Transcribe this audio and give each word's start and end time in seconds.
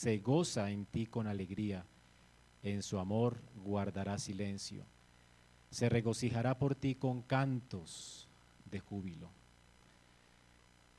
se 0.00 0.16
goza 0.16 0.70
en 0.70 0.86
ti 0.86 1.04
con 1.04 1.26
alegría, 1.26 1.84
en 2.62 2.82
su 2.82 2.98
amor 2.98 3.36
guardará 3.62 4.18
silencio, 4.18 4.82
se 5.70 5.90
regocijará 5.90 6.58
por 6.58 6.74
ti 6.74 6.94
con 6.94 7.20
cantos 7.20 8.26
de 8.70 8.80
júbilo. 8.80 9.28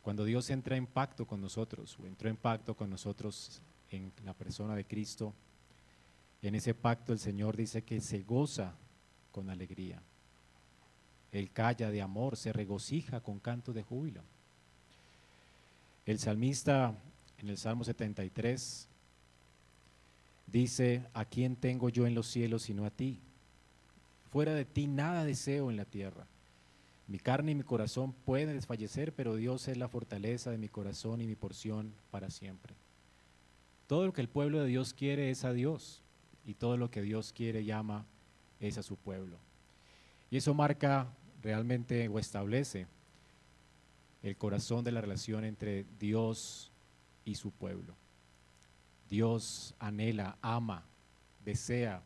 Cuando 0.04 0.24
Dios 0.24 0.52
entra 0.52 0.78
en 0.78 0.86
pacto 0.86 1.26
con 1.26 1.42
nosotros, 1.42 1.98
o 2.00 2.06
entró 2.06 2.30
en 2.30 2.38
pacto 2.38 2.76
con 2.76 2.92
nosotros 2.92 3.60
en 3.90 4.12
la 4.24 4.36
persona 4.36 4.76
de 4.76 4.86
Cristo, 4.86 5.34
en 6.44 6.54
ese 6.54 6.76
pacto 6.76 7.12
el 7.12 7.18
Señor 7.18 7.58
dice 7.58 7.82
que 7.82 8.02
se 8.02 8.22
goza 8.22 8.76
con 9.32 9.50
alegría. 9.50 10.00
Él 11.32 11.50
calla 11.50 11.90
de 11.90 12.04
amor, 12.04 12.38
se 12.38 12.54
regocija 12.54 13.20
con 13.22 13.40
cantos 13.40 13.74
de 13.74 13.82
júbilo. 13.82 14.22
El 16.06 16.20
salmista 16.20 16.94
en 17.40 17.50
el 17.50 17.58
Salmo 17.58 17.84
73 17.84 18.90
dice, 20.52 21.06
¿a 21.14 21.26
quién 21.26 21.56
tengo 21.56 21.90
yo 21.90 22.08
en 22.08 22.16
los 22.16 22.28
cielos 22.28 22.64
sino 22.64 22.86
a 22.86 22.90
ti? 22.90 23.20
Fuera 24.32 24.54
de 24.54 24.66
ti 24.66 24.88
nada 24.88 25.26
deseo 25.26 25.70
en 25.70 25.78
la 25.78 25.86
tierra. 25.86 26.26
Mi 27.08 27.20
carne 27.20 27.52
y 27.52 27.56
mi 27.56 27.64
corazón 27.64 28.14
pueden 28.26 28.56
desfallecer, 28.56 29.14
pero 29.14 29.36
Dios 29.36 29.68
es 29.68 29.78
la 29.78 29.90
fortaleza 29.90 30.52
de 30.52 30.58
mi 30.58 30.70
corazón 30.70 31.22
y 31.22 31.28
mi 31.28 31.36
porción 31.36 31.94
para 32.10 32.30
siempre. 32.30 32.74
Todo 33.88 34.06
lo 34.06 34.14
que 34.14 34.22
el 34.22 34.30
pueblo 34.30 34.62
de 34.62 34.68
Dios 34.68 34.94
quiere 34.94 35.30
es 35.30 35.44
a 35.44 35.52
Dios 35.52 36.02
y 36.46 36.54
todo 36.54 36.78
lo 36.78 36.90
que 36.90 37.02
Dios 37.02 37.34
quiere 37.34 37.66
llama 37.66 38.06
es 38.62 38.78
a 38.78 38.84
su 38.84 38.96
pueblo. 38.96 39.38
Y 40.30 40.38
eso 40.38 40.54
marca 40.54 41.08
realmente 41.44 42.08
o 42.08 42.20
establece 42.20 42.88
el 44.24 44.38
corazón 44.38 44.86
de 44.86 44.92
la 44.92 45.02
relación 45.02 45.44
entre 45.44 45.86
Dios 46.00 46.72
y 47.26 47.36
su 47.36 47.52
pueblo. 47.52 47.96
Dios 49.12 49.76
anhela, 49.78 50.38
ama, 50.42 50.86
desea, 51.44 52.02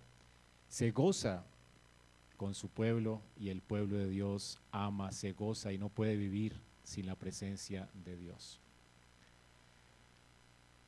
se 0.67 0.89
goza 0.89 1.43
con 2.35 2.55
su 2.55 2.67
pueblo 2.67 3.21
y 3.39 3.49
el 3.49 3.62
pueblo 3.62 3.99
de 3.99 4.09
Dios 4.09 4.59
ama, 4.71 5.12
se 5.12 5.34
goza 5.34 5.71
y 5.71 5.77
no 5.77 5.89
puede 5.89 6.17
vivir 6.17 6.59
sin 6.84 7.05
la 7.05 7.13
presencia 7.13 7.87
de 8.03 8.17
Dios. 8.17 8.59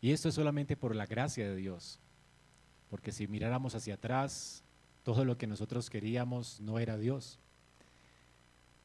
Y 0.02 0.12
esto 0.12 0.30
es 0.30 0.34
solamente 0.34 0.76
por 0.76 0.96
la 0.96 1.06
gracia 1.06 1.48
de 1.48 1.56
Dios, 1.56 2.00
porque 2.90 3.12
si 3.12 3.28
miráramos 3.28 3.76
hacia 3.76 3.94
atrás, 3.94 4.64
todo 5.04 5.24
lo 5.24 5.38
que 5.38 5.46
nosotros 5.46 5.88
queríamos 5.92 6.60
no 6.62 6.80
era 6.80 6.98
Dios. 6.98 7.38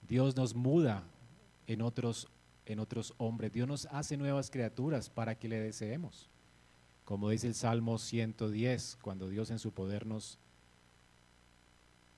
Dios 0.07 0.37
nos 0.37 0.55
muda 0.55 1.03
en 1.67 1.81
otros, 1.81 2.29
en 2.67 2.79
otros 2.79 3.15
hombres, 3.17 3.55
Dios 3.55 3.67
nos 3.67 3.87
hace 3.87 4.19
nuevas 4.19 4.51
criaturas 4.51 5.09
para 5.09 5.35
que 5.35 5.49
le 5.49 5.59
deseemos. 5.59 6.29
Como 7.05 7.31
dice 7.31 7.49
el 7.49 7.55
Salmo 7.55 7.99
110, 7.99 8.99
cuando 9.03 9.29
Dios 9.29 9.51
en 9.51 9.59
su 9.59 9.73
poder 9.73 10.07
nos 10.07 10.39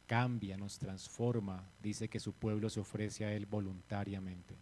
cambia, 0.06 0.56
nos 0.56 0.78
transforma, 0.78 1.64
dice 1.82 2.08
que 2.08 2.20
su 2.20 2.32
pueblo 2.32 2.68
se 2.68 2.80
ofrece 2.80 3.24
a 3.24 3.32
Él 3.32 3.46
voluntariamente. 3.46 4.54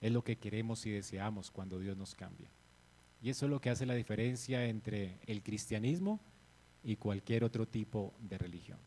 Es 0.00 0.12
lo 0.12 0.22
que 0.24 0.36
queremos 0.36 0.84
y 0.86 0.90
deseamos 0.90 1.50
cuando 1.50 1.78
Dios 1.78 1.96
nos 1.96 2.14
cambia. 2.14 2.48
Y 3.22 3.30
eso 3.30 3.46
es 3.46 3.50
lo 3.50 3.60
que 3.60 3.70
hace 3.70 3.86
la 3.86 3.94
diferencia 3.94 4.66
entre 4.66 5.18
el 5.26 5.42
cristianismo 5.42 6.20
y 6.82 6.96
cualquier 6.96 7.44
otro 7.44 7.66
tipo 7.66 8.12
de 8.20 8.36
religión. 8.36 8.78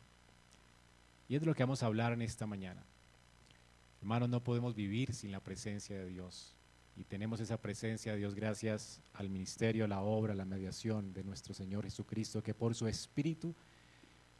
Y 1.28 1.34
es 1.34 1.40
de 1.40 1.46
lo 1.46 1.54
que 1.54 1.62
vamos 1.62 1.82
a 1.82 1.86
hablar 1.86 2.12
en 2.12 2.22
esta 2.22 2.46
mañana. 2.46 2.82
Hermanos, 4.00 4.28
no 4.28 4.42
podemos 4.42 4.74
vivir 4.74 5.12
sin 5.12 5.32
la 5.32 5.40
presencia 5.40 5.98
de 5.98 6.06
Dios. 6.06 6.54
Y 6.98 7.04
tenemos 7.04 7.38
esa 7.38 7.60
presencia 7.62 8.16
Dios 8.16 8.34
gracias 8.34 9.00
al 9.14 9.30
ministerio, 9.30 9.86
la 9.86 10.00
obra, 10.00 10.34
la 10.34 10.44
mediación 10.44 11.12
de 11.12 11.22
nuestro 11.22 11.54
Señor 11.54 11.84
Jesucristo, 11.84 12.42
que 12.42 12.54
por 12.54 12.74
su 12.74 12.88
Espíritu 12.88 13.54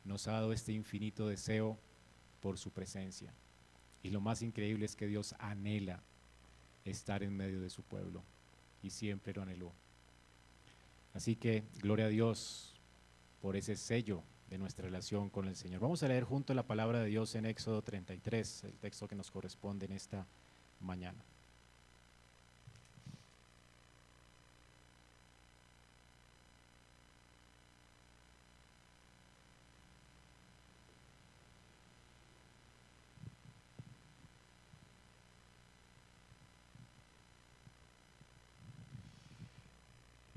nos 0.04 0.26
ha 0.26 0.32
dado 0.32 0.52
este 0.52 0.72
infinito 0.72 1.28
deseo 1.28 1.78
por 2.40 2.58
su 2.58 2.72
presencia. 2.72 3.32
Y 4.02 4.10
lo 4.10 4.20
más 4.20 4.42
increíble 4.42 4.86
es 4.86 4.96
que 4.96 5.06
Dios 5.06 5.36
anhela 5.38 6.02
estar 6.84 7.22
en 7.22 7.36
medio 7.36 7.60
de 7.60 7.70
su 7.70 7.84
pueblo 7.84 8.24
y 8.82 8.90
siempre 8.90 9.32
lo 9.32 9.42
anheló. 9.42 9.72
Así 11.14 11.36
que 11.36 11.62
gloria 11.80 12.06
a 12.06 12.10
Dios 12.10 12.74
por 13.40 13.54
ese 13.54 13.76
sello 13.76 14.24
de 14.50 14.58
nuestra 14.58 14.84
relación 14.84 15.30
con 15.30 15.46
el 15.46 15.54
Señor. 15.54 15.80
Vamos 15.80 16.02
a 16.02 16.08
leer 16.08 16.24
junto 16.24 16.54
la 16.54 16.66
palabra 16.66 17.00
de 17.00 17.06
Dios 17.06 17.36
en 17.36 17.46
Éxodo 17.46 17.82
33, 17.82 18.64
el 18.64 18.78
texto 18.78 19.06
que 19.06 19.14
nos 19.14 19.30
corresponde 19.30 19.86
en 19.86 19.92
esta 19.92 20.26
mañana. 20.80 21.22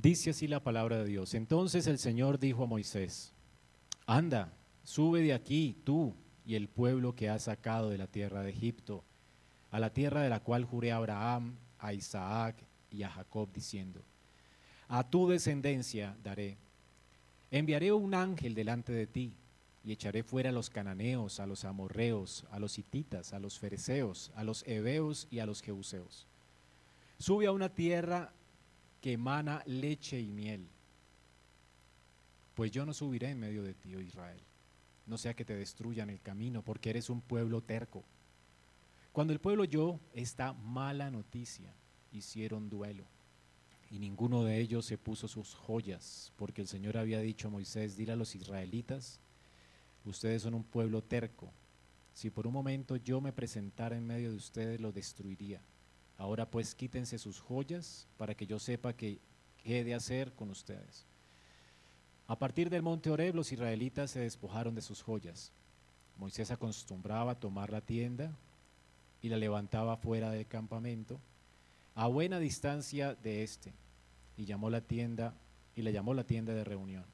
Dice 0.01 0.31
así 0.31 0.47
la 0.47 0.63
palabra 0.63 0.97
de 0.97 1.06
Dios. 1.06 1.35
Entonces 1.35 1.85
el 1.85 2.00
Señor 2.00 2.39
dijo 2.39 2.63
a 2.63 2.67
Moisés, 2.67 3.34
anda, 4.07 4.51
sube 4.84 5.22
de 5.22 5.31
aquí 5.31 5.78
tú 5.84 6.16
y 6.44 6.56
el 6.56 6.69
pueblo 6.69 7.16
que 7.16 7.29
has 7.29 7.44
sacado 7.44 7.91
de 7.91 8.00
la 8.00 8.07
tierra 8.07 8.41
de 8.41 8.50
Egipto, 8.50 9.03
a 9.69 9.79
la 9.79 9.94
tierra 9.94 10.22
de 10.22 10.29
la 10.29 10.40
cual 10.40 10.66
juré 10.66 10.91
a 10.91 10.95
Abraham, 10.95 11.56
a 11.78 11.94
Isaac 11.94 12.56
y 12.90 13.03
a 13.03 13.11
Jacob, 13.11 13.50
diciendo, 13.53 14.01
a 14.88 15.07
tu 15.07 15.29
descendencia 15.29 16.17
daré. 16.23 16.57
Enviaré 17.51 17.91
un 17.91 18.16
ángel 18.16 18.56
delante 18.56 18.91
de 18.91 19.06
ti 19.06 19.35
y 19.84 19.91
echaré 19.91 20.23
fuera 20.23 20.50
a 20.50 20.53
los 20.53 20.72
cananeos, 20.72 21.40
a 21.40 21.45
los 21.45 21.63
amorreos, 21.63 22.44
a 22.50 22.57
los 22.57 22.79
hititas, 22.79 23.34
a 23.34 23.40
los 23.40 23.59
fereceos, 23.59 24.31
a 24.35 24.44
los 24.44 24.67
heveos 24.67 25.28
y 25.29 25.40
a 25.40 25.45
los 25.45 25.61
jebuseos. 25.61 26.25
Sube 27.19 27.45
a 27.45 27.51
una 27.51 27.69
tierra 27.69 28.34
que 29.01 29.13
emana 29.13 29.63
leche 29.66 30.19
y 30.19 30.31
miel. 30.31 30.67
Pues 32.53 32.72
yo 32.72 32.85
no 32.85 32.94
subiré 32.94 33.29
en 33.29 33.39
medio 33.39 33.63
de 33.63 33.73
ti, 33.73 33.95
oh 33.95 34.01
Israel, 34.01 34.39
no 35.07 35.17
sea 35.17 35.34
que 35.34 35.45
te 35.45 35.56
destruyan 35.56 36.09
el 36.09 36.22
camino, 36.22 36.62
porque 36.62 36.91
eres 36.91 37.09
un 37.09 37.22
pueblo 37.22 37.61
terco. 37.61 38.03
Cuando 39.11 39.34
el 39.34 39.40
pueblo 39.40 39.63
oyó 39.63 40.00
esta 40.13 40.53
mala 40.53 41.09
noticia, 41.09 41.73
hicieron 42.11 42.69
duelo, 42.69 43.06
y 43.90 44.00
ninguno 44.00 44.44
de 44.44 44.59
ellos 44.59 44.85
se 44.85 44.97
puso 44.97 45.28
sus 45.28 45.56
joyas, 45.56 46.31
porque 46.38 46.61
el 46.61 46.67
Señor 46.67 46.97
había 46.97 47.19
dicho 47.19 47.47
a 47.47 47.51
Moisés, 47.51 47.97
dile 47.97 48.13
a 48.13 48.17
los 48.17 48.35
israelitas, 48.35 49.19
ustedes 50.06 50.44
son 50.44 50.53
un 50.53 50.63
pueblo 50.63 51.03
terco, 51.03 51.51
si 52.13 52.29
por 52.29 52.45
un 52.45 52.53
momento 52.53 52.97
yo 52.97 53.22
me 53.22 53.34
presentara 53.34 53.97
en 53.97 54.06
medio 54.06 54.29
de 54.29 54.38
ustedes, 54.38 54.79
lo 54.79 54.91
destruiría. 54.91 55.61
Ahora 56.21 56.45
pues 56.45 56.75
quítense 56.75 57.17
sus 57.17 57.39
joyas 57.39 58.05
para 58.17 58.35
que 58.35 58.45
yo 58.45 58.59
sepa 58.59 58.93
qué 58.93 59.17
he 59.65 59.83
de 59.83 59.95
hacer 59.95 60.31
con 60.33 60.51
ustedes. 60.51 61.07
A 62.27 62.37
partir 62.37 62.69
del 62.69 62.83
monte 62.83 63.09
Oreb 63.09 63.33
los 63.33 63.51
israelitas 63.51 64.11
se 64.11 64.19
despojaron 64.19 64.75
de 64.75 64.83
sus 64.83 65.01
joyas. 65.01 65.51
Moisés 66.19 66.51
acostumbraba 66.51 67.31
a 67.31 67.39
tomar 67.39 67.71
la 67.71 67.81
tienda 67.81 68.37
y 69.23 69.29
la 69.29 69.37
levantaba 69.37 69.97
fuera 69.97 70.29
del 70.29 70.45
campamento, 70.45 71.19
a 71.95 72.05
buena 72.05 72.37
distancia 72.37 73.15
de 73.15 73.41
éste, 73.41 73.73
y 74.37 74.45
llamó 74.45 74.69
la 74.69 74.81
tienda 74.81 75.33
y 75.75 75.81
le 75.81 75.91
llamó 75.91 76.13
la 76.13 76.23
tienda 76.23 76.53
de 76.53 76.63
reunión. 76.63 77.05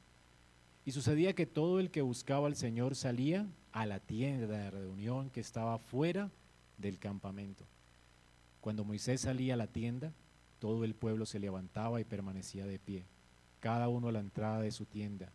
Y 0.84 0.92
sucedía 0.92 1.32
que 1.32 1.46
todo 1.46 1.80
el 1.80 1.92
que 1.92 2.02
buscaba 2.02 2.48
al 2.48 2.58
Señor 2.58 2.94
salía 2.94 3.48
a 3.72 3.86
la 3.86 4.02
tienda 4.02 4.48
de 4.48 4.70
reunión 4.70 5.30
que 5.30 5.40
estaba 5.40 5.78
fuera 5.78 6.30
del 6.78 7.00
campamento. 7.00 7.64
Cuando 8.68 8.84
Moisés 8.84 9.22
salía 9.22 9.54
a 9.54 9.56
la 9.56 9.68
tienda, 9.68 10.12
todo 10.60 10.84
el 10.84 10.94
pueblo 10.94 11.26
se 11.26 11.40
levantaba 11.40 12.02
y 12.02 12.04
permanecía 12.04 12.66
de 12.66 12.80
pie, 12.80 13.06
cada 13.62 13.88
uno 13.88 14.10
a 14.10 14.12
la 14.12 14.20
entrada 14.20 14.60
de 14.60 14.72
su 14.72 14.84
tienda, 14.84 15.30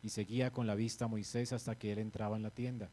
y 0.00 0.10
seguía 0.10 0.52
con 0.52 0.68
la 0.68 0.76
vista 0.76 1.08
Moisés 1.08 1.52
hasta 1.52 1.76
que 1.76 1.90
él 1.90 1.98
entraba 1.98 2.36
en 2.36 2.44
la 2.44 2.52
tienda. 2.52 2.88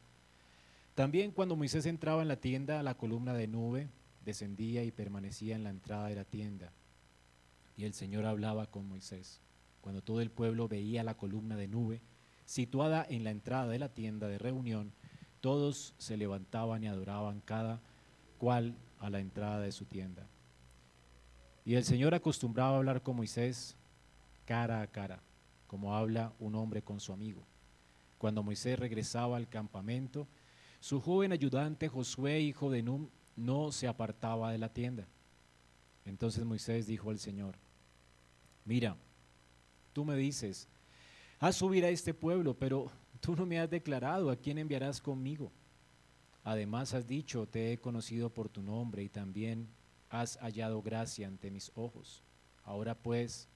También 0.95 1.29
cuando 1.29 1.55
Moisés 1.55 1.85
entraba 1.85 2.23
en 2.23 2.29
la 2.29 2.37
tienda, 2.37 2.81
la 2.81 2.95
columna 2.95 3.35
de 3.35 3.45
nube 3.45 3.87
descendía 4.25 4.83
y 4.83 4.89
permanecía 4.89 5.55
en 5.55 5.63
la 5.63 5.69
entrada 5.69 6.07
de 6.07 6.15
la 6.15 6.23
tienda. 6.23 6.71
Y 7.77 7.83
el 7.83 7.93
Señor 7.93 8.25
hablaba 8.25 8.65
con 8.65 8.89
Moisés. 8.89 9.39
Cuando 9.81 10.01
todo 10.01 10.19
el 10.19 10.31
pueblo 10.31 10.67
veía 10.67 11.03
la 11.03 11.13
columna 11.13 11.57
de 11.57 11.67
nube 11.67 12.01
situada 12.47 13.05
en 13.07 13.23
la 13.23 13.29
entrada 13.29 13.67
de 13.67 13.77
la 13.77 13.89
tienda 13.89 14.27
de 14.27 14.39
reunión, 14.39 14.93
todos 15.41 15.93
se 15.99 16.17
levantaban 16.17 16.83
y 16.83 16.87
adoraban 16.87 17.39
cada 17.45 17.81
cual 18.39 18.73
a 19.05 19.09
la 19.09 19.19
entrada 19.19 19.59
de 19.59 19.71
su 19.71 19.85
tienda. 19.85 20.27
Y 21.63 21.75
el 21.75 21.83
Señor 21.83 22.15
acostumbraba 22.15 22.73
a 22.73 22.77
hablar 22.77 23.03
con 23.03 23.15
Moisés 23.15 23.75
cara 24.45 24.81
a 24.81 24.87
cara, 24.87 25.21
como 25.67 25.95
habla 25.95 26.33
un 26.39 26.55
hombre 26.55 26.81
con 26.81 26.99
su 26.99 27.13
amigo. 27.13 27.43
Cuando 28.17 28.41
Moisés 28.41 28.79
regresaba 28.79 29.37
al 29.37 29.47
campamento, 29.47 30.27
su 30.79 30.99
joven 31.01 31.31
ayudante 31.31 31.87
Josué, 31.87 32.39
hijo 32.41 32.71
de 32.71 32.81
Num, 32.81 33.09
no 33.35 33.71
se 33.71 33.87
apartaba 33.87 34.51
de 34.51 34.57
la 34.57 34.69
tienda. 34.69 35.05
Entonces 36.05 36.43
Moisés 36.43 36.87
dijo 36.87 37.11
al 37.11 37.19
Señor, 37.19 37.55
Mira, 38.63 38.95
tú 39.93 40.03
me 40.03 40.15
dices, 40.15 40.67
haz 41.39 41.57
subir 41.57 41.85
a 41.85 41.89
este 41.89 42.15
pueblo, 42.15 42.55
pero 42.55 42.91
tú 43.21 43.35
no 43.35 43.45
me 43.45 43.59
has 43.59 43.69
declarado 43.69 44.31
a 44.31 44.35
quién 44.35 44.57
enviarás 44.57 44.99
conmigo. 44.99 45.51
Además 46.45 46.93
has 46.93 47.07
dicho, 47.07 47.47
te 47.47 47.73
he 47.73 47.79
conocido 47.79 48.29
por 48.29 48.49
tu 48.49 48.61
nombre 48.61 49.03
y 49.03 49.09
también 49.09 49.67
has 50.11 50.37
hallado 50.37 50.83
gracia 50.83 51.27
ante 51.27 51.49
mis 51.49 51.71
ojos. 51.75 52.21
Ahora 52.63 52.93
pues, 52.93 53.47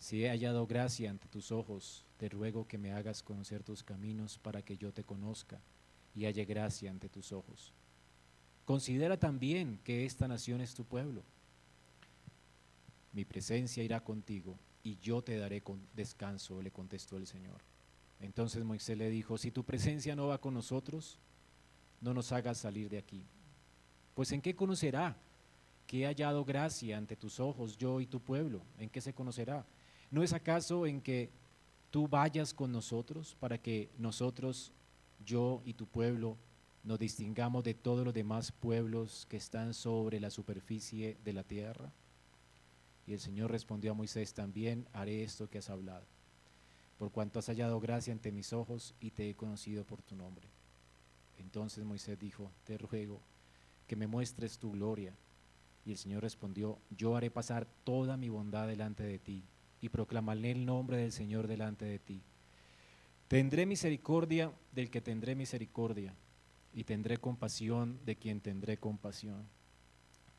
si 0.00 0.24
he 0.24 0.28
hallado 0.28 0.66
gracia 0.66 1.08
ante 1.08 1.28
tus 1.28 1.52
ojos, 1.52 2.04
te 2.18 2.28
ruego 2.28 2.66
que 2.66 2.78
me 2.78 2.92
hagas 2.92 3.22
conocer 3.22 3.62
tus 3.62 3.84
caminos 3.84 4.38
para 4.38 4.60
que 4.60 4.76
yo 4.76 4.92
te 4.92 5.04
conozca 5.04 5.60
y 6.16 6.24
halle 6.24 6.44
gracia 6.44 6.90
ante 6.90 7.08
tus 7.08 7.30
ojos. 7.30 7.72
Considera 8.64 9.16
también 9.16 9.78
que 9.84 10.04
esta 10.04 10.26
nación 10.26 10.60
es 10.60 10.74
tu 10.74 10.84
pueblo. 10.84 11.22
Mi 13.12 13.24
presencia 13.24 13.84
irá 13.84 14.02
contigo 14.02 14.56
y 14.82 14.96
yo 14.96 15.22
te 15.22 15.36
daré 15.36 15.60
con 15.60 15.80
descanso, 15.94 16.60
le 16.60 16.72
contestó 16.72 17.16
el 17.16 17.28
Señor. 17.28 17.60
Entonces 18.20 18.64
Moisés 18.64 18.98
le 18.98 19.10
dijo, 19.10 19.38
si 19.38 19.52
tu 19.52 19.62
presencia 19.62 20.16
no 20.16 20.26
va 20.26 20.38
con 20.38 20.54
nosotros, 20.54 21.18
no 22.00 22.14
nos 22.14 22.32
hagas 22.32 22.58
salir 22.58 22.88
de 22.88 22.98
aquí. 22.98 23.24
Pues 24.14 24.32
en 24.32 24.40
qué 24.40 24.54
conocerá 24.54 25.16
que 25.90 26.02
he 26.02 26.06
hallado 26.06 26.44
gracia 26.44 26.96
ante 26.96 27.16
tus 27.16 27.40
ojos 27.40 27.76
yo 27.76 28.00
y 28.00 28.06
tu 28.06 28.20
pueblo? 28.20 28.62
¿En 28.78 28.88
qué 28.88 29.00
se 29.00 29.12
conocerá? 29.12 29.66
¿No 30.12 30.22
es 30.22 30.32
acaso 30.32 30.86
en 30.86 31.00
que 31.00 31.30
tú 31.90 32.06
vayas 32.06 32.54
con 32.54 32.70
nosotros 32.70 33.36
para 33.40 33.58
que 33.58 33.90
nosotros, 33.98 34.70
yo 35.26 35.62
y 35.64 35.74
tu 35.74 35.86
pueblo, 35.86 36.36
nos 36.84 37.00
distingamos 37.00 37.64
de 37.64 37.74
todos 37.74 38.04
los 38.04 38.14
demás 38.14 38.52
pueblos 38.52 39.26
que 39.28 39.36
están 39.36 39.74
sobre 39.74 40.20
la 40.20 40.30
superficie 40.30 41.16
de 41.24 41.32
la 41.32 41.42
tierra? 41.42 41.92
Y 43.04 43.12
el 43.12 43.18
Señor 43.18 43.50
respondió 43.50 43.90
a 43.90 43.94
Moisés, 43.94 44.32
también 44.32 44.86
haré 44.92 45.24
esto 45.24 45.50
que 45.50 45.58
has 45.58 45.70
hablado, 45.70 46.06
por 46.98 47.10
cuanto 47.10 47.40
has 47.40 47.46
hallado 47.46 47.80
gracia 47.80 48.12
ante 48.12 48.30
mis 48.30 48.52
ojos 48.52 48.94
y 49.00 49.10
te 49.10 49.28
he 49.28 49.34
conocido 49.34 49.82
por 49.82 50.02
tu 50.02 50.14
nombre. 50.14 50.46
Entonces 51.40 51.84
Moisés 51.84 52.18
dijo, 52.18 52.50
te 52.64 52.78
ruego 52.78 53.20
que 53.86 53.96
me 53.96 54.06
muestres 54.06 54.58
tu 54.58 54.72
gloria. 54.72 55.14
Y 55.84 55.92
el 55.92 55.98
Señor 55.98 56.22
respondió, 56.22 56.78
yo 56.96 57.16
haré 57.16 57.30
pasar 57.30 57.66
toda 57.84 58.16
mi 58.16 58.28
bondad 58.28 58.68
delante 58.68 59.02
de 59.02 59.18
ti 59.18 59.42
y 59.80 59.88
proclamaré 59.88 60.52
el 60.52 60.66
nombre 60.66 60.98
del 60.98 61.12
Señor 61.12 61.48
delante 61.48 61.86
de 61.86 61.98
ti. 61.98 62.22
Tendré 63.28 63.64
misericordia 63.66 64.52
del 64.72 64.90
que 64.90 65.00
tendré 65.00 65.34
misericordia 65.34 66.14
y 66.74 66.84
tendré 66.84 67.16
compasión 67.16 67.98
de 68.04 68.16
quien 68.16 68.40
tendré 68.40 68.76
compasión. 68.76 69.46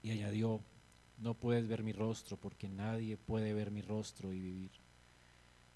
Y 0.04 0.12
añadió, 0.12 0.62
no 1.18 1.34
puedes 1.34 1.68
ver 1.68 1.84
mi 1.84 1.94
rostro 1.94 2.38
porque 2.38 2.70
nadie 2.70 3.18
puede 3.18 3.54
ver 3.54 3.72
mi 3.72 3.82
rostro 3.82 4.34
y 4.34 4.40
vivir. 4.40 4.72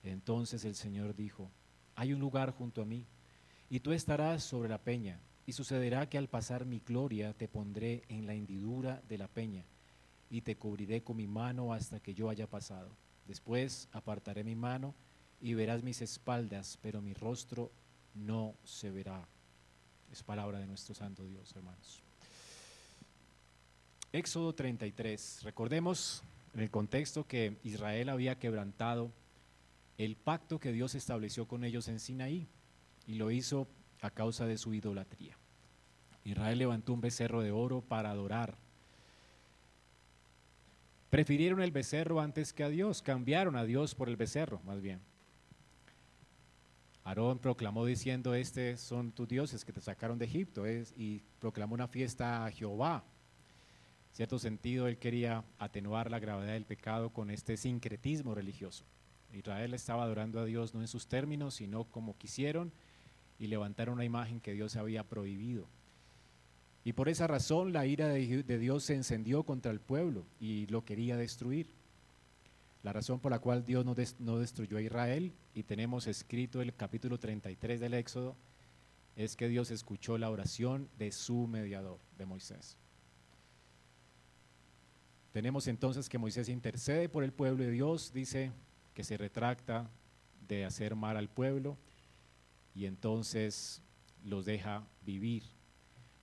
Entonces 0.03 0.65
el 0.65 0.75
Señor 0.75 1.15
dijo, 1.15 1.49
hay 1.95 2.13
un 2.13 2.19
lugar 2.19 2.51
junto 2.51 2.81
a 2.81 2.85
mí 2.85 3.05
y 3.75 3.81
tú 3.81 3.91
estarás 3.91 4.41
sobre 4.41 4.69
la 4.69 4.77
peña, 4.77 5.19
y 5.45 5.51
sucederá 5.51 6.07
que 6.07 6.17
al 6.17 6.29
pasar 6.29 6.63
mi 6.65 6.79
gloria 6.79 7.33
te 7.33 7.49
pondré 7.49 8.03
en 8.07 8.25
la 8.25 8.33
hendidura 8.33 9.01
de 9.09 9.17
la 9.17 9.27
peña, 9.27 9.65
y 10.29 10.39
te 10.39 10.55
cubriré 10.55 11.03
con 11.03 11.17
mi 11.17 11.27
mano 11.27 11.73
hasta 11.73 11.99
que 11.99 12.13
yo 12.13 12.29
haya 12.29 12.47
pasado. 12.47 12.89
Después 13.27 13.89
apartaré 13.91 14.45
mi 14.45 14.55
mano 14.55 14.95
y 15.41 15.55
verás 15.55 15.83
mis 15.83 16.01
espaldas, 16.01 16.79
pero 16.81 17.01
mi 17.01 17.13
rostro 17.13 17.69
no 18.13 18.55
se 18.63 18.91
verá. 18.91 19.27
Es 20.09 20.23
palabra 20.23 20.59
de 20.59 20.67
nuestro 20.67 20.95
Santo 20.95 21.25
Dios, 21.25 21.53
hermanos. 21.53 22.01
Éxodo 24.13 24.55
33. 24.55 25.41
Recordemos 25.43 26.23
en 26.53 26.61
el 26.61 26.71
contexto 26.71 27.27
que 27.27 27.57
Israel 27.65 28.07
había 28.07 28.39
quebrantado 28.39 29.11
el 29.97 30.15
pacto 30.15 30.61
que 30.61 30.71
Dios 30.71 30.95
estableció 30.95 31.45
con 31.45 31.65
ellos 31.65 31.89
en 31.89 31.99
Sinaí 31.99 32.47
y 33.07 33.15
lo 33.15 33.31
hizo 33.31 33.67
a 34.01 34.09
causa 34.09 34.45
de 34.45 34.57
su 34.57 34.73
idolatría. 34.73 35.37
Israel 36.23 36.57
levantó 36.57 36.93
un 36.93 37.01
becerro 37.01 37.41
de 37.41 37.51
oro 37.51 37.81
para 37.81 38.11
adorar. 38.11 38.57
Prefirieron 41.09 41.61
el 41.61 41.71
becerro 41.71 42.19
antes 42.19 42.51
que 42.51 42.63
a 42.63 42.69
Dios, 42.69 43.01
cambiaron 43.01 43.55
a 43.55 43.63
Dios 43.63 43.95
por 43.95 44.09
el 44.09 44.17
becerro, 44.17 44.59
más 44.65 44.81
bien. 44.81 44.99
Aarón 47.03 47.37
proclamó 47.37 47.85
diciendo, 47.85 48.33
este 48.33 48.77
son 48.77 49.11
tus 49.11 49.27
dioses 49.27 49.63
que 49.63 49.71
te 49.71 49.79
sacaron 49.79 50.17
de 50.17 50.25
Egipto, 50.25 50.67
y 50.67 51.21
proclamó 51.39 51.75
una 51.75 51.87
fiesta 51.87 52.45
a 52.45 52.51
Jehová. 52.51 53.03
En 54.09 54.15
cierto 54.15 54.39
sentido, 54.39 54.87
él 54.87 54.97
quería 54.97 55.43
atenuar 55.59 56.09
la 56.09 56.17
gravedad 56.17 56.53
del 56.53 56.65
pecado 56.65 57.11
con 57.11 57.29
este 57.29 57.57
sincretismo 57.57 58.33
religioso. 58.33 58.85
Israel 59.31 59.73
estaba 59.75 60.03
adorando 60.03 60.39
a 60.39 60.45
Dios 60.45 60.73
no 60.73 60.81
en 60.81 60.87
sus 60.87 61.07
términos, 61.07 61.55
sino 61.55 61.83
como 61.83 62.17
quisieron, 62.17 62.71
y 63.39 63.47
levantaron 63.47 63.95
una 63.95 64.05
imagen 64.05 64.39
que 64.39 64.53
Dios 64.53 64.75
había 64.75 65.03
prohibido. 65.03 65.67
Y 66.83 66.93
por 66.93 67.09
esa 67.09 67.27
razón 67.27 67.73
la 67.73 67.85
ira 67.85 68.07
de, 68.07 68.59
Dios 68.59 68.83
se 68.83 68.93
encendió 68.93 69.43
contra 69.43 69.71
el 69.71 69.79
pueblo 69.79 70.25
y 70.39 70.67
lo 70.67 70.85
quería 70.85 71.17
destruir. 71.17 71.67
La 72.83 72.93
razón 72.93 73.19
por 73.19 73.31
la 73.31 73.39
cual 73.39 73.65
Dios 73.65 73.83
no, 73.83 73.95
no 74.19 74.37
destruyó 74.37 74.77
a 74.77 74.81
Israel, 74.81 75.33
y 75.55 75.63
tenemos 75.63 76.05
escrito 76.05 76.61
el 76.61 76.75
capítulo 76.75 77.17
33 77.17 77.79
del 77.79 77.95
Éxodo, 77.95 78.35
es 79.15 79.35
que 79.35 79.47
Dios 79.47 79.71
escuchó 79.71 80.19
la 80.19 80.29
oración 80.29 80.87
de 80.99 81.11
su 81.11 81.47
mediador, 81.47 81.97
de 82.17 82.25
Moisés. 82.27 82.77
Tenemos 85.31 85.67
entonces 85.67 86.07
que 86.07 86.19
Moisés 86.19 86.47
intercede 86.47 87.09
por 87.09 87.23
el 87.23 87.33
pueblo 87.33 87.63
de 87.63 87.71
Dios, 87.71 88.13
dice 88.13 88.51
que 88.93 89.03
se 89.03 89.17
retracta 89.17 89.89
de 90.47 90.65
hacer 90.65 90.95
mal 90.95 91.17
al 91.17 91.29
pueblo 91.29 91.77
y 92.75 92.85
entonces 92.85 93.81
los 94.23 94.45
deja 94.45 94.85
vivir. 95.01 95.43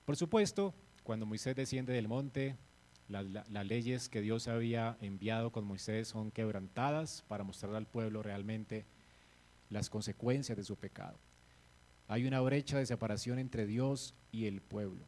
Por 0.05 0.17
supuesto, 0.17 0.75
cuando 1.03 1.27
Moisés 1.27 1.57
desciende 1.57 1.95
del 1.95 2.09
monte, 2.09 2.57
las 3.09 3.67
leyes 3.67 4.09
que 4.09 4.21
Dios 4.21 4.49
había 4.49 4.97
enviado 5.01 5.51
con 5.51 5.65
Moisés 5.65 6.09
son 6.09 6.31
quebrantadas 6.31 7.25
para 7.27 7.43
mostrar 7.43 7.75
al 7.75 7.87
pueblo 7.87 8.23
realmente 8.23 8.85
las 9.71 9.91
consecuencias 9.91 10.57
de 10.57 10.65
su 10.65 10.77
pecado. 10.77 11.19
Hay 12.07 12.27
una 12.27 12.41
brecha 12.41 12.79
de 12.79 12.87
separación 12.87 13.39
entre 13.39 13.67
Dios 13.67 14.15
y 14.31 14.47
el 14.47 14.61
pueblo. 14.61 15.07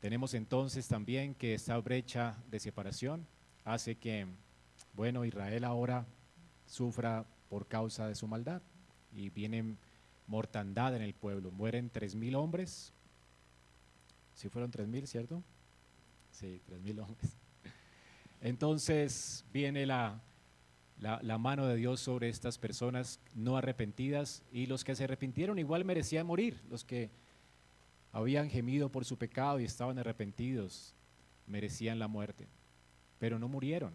Tenemos 0.00 0.34
entonces 0.34 0.88
también 0.88 1.34
que 1.34 1.54
esta 1.54 1.76
brecha 1.78 2.36
de 2.50 2.58
separación 2.58 3.26
hace 3.64 3.96
que, 3.96 4.26
bueno, 4.94 5.24
Israel 5.24 5.64
ahora 5.64 6.06
sufra 6.66 7.26
por 7.48 7.68
causa 7.68 8.08
de 8.08 8.14
su 8.14 8.26
maldad 8.26 8.62
y 9.14 9.30
viene 9.30 9.76
mortandad 10.26 10.94
en 10.96 11.02
el 11.02 11.14
pueblo. 11.14 11.50
Mueren 11.50 11.90
tres 11.90 12.14
mil 12.14 12.34
hombres. 12.34 12.92
Si 14.34 14.48
fueron 14.48 14.70
tres 14.70 14.88
mil, 14.88 15.06
¿cierto? 15.06 15.42
Sí, 16.30 16.60
tres 16.66 16.80
mil 16.80 16.98
hombres. 17.00 17.36
Entonces 18.40 19.44
viene 19.52 19.86
la, 19.86 20.20
la, 20.98 21.38
mano 21.38 21.66
de 21.66 21.76
Dios 21.76 22.00
sobre 22.00 22.28
estas 22.28 22.58
personas 22.58 23.20
no 23.34 23.56
arrepentidas 23.56 24.42
y 24.52 24.66
los 24.66 24.84
que 24.84 24.96
se 24.96 25.04
arrepintieron 25.04 25.58
igual 25.58 25.84
merecían 25.84 26.26
morir. 26.26 26.60
Los 26.68 26.84
que 26.84 27.10
habían 28.12 28.50
gemido 28.50 28.88
por 28.88 29.04
su 29.04 29.16
pecado 29.16 29.60
y 29.60 29.64
estaban 29.64 29.98
arrepentidos 29.98 30.94
merecían 31.46 31.98
la 31.98 32.08
muerte, 32.08 32.46
pero 33.18 33.38
no 33.38 33.48
murieron. 33.48 33.92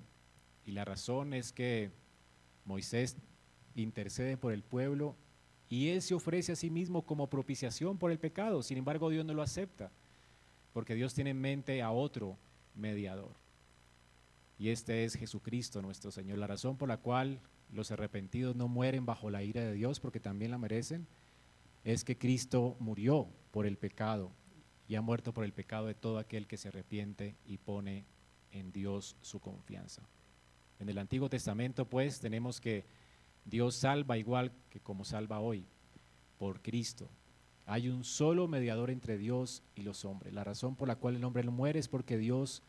Y 0.66 0.72
la 0.72 0.86
razón 0.86 1.34
es 1.34 1.52
que 1.52 1.92
Moisés 2.66 3.16
intercede 3.82 4.38
por 4.38 4.54
el 4.54 4.64
pueblo 4.64 5.16
y 5.70 5.90
él 5.90 6.02
se 6.02 6.14
ofrece 6.14 6.54
a 6.54 6.56
sí 6.56 6.70
mismo 6.70 7.02
como 7.04 7.28
propiciación 7.28 7.98
por 7.98 8.12
el 8.12 8.20
pecado. 8.20 8.64
Sin 8.64 8.78
embargo, 8.78 9.10
Dios 9.10 9.26
no 9.26 9.34
lo 9.34 9.42
acepta, 9.42 9.92
porque 10.74 10.96
Dios 10.96 11.14
tiene 11.14 11.32
en 11.32 11.42
mente 11.42 11.82
a 11.82 11.92
otro 11.92 12.38
mediador. 12.76 13.32
Y 14.60 14.70
este 14.70 15.04
es 15.04 15.16
Jesucristo 15.16 15.82
nuestro 15.82 16.12
Señor. 16.12 16.38
La 16.38 16.48
razón 16.48 16.78
por 16.78 16.88
la 16.88 16.98
cual 16.98 17.40
los 17.72 17.92
arrepentidos 17.92 18.56
no 18.56 18.68
mueren 18.68 19.06
bajo 19.06 19.30
la 19.30 19.44
ira 19.44 19.62
de 19.62 19.74
Dios, 19.74 20.00
porque 20.00 20.20
también 20.20 20.52
la 20.52 20.58
merecen, 20.58 21.06
es 21.84 22.04
que 22.04 22.18
Cristo 22.18 22.76
murió 22.80 23.28
por 23.52 23.66
el 23.66 23.78
pecado 23.78 24.32
y 24.88 24.96
ha 24.96 25.02
muerto 25.02 25.34
por 25.34 25.44
el 25.44 25.54
pecado 25.54 25.88
de 25.88 25.94
todo 25.94 26.18
aquel 26.18 26.48
que 26.48 26.58
se 26.58 26.70
arrepiente 26.70 27.36
y 27.46 27.58
pone 27.58 28.06
en 28.52 28.72
Dios 28.72 29.18
su 29.22 29.40
confianza. 29.40 30.02
En 30.80 30.90
el 30.90 30.98
Antiguo 30.98 31.30
Testamento, 31.30 31.86
pues, 31.86 32.20
tenemos 32.20 32.62
que 32.62 32.86
Dios 33.50 33.76
salva 33.76 34.18
igual 34.18 34.52
que 34.70 34.82
como 34.82 35.06
salva 35.06 35.40
hoy, 35.40 35.66
por 36.38 36.62
Cristo. 36.62 37.10
Hay 37.66 37.90
un 37.90 38.04
solo 38.04 38.48
mediador 38.48 38.90
entre 38.90 39.18
Dios 39.18 39.64
y 39.76 39.82
los 39.82 40.06
hombres. 40.06 40.34
La 40.34 40.44
razón 40.44 40.76
por 40.76 40.88
la 40.88 40.98
cual 40.98 41.16
el 41.16 41.24
hombre 41.24 41.44
muere 41.44 41.80
es 41.80 41.88
porque 41.88 42.18
Dios 42.18 42.62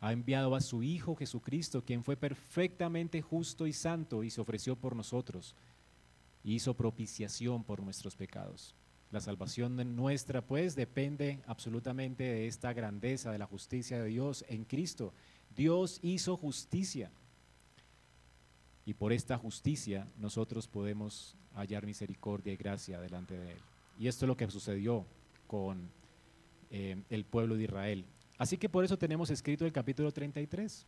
ha 0.00 0.12
enviado 0.12 0.54
a 0.54 0.60
su 0.60 0.82
Hijo 0.82 1.14
Jesucristo, 1.16 1.84
quien 1.84 2.04
fue 2.04 2.16
perfectamente 2.16 3.22
justo 3.22 3.66
y 3.66 3.72
santo 3.72 4.24
y 4.24 4.30
se 4.30 4.40
ofreció 4.40 4.76
por 4.76 4.96
nosotros. 4.96 5.54
Hizo 6.42 6.74
propiciación 6.74 7.64
por 7.64 7.82
nuestros 7.82 8.16
pecados. 8.16 8.74
La 9.10 9.20
salvación 9.20 9.76
nuestra, 9.96 10.46
pues, 10.46 10.76
depende 10.76 11.42
absolutamente 11.46 12.22
de 12.22 12.46
esta 12.46 12.72
grandeza, 12.72 13.32
de 13.32 13.38
la 13.38 13.46
justicia 13.46 14.00
de 14.00 14.08
Dios 14.08 14.44
en 14.48 14.64
Cristo. 14.64 15.12
Dios 15.56 15.98
hizo 16.02 16.36
justicia 16.36 17.10
y 18.86 18.94
por 18.94 19.12
esta 19.12 19.36
justicia 19.36 20.06
nosotros 20.18 20.66
podemos 20.66 21.36
hallar 21.54 21.86
misericordia 21.86 22.52
y 22.52 22.56
gracia 22.56 23.00
delante 23.00 23.38
de 23.38 23.52
Él. 23.52 23.58
Y 23.98 24.08
esto 24.08 24.24
es 24.24 24.28
lo 24.28 24.36
que 24.36 24.50
sucedió 24.50 25.04
con 25.46 25.90
eh, 26.70 27.02
el 27.10 27.24
pueblo 27.24 27.56
de 27.56 27.64
Israel. 27.64 28.04
Así 28.38 28.56
que 28.56 28.68
por 28.68 28.84
eso 28.84 28.96
tenemos 28.96 29.30
escrito 29.30 29.66
el 29.66 29.72
capítulo 29.72 30.12
33. 30.12 30.86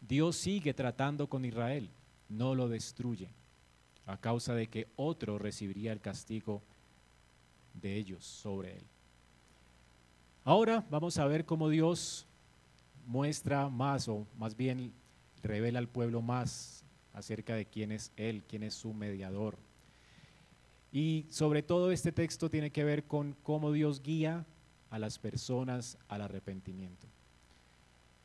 Dios 0.00 0.36
sigue 0.36 0.74
tratando 0.74 1.26
con 1.26 1.44
Israel, 1.44 1.88
no 2.28 2.54
lo 2.54 2.68
destruye, 2.68 3.28
a 4.04 4.18
causa 4.18 4.54
de 4.54 4.66
que 4.66 4.86
otro 4.96 5.38
recibiría 5.38 5.92
el 5.92 6.00
castigo 6.00 6.62
de 7.80 7.96
ellos 7.96 8.24
sobre 8.24 8.76
él. 8.76 8.84
Ahora 10.44 10.84
vamos 10.90 11.18
a 11.18 11.26
ver 11.26 11.44
cómo 11.44 11.68
Dios 11.68 12.26
muestra 13.06 13.68
más, 13.68 14.06
o 14.08 14.26
más 14.38 14.56
bien 14.56 14.92
revela 15.42 15.78
al 15.78 15.88
pueblo 15.88 16.22
más 16.22 16.84
acerca 17.16 17.54
de 17.54 17.64
quién 17.64 17.90
es 17.92 18.12
Él, 18.16 18.44
quién 18.46 18.62
es 18.62 18.74
su 18.74 18.92
mediador. 18.92 19.58
Y 20.92 21.26
sobre 21.30 21.62
todo 21.62 21.90
este 21.90 22.12
texto 22.12 22.50
tiene 22.50 22.70
que 22.70 22.84
ver 22.84 23.04
con 23.04 23.34
cómo 23.42 23.72
Dios 23.72 24.02
guía 24.02 24.46
a 24.90 24.98
las 24.98 25.18
personas 25.18 25.98
al 26.08 26.20
arrepentimiento. 26.20 27.08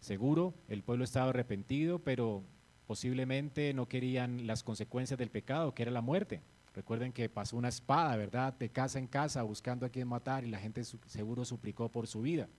Seguro, 0.01 0.53
el 0.67 0.83
pueblo 0.83 1.05
estaba 1.05 1.29
arrepentido, 1.29 1.99
pero 1.99 2.43
posiblemente 2.85 3.73
no 3.73 3.87
querían 3.87 4.45
las 4.45 4.61
consecuencias 4.61 5.17
del 5.17 5.29
pecado, 5.29 5.73
que 5.73 5.83
era 5.83 5.91
la 5.91 6.01
muerte. 6.01 6.41
Recuerden 6.75 7.13
que 7.13 7.29
pasó 7.29 7.55
una 7.55 7.69
espada, 7.69 8.17
¿verdad? 8.17 8.53
De 8.53 8.69
casa 8.69 8.99
en 8.99 9.07
casa 9.07 9.41
buscando 9.43 9.85
a 9.85 9.89
quien 9.89 10.07
matar 10.07 10.43
y 10.43 10.49
la 10.49 10.59
gente 10.59 10.83
seguro 10.83 11.45
suplicó 11.45 11.89
por 11.89 12.07
su 12.07 12.21
vida. 12.21 12.49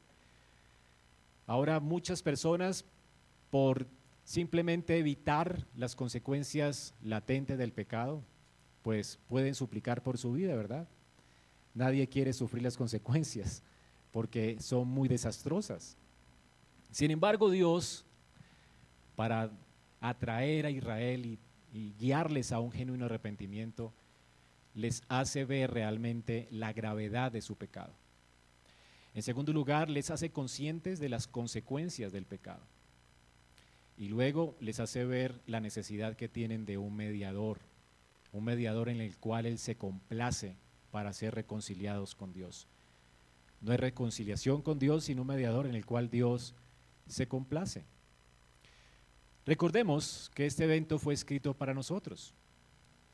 Ahora 1.46 1.78
muchas 1.78 2.22
personas, 2.22 2.86
por 3.50 3.86
simplemente 4.24 4.98
evitar 4.98 5.66
las 5.76 5.96
consecuencias 5.96 6.94
latentes 7.02 7.58
del 7.58 7.72
pecado, 7.72 8.22
pues 8.82 9.18
pueden 9.28 9.54
suplicar 9.54 10.02
por 10.02 10.18
su 10.18 10.32
vida, 10.32 10.54
¿verdad? 10.54 10.88
Nadie 11.74 12.08
quiere 12.08 12.32
sufrir 12.32 12.62
las 12.62 12.76
consecuencias 12.76 13.62
porque 14.10 14.56
son 14.60 14.88
muy 14.88 15.08
desastrosas. 15.08 15.96
Sin 16.90 17.10
embargo, 17.10 17.50
Dios, 17.50 18.04
para 19.16 19.50
atraer 20.00 20.66
a 20.66 20.70
Israel 20.70 21.24
y, 21.24 21.38
y 21.72 21.94
guiarles 21.98 22.52
a 22.52 22.60
un 22.60 22.70
genuino 22.70 23.06
arrepentimiento, 23.06 23.92
les 24.74 25.02
hace 25.08 25.44
ver 25.44 25.70
realmente 25.70 26.48
la 26.50 26.72
gravedad 26.72 27.32
de 27.32 27.40
su 27.40 27.56
pecado. 27.56 27.92
En 29.14 29.22
segundo 29.22 29.52
lugar, 29.52 29.90
les 29.90 30.10
hace 30.10 30.30
conscientes 30.30 30.98
de 30.98 31.08
las 31.08 31.26
consecuencias 31.26 32.12
del 32.12 32.24
pecado. 32.24 32.62
Y 34.02 34.08
luego 34.08 34.56
les 34.58 34.80
hace 34.80 35.04
ver 35.04 35.40
la 35.46 35.60
necesidad 35.60 36.16
que 36.16 36.28
tienen 36.28 36.66
de 36.66 36.76
un 36.76 36.96
mediador, 36.96 37.60
un 38.32 38.42
mediador 38.42 38.88
en 38.88 39.00
el 39.00 39.16
cual 39.16 39.46
Él 39.46 39.58
se 39.58 39.76
complace 39.76 40.56
para 40.90 41.12
ser 41.12 41.36
reconciliados 41.36 42.16
con 42.16 42.32
Dios. 42.32 42.66
No 43.60 43.70
hay 43.70 43.76
reconciliación 43.76 44.60
con 44.60 44.80
Dios, 44.80 45.04
sino 45.04 45.22
un 45.22 45.28
mediador 45.28 45.68
en 45.68 45.76
el 45.76 45.86
cual 45.86 46.10
Dios 46.10 46.52
se 47.06 47.28
complace. 47.28 47.84
Recordemos 49.46 50.32
que 50.34 50.46
este 50.46 50.64
evento 50.64 50.98
fue 50.98 51.14
escrito 51.14 51.54
para 51.54 51.72
nosotros. 51.72 52.34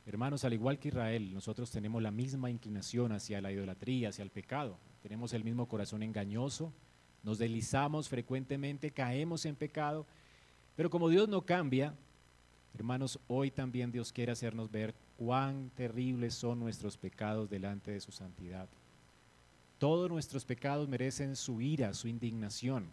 Hermanos, 0.07 0.47
al 0.47 0.55
igual 0.55 0.79
que 0.79 0.89
Israel, 0.89 1.35
nosotros 1.35 1.71
tenemos 1.71 2.03
la 2.03 2.13
misma 2.13 2.49
inclinación 2.49 3.13
hacia 3.13 3.43
la 3.43 3.53
idolatría, 3.53 4.09
hacia 4.09 4.23
el 4.23 4.31
pecado. 4.31 4.79
Tenemos 5.03 5.35
el 5.35 5.45
mismo 5.45 5.69
corazón 5.69 6.03
engañoso, 6.03 6.73
nos 7.25 7.37
deslizamos 7.37 8.09
frecuentemente, 8.09 8.91
caemos 8.91 9.45
en 9.45 9.55
pecado, 9.55 10.07
pero 10.79 10.91
como 10.91 11.09
Dios 11.09 11.29
no 11.29 11.43
cambia, 11.43 11.93
hermanos, 12.73 13.19
hoy 13.27 13.51
también 13.51 13.91
Dios 13.91 14.13
quiere 14.13 14.31
hacernos 14.31 14.71
ver 14.71 14.95
cuán 15.17 15.71
terribles 15.71 16.35
son 16.35 16.61
nuestros 16.61 16.97
pecados 16.97 17.51
delante 17.51 17.91
de 17.91 18.01
su 18.01 18.13
santidad. 18.13 18.69
Todos 19.79 20.09
nuestros 20.09 20.45
pecados 20.45 20.89
merecen 20.89 21.35
su 21.35 21.61
ira, 21.61 21.93
su 21.95 22.07
indignación. 22.07 22.87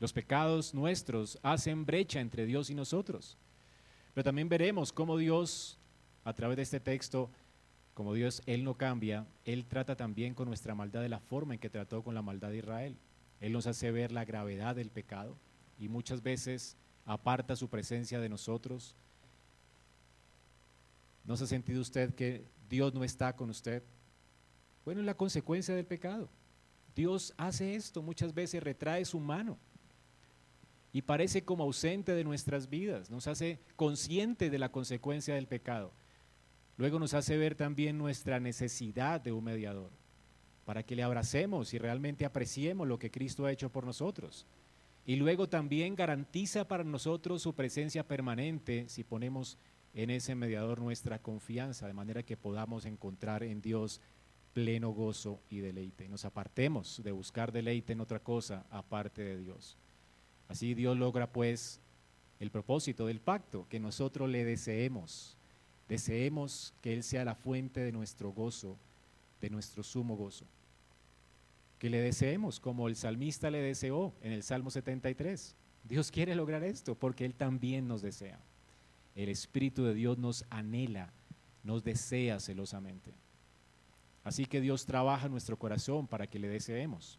Los 0.00 0.12
pecados 0.12 0.74
nuestros 0.74 1.38
hacen 1.44 1.86
brecha 1.86 2.18
entre 2.18 2.44
Dios 2.44 2.70
y 2.70 2.74
nosotros. 2.74 3.36
Pero 4.12 4.24
también 4.24 4.48
veremos 4.48 4.92
cómo 4.92 5.16
Dios 5.16 5.78
a 6.24 6.32
través 6.32 6.56
de 6.56 6.64
este 6.64 6.80
texto, 6.80 7.30
como 7.94 8.14
Dios, 8.14 8.42
Él 8.46 8.64
no 8.64 8.74
cambia, 8.74 9.28
Él 9.44 9.64
trata 9.64 9.94
también 9.94 10.34
con 10.34 10.48
nuestra 10.48 10.74
maldad 10.74 11.02
de 11.02 11.08
la 11.08 11.20
forma 11.20 11.54
en 11.54 11.60
que 11.60 11.70
trató 11.70 12.02
con 12.02 12.16
la 12.16 12.22
maldad 12.22 12.50
de 12.50 12.58
Israel. 12.58 12.96
Él 13.40 13.52
nos 13.52 13.68
hace 13.68 13.92
ver 13.92 14.10
la 14.10 14.24
gravedad 14.24 14.74
del 14.74 14.90
pecado 14.90 15.36
y 15.80 15.88
muchas 15.88 16.22
veces 16.22 16.76
aparta 17.06 17.56
su 17.56 17.68
presencia 17.68 18.20
de 18.20 18.28
nosotros. 18.28 18.94
¿No 21.24 21.36
se 21.36 21.44
ha 21.44 21.46
sentido 21.46 21.80
usted 21.80 22.14
que 22.14 22.44
Dios 22.68 22.94
no 22.94 23.02
está 23.02 23.34
con 23.34 23.50
usted? 23.50 23.82
Bueno, 24.84 25.00
es 25.00 25.06
la 25.06 25.16
consecuencia 25.16 25.74
del 25.74 25.86
pecado. 25.86 26.28
Dios 26.94 27.32
hace 27.36 27.74
esto, 27.74 28.02
muchas 28.02 28.34
veces 28.34 28.62
retrae 28.62 29.04
su 29.04 29.18
mano 29.18 29.58
y 30.92 31.02
parece 31.02 31.44
como 31.44 31.64
ausente 31.64 32.12
de 32.12 32.24
nuestras 32.24 32.68
vidas, 32.68 33.10
nos 33.10 33.26
hace 33.26 33.60
consciente 33.76 34.50
de 34.50 34.58
la 34.58 34.70
consecuencia 34.70 35.34
del 35.34 35.46
pecado. 35.46 35.92
Luego 36.76 36.98
nos 36.98 37.14
hace 37.14 37.36
ver 37.36 37.54
también 37.54 37.96
nuestra 37.96 38.40
necesidad 38.40 39.20
de 39.20 39.32
un 39.32 39.44
mediador, 39.44 39.90
para 40.64 40.82
que 40.82 40.96
le 40.96 41.02
abracemos 41.02 41.72
y 41.74 41.78
realmente 41.78 42.24
apreciemos 42.24 42.88
lo 42.88 42.98
que 42.98 43.10
Cristo 43.10 43.46
ha 43.46 43.52
hecho 43.52 43.70
por 43.70 43.84
nosotros. 43.84 44.46
Y 45.10 45.16
luego 45.16 45.48
también 45.48 45.96
garantiza 45.96 46.68
para 46.68 46.84
nosotros 46.84 47.42
su 47.42 47.52
presencia 47.52 48.06
permanente 48.06 48.88
si 48.88 49.02
ponemos 49.02 49.58
en 49.92 50.08
ese 50.08 50.36
mediador 50.36 50.80
nuestra 50.80 51.18
confianza, 51.18 51.88
de 51.88 51.94
manera 51.94 52.22
que 52.22 52.36
podamos 52.36 52.84
encontrar 52.84 53.42
en 53.42 53.60
Dios 53.60 54.00
pleno 54.52 54.90
gozo 54.90 55.40
y 55.50 55.58
deleite. 55.58 56.08
Nos 56.08 56.24
apartemos 56.24 57.02
de 57.02 57.10
buscar 57.10 57.50
deleite 57.50 57.92
en 57.92 58.00
otra 58.00 58.20
cosa 58.20 58.64
aparte 58.70 59.24
de 59.24 59.38
Dios. 59.38 59.76
Así 60.46 60.74
Dios 60.74 60.96
logra 60.96 61.32
pues 61.32 61.80
el 62.38 62.52
propósito 62.52 63.06
del 63.06 63.18
pacto, 63.18 63.66
que 63.68 63.80
nosotros 63.80 64.30
le 64.30 64.44
deseemos 64.44 65.36
Deseemos 65.88 66.72
que 66.82 66.92
Él 66.92 67.02
sea 67.02 67.24
la 67.24 67.34
fuente 67.34 67.80
de 67.80 67.90
nuestro 67.90 68.30
gozo, 68.30 68.76
de 69.40 69.50
nuestro 69.50 69.82
sumo 69.82 70.16
gozo. 70.16 70.46
Que 71.80 71.90
le 71.90 72.00
deseemos 72.00 72.60
como 72.60 72.86
el 72.86 72.94
salmista 72.94 73.50
le 73.50 73.60
deseó 73.60 74.14
en 74.22 74.32
el 74.32 74.44
Salmo 74.44 74.70
73. 74.70 75.56
Dios 75.82 76.12
quiere 76.12 76.36
lograr 76.36 76.62
esto 76.62 76.94
porque 76.94 77.24
Él 77.24 77.34
también 77.34 77.88
nos 77.88 78.02
desea. 78.02 78.38
El 79.16 79.30
Espíritu 79.30 79.82
de 79.82 79.94
Dios 79.94 80.18
nos 80.18 80.44
anhela, 80.50 81.12
nos 81.64 81.82
desea 81.82 82.38
celosamente. 82.38 83.12
Así 84.24 84.44
que 84.44 84.60
Dios 84.60 84.84
trabaja 84.84 85.28
nuestro 85.28 85.58
corazón 85.58 86.06
para 86.06 86.26
que 86.26 86.38
le 86.38 86.48
deseemos, 86.48 87.18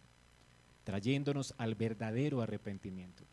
trayéndonos 0.83 1.53
al 1.57 1.75
verdadero 1.75 2.41
arrepentimiento. 2.41 3.23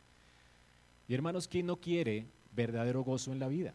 Y 1.06 1.14
hermanos, 1.14 1.46
¿quién 1.46 1.66
no 1.66 1.76
quiere 1.76 2.26
verdadero 2.52 3.02
gozo 3.04 3.32
en 3.32 3.38
la 3.38 3.48
vida? 3.48 3.74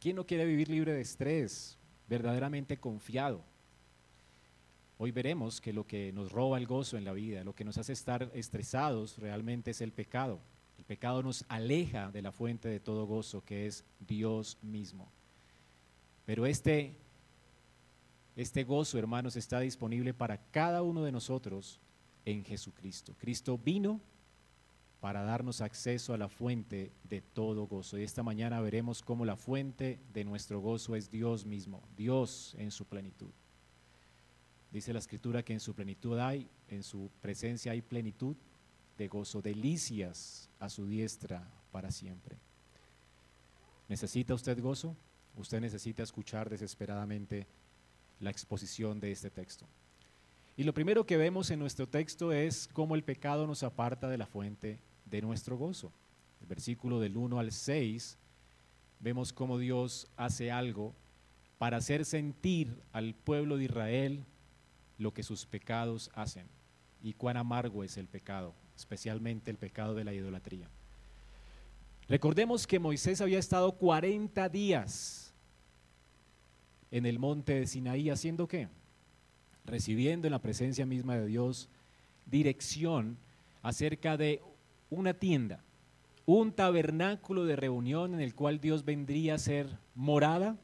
¿Quién 0.00 0.16
no 0.16 0.26
quiere 0.26 0.44
vivir 0.44 0.68
libre 0.68 0.92
de 0.92 1.00
estrés, 1.00 1.78
verdaderamente 2.08 2.76
confiado? 2.76 3.42
Hoy 4.98 5.10
veremos 5.10 5.60
que 5.60 5.74
lo 5.74 5.86
que 5.86 6.10
nos 6.12 6.32
roba 6.32 6.56
el 6.56 6.66
gozo 6.66 6.96
en 6.96 7.04
la 7.04 7.12
vida, 7.12 7.44
lo 7.44 7.54
que 7.54 7.64
nos 7.64 7.76
hace 7.76 7.92
estar 7.92 8.30
estresados 8.32 9.18
realmente 9.18 9.72
es 9.72 9.82
el 9.82 9.92
pecado. 9.92 10.40
El 10.78 10.84
pecado 10.84 11.22
nos 11.22 11.44
aleja 11.48 12.10
de 12.10 12.22
la 12.22 12.32
fuente 12.32 12.68
de 12.68 12.80
todo 12.80 13.06
gozo, 13.06 13.44
que 13.44 13.66
es 13.66 13.84
Dios 14.00 14.56
mismo. 14.62 15.06
Pero 16.24 16.46
este, 16.46 16.94
este 18.36 18.64
gozo, 18.64 18.98
hermanos, 18.98 19.36
está 19.36 19.60
disponible 19.60 20.14
para 20.14 20.38
cada 20.50 20.82
uno 20.82 21.04
de 21.04 21.12
nosotros 21.12 21.78
en 22.24 22.42
Jesucristo. 22.42 23.14
Cristo 23.18 23.58
vino 23.62 24.00
para 25.00 25.22
darnos 25.24 25.60
acceso 25.60 26.14
a 26.14 26.18
la 26.18 26.28
fuente 26.30 26.90
de 27.04 27.20
todo 27.20 27.66
gozo. 27.66 27.98
Y 27.98 28.02
esta 28.02 28.22
mañana 28.22 28.60
veremos 28.60 29.02
cómo 29.02 29.26
la 29.26 29.36
fuente 29.36 30.00
de 30.14 30.24
nuestro 30.24 30.60
gozo 30.60 30.96
es 30.96 31.10
Dios 31.10 31.44
mismo, 31.44 31.82
Dios 31.96 32.56
en 32.58 32.70
su 32.70 32.86
plenitud. 32.86 33.30
Dice 34.70 34.92
la 34.92 34.98
escritura 34.98 35.42
que 35.42 35.52
en 35.52 35.60
su 35.60 35.74
plenitud 35.74 36.18
hay, 36.18 36.48
en 36.68 36.82
su 36.82 37.10
presencia 37.20 37.72
hay 37.72 37.82
plenitud 37.82 38.36
de 38.98 39.08
gozo, 39.08 39.42
delicias 39.42 40.50
a 40.58 40.68
su 40.68 40.86
diestra 40.86 41.48
para 41.70 41.90
siempre. 41.90 42.36
¿Necesita 43.88 44.34
usted 44.34 44.60
gozo? 44.60 44.96
Usted 45.36 45.60
necesita 45.60 46.02
escuchar 46.02 46.48
desesperadamente 46.48 47.46
la 48.20 48.30
exposición 48.30 48.98
de 48.98 49.12
este 49.12 49.30
texto. 49.30 49.66
Y 50.56 50.64
lo 50.64 50.72
primero 50.72 51.04
que 51.04 51.18
vemos 51.18 51.50
en 51.50 51.58
nuestro 51.58 51.86
texto 51.86 52.32
es 52.32 52.68
cómo 52.72 52.94
el 52.94 53.04
pecado 53.04 53.46
nos 53.46 53.62
aparta 53.62 54.08
de 54.08 54.16
la 54.16 54.26
fuente 54.26 54.80
de 55.04 55.20
nuestro 55.20 55.58
gozo. 55.58 55.92
El 56.40 56.46
versículo 56.46 56.98
del 56.98 57.16
1 57.16 57.38
al 57.38 57.52
6 57.52 58.18
vemos 59.00 59.32
cómo 59.32 59.58
Dios 59.58 60.08
hace 60.16 60.50
algo 60.50 60.94
para 61.58 61.76
hacer 61.76 62.04
sentir 62.04 62.82
al 62.92 63.14
pueblo 63.14 63.58
de 63.58 63.64
Israel 63.64 64.24
lo 64.98 65.12
que 65.12 65.22
sus 65.22 65.46
pecados 65.46 66.10
hacen 66.14 66.46
y 67.02 67.12
cuán 67.12 67.36
amargo 67.36 67.84
es 67.84 67.96
el 67.96 68.08
pecado, 68.08 68.54
especialmente 68.76 69.50
el 69.50 69.58
pecado 69.58 69.94
de 69.94 70.04
la 70.04 70.14
idolatría. 70.14 70.68
Recordemos 72.08 72.66
que 72.66 72.78
Moisés 72.78 73.20
había 73.20 73.38
estado 73.38 73.72
40 73.72 74.48
días 74.48 75.32
en 76.90 77.04
el 77.04 77.18
monte 77.18 77.54
de 77.54 77.66
Sinaí 77.66 78.10
haciendo 78.10 78.46
qué? 78.46 78.68
Recibiendo 79.64 80.28
en 80.28 80.32
la 80.32 80.38
presencia 80.40 80.86
misma 80.86 81.16
de 81.16 81.26
Dios 81.26 81.68
dirección 82.26 83.16
acerca 83.62 84.16
de 84.16 84.40
una 84.90 85.14
tienda, 85.14 85.64
un 86.24 86.52
tabernáculo 86.52 87.44
de 87.44 87.56
reunión 87.56 88.14
en 88.14 88.20
el 88.20 88.34
cual 88.34 88.60
Dios 88.60 88.84
vendría 88.84 89.34
a 89.34 89.38
ser 89.38 89.68
morada, 89.94 90.56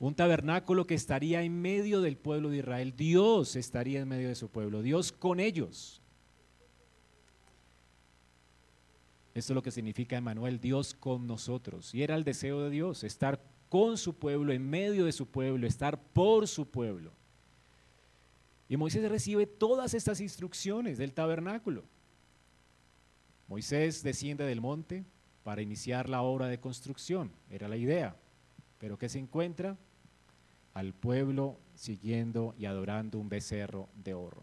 un 0.00 0.14
tabernáculo 0.14 0.86
que 0.86 0.94
estaría 0.94 1.42
en 1.42 1.60
medio 1.60 2.00
del 2.00 2.16
pueblo 2.16 2.48
de 2.48 2.56
Israel. 2.56 2.94
Dios 2.96 3.54
estaría 3.54 4.00
en 4.00 4.08
medio 4.08 4.28
de 4.28 4.34
su 4.34 4.48
pueblo, 4.48 4.80
Dios 4.80 5.12
con 5.12 5.38
ellos. 5.38 6.00
Esto 9.34 9.52
es 9.52 9.54
lo 9.54 9.62
que 9.62 9.70
significa 9.70 10.16
Emanuel, 10.16 10.58
Dios 10.58 10.94
con 10.94 11.26
nosotros. 11.26 11.94
Y 11.94 12.02
era 12.02 12.16
el 12.16 12.24
deseo 12.24 12.62
de 12.62 12.70
Dios, 12.70 13.04
estar 13.04 13.44
con 13.68 13.98
su 13.98 14.14
pueblo, 14.14 14.52
en 14.52 14.68
medio 14.68 15.04
de 15.04 15.12
su 15.12 15.26
pueblo, 15.26 15.66
estar 15.66 16.02
por 16.02 16.48
su 16.48 16.66
pueblo. 16.66 17.12
Y 18.70 18.78
Moisés 18.78 19.06
recibe 19.08 19.46
todas 19.46 19.92
estas 19.92 20.20
instrucciones 20.20 20.96
del 20.96 21.12
tabernáculo. 21.12 21.84
Moisés 23.48 24.02
desciende 24.02 24.44
del 24.44 24.62
monte 24.62 25.04
para 25.44 25.60
iniciar 25.60 26.08
la 26.08 26.22
obra 26.22 26.46
de 26.46 26.58
construcción, 26.58 27.32
era 27.50 27.68
la 27.68 27.76
idea. 27.76 28.16
Pero 28.78 28.96
¿qué 28.96 29.08
se 29.08 29.18
encuentra? 29.18 29.76
Al 30.74 30.92
pueblo 30.92 31.58
siguiendo 31.74 32.54
y 32.58 32.66
adorando 32.66 33.18
un 33.18 33.28
becerro 33.28 33.88
de 33.94 34.14
oro. 34.14 34.42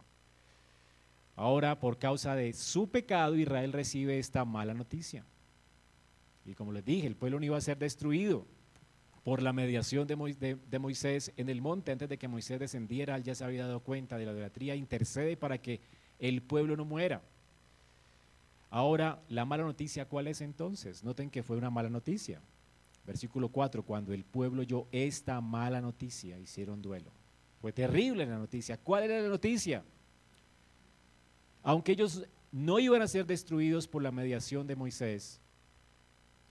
Ahora, 1.35 1.79
por 1.79 1.99
causa 1.99 2.35
de 2.35 2.51
su 2.53 2.89
pecado, 2.89 3.35
Israel 3.35 3.71
recibe 3.71 4.17
esta 4.17 4.43
mala 4.43 4.73
noticia. 4.73 5.23
Y 6.45 6.55
como 6.55 6.71
les 6.71 6.83
dije, 6.83 7.05
el 7.05 7.15
pueblo 7.15 7.39
no 7.39 7.45
iba 7.45 7.57
a 7.57 7.61
ser 7.61 7.77
destruido 7.77 8.45
por 9.23 9.43
la 9.43 9.53
mediación 9.53 10.07
de, 10.07 10.79
Moisés 10.79 11.33
en 11.37 11.49
el 11.49 11.61
monte. 11.61 11.91
Antes 11.91 12.09
de 12.09 12.17
que 12.17 12.27
Moisés 12.27 12.59
descendiera, 12.59 13.15
él 13.15 13.23
ya 13.23 13.35
se 13.35 13.43
había 13.43 13.67
dado 13.67 13.81
cuenta 13.81 14.17
de 14.17 14.25
la 14.25 14.31
idolatría, 14.31 14.75
intercede 14.75 15.37
para 15.37 15.59
que 15.59 15.79
el 16.17 16.41
pueblo 16.41 16.75
no 16.75 16.85
muera. 16.85 17.21
Ahora, 18.71 19.19
la 19.29 19.45
mala 19.45 19.63
noticia, 19.63 20.05
¿cuál 20.05 20.27
es 20.27 20.41
entonces? 20.41 21.03
Noten 21.03 21.29
que 21.29 21.43
fue 21.43 21.57
una 21.57 21.69
mala 21.69 21.89
noticia. 21.89 22.41
Versículo 23.07 23.47
4, 23.47 23.83
cuando 23.83 24.11
el 24.11 24.25
pueblo 24.25 24.61
oyó 24.63 24.85
esta 24.91 25.39
mala 25.39 25.79
noticia, 25.79 26.37
hicieron 26.37 26.81
duelo. 26.81 27.09
Fue 27.61 27.71
terrible 27.71 28.25
la 28.25 28.37
noticia. 28.37 28.77
¿Cuál 28.77 29.05
era 29.05 29.21
la 29.21 29.29
noticia? 29.29 29.81
Aunque 31.63 31.93
ellos 31.93 32.25
no 32.51 32.79
iban 32.79 33.01
a 33.01 33.07
ser 33.07 33.25
destruidos 33.25 33.87
por 33.87 34.03
la 34.03 34.11
mediación 34.11 34.67
de 34.67 34.75
Moisés, 34.75 35.39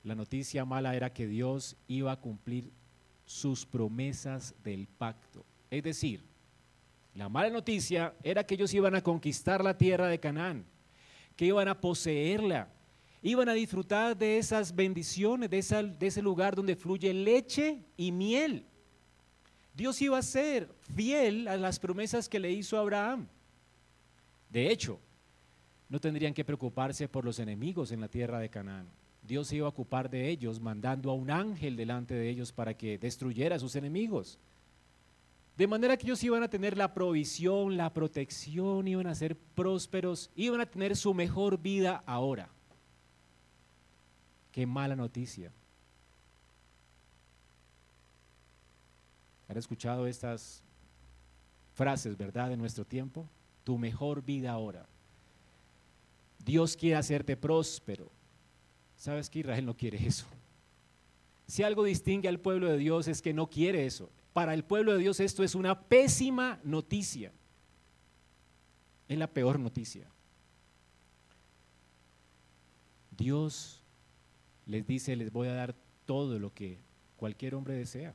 la 0.02 0.14
noticia 0.14 0.64
mala 0.64 0.96
era 0.96 1.12
que 1.12 1.26
Dios 1.26 1.76
iba 1.88 2.12
a 2.12 2.20
cumplir 2.20 2.70
sus 3.26 3.66
promesas 3.66 4.54
del 4.64 4.86
pacto. 4.86 5.44
Es 5.70 5.82
decir, 5.82 6.22
la 7.14 7.28
mala 7.28 7.50
noticia 7.50 8.14
era 8.22 8.44
que 8.44 8.54
ellos 8.54 8.72
iban 8.72 8.94
a 8.94 9.02
conquistar 9.02 9.62
la 9.62 9.76
tierra 9.76 10.06
de 10.06 10.20
Canaán, 10.20 10.64
que 11.36 11.44
iban 11.44 11.68
a 11.68 11.80
poseerla, 11.80 12.68
iban 13.26 13.48
a 13.48 13.54
disfrutar 13.54 14.16
de 14.16 14.38
esas 14.38 14.74
bendiciones, 14.74 15.50
de, 15.50 15.58
ese 15.58 16.22
lugar 16.22 16.54
donde 16.54 16.76
fluye 16.76 17.12
leche 17.12 17.82
y 17.96 18.12
miel. 18.12 18.64
Dios 19.74 20.00
iba 20.00 20.16
a 20.16 20.22
ser 20.22 20.68
fiel 20.94 21.48
a 21.48 21.56
las 21.56 21.80
promesas 21.80 22.28
que 22.28 22.38
le 22.38 22.52
hizo 22.52 22.76
a 22.76 22.82
Abraham. 22.82 23.26
De 24.48 24.70
hecho, 24.70 25.00
no 25.88 25.98
tendrían 25.98 26.34
que 26.34 26.44
preocuparse 26.44 27.08
por 27.08 27.24
los 27.24 27.40
enemigos 27.40 27.90
en 27.90 28.00
la 28.00 28.08
tierra 28.08 28.38
de 28.38 28.48
Canaán. 28.48 28.86
Dios 29.26 29.48
se 29.48 29.56
iba 29.56 29.66
a 29.66 29.70
ocupar 29.70 30.08
de 30.08 30.28
ellos, 30.28 30.60
mandando 30.60 31.10
a 31.10 31.14
un 31.14 31.32
ángel 31.32 31.74
delante 31.74 32.14
de 32.14 32.30
ellos 32.30 32.52
para 32.52 32.74
que 32.74 32.96
destruyera 32.96 33.56
a 33.56 33.58
sus 33.58 33.74
enemigos. 33.74 34.38
De 35.56 35.66
manera 35.66 35.96
que 35.96 36.06
ellos 36.06 36.22
iban 36.22 36.44
a 36.44 36.48
tener 36.48 36.76
la 36.76 36.94
provisión, 36.94 37.76
la 37.76 37.92
protección, 37.92 38.86
iban 38.86 39.08
a 39.08 39.16
ser 39.16 39.36
prósperos, 39.36 40.30
iban 40.36 40.60
a 40.60 40.66
tener 40.66 40.94
su 40.94 41.12
mejor 41.12 41.58
vida 41.58 42.04
ahora. 42.06 42.50
Qué 44.56 44.64
mala 44.64 44.96
noticia. 44.96 45.52
¿Han 49.50 49.56
escuchado 49.58 50.06
estas 50.06 50.62
frases, 51.74 52.16
verdad, 52.16 52.48
de 52.48 52.56
nuestro 52.56 52.86
tiempo? 52.86 53.28
Tu 53.64 53.76
mejor 53.76 54.22
vida 54.22 54.52
ahora. 54.52 54.86
Dios 56.42 56.74
quiere 56.74 56.96
hacerte 56.96 57.36
próspero. 57.36 58.10
¿Sabes 58.96 59.28
que 59.28 59.40
Israel 59.40 59.66
no 59.66 59.76
quiere 59.76 60.06
eso? 60.06 60.24
Si 61.46 61.62
algo 61.62 61.84
distingue 61.84 62.30
al 62.30 62.40
pueblo 62.40 62.70
de 62.70 62.78
Dios 62.78 63.08
es 63.08 63.20
que 63.20 63.34
no 63.34 63.50
quiere 63.50 63.84
eso. 63.84 64.08
Para 64.32 64.54
el 64.54 64.64
pueblo 64.64 64.94
de 64.94 65.00
Dios 65.00 65.20
esto 65.20 65.44
es 65.44 65.54
una 65.54 65.78
pésima 65.82 66.60
noticia. 66.64 67.30
Es 69.06 69.18
la 69.18 69.26
peor 69.26 69.60
noticia. 69.60 70.08
Dios 73.10 73.82
les 74.66 74.86
dice, 74.86 75.16
les 75.16 75.32
voy 75.32 75.48
a 75.48 75.54
dar 75.54 75.74
todo 76.04 76.38
lo 76.38 76.52
que 76.52 76.78
cualquier 77.16 77.54
hombre 77.54 77.74
desea. 77.74 78.14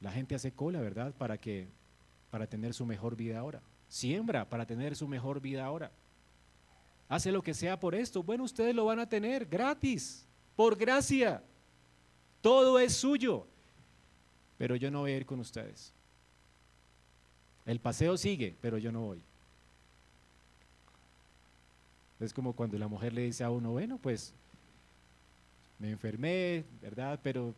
La 0.00 0.12
gente 0.12 0.34
hace 0.34 0.52
cola, 0.52 0.80
¿verdad? 0.80 1.14
Para 1.16 1.38
que 1.38 1.68
para 2.30 2.46
tener 2.46 2.74
su 2.74 2.84
mejor 2.86 3.16
vida 3.16 3.38
ahora. 3.38 3.62
Siembra 3.88 4.48
para 4.48 4.66
tener 4.66 4.96
su 4.96 5.06
mejor 5.06 5.40
vida 5.40 5.64
ahora 5.64 5.92
hace 7.12 7.30
lo 7.30 7.42
que 7.42 7.52
sea 7.52 7.78
por 7.78 7.94
esto. 7.94 8.22
Bueno, 8.22 8.44
ustedes 8.44 8.74
lo 8.74 8.86
van 8.86 8.98
a 8.98 9.06
tener 9.06 9.44
gratis, 9.44 10.26
por 10.56 10.76
gracia. 10.76 11.44
Todo 12.40 12.78
es 12.78 12.94
suyo. 12.94 13.46
Pero 14.56 14.76
yo 14.76 14.90
no 14.90 15.00
voy 15.00 15.12
a 15.12 15.16
ir 15.18 15.26
con 15.26 15.38
ustedes. 15.38 15.92
El 17.66 17.80
paseo 17.80 18.16
sigue, 18.16 18.56
pero 18.62 18.78
yo 18.78 18.90
no 18.90 19.02
voy. 19.02 19.22
Es 22.22 22.32
como 22.32 22.52
cuando 22.52 22.78
la 22.78 22.88
mujer 22.88 23.12
le 23.12 23.22
dice 23.22 23.44
a 23.44 23.50
uno, 23.50 23.72
bueno, 23.72 23.98
pues 23.98 24.32
me 25.78 25.90
enfermé, 25.90 26.64
¿verdad? 26.80 27.18
Pero 27.22 27.54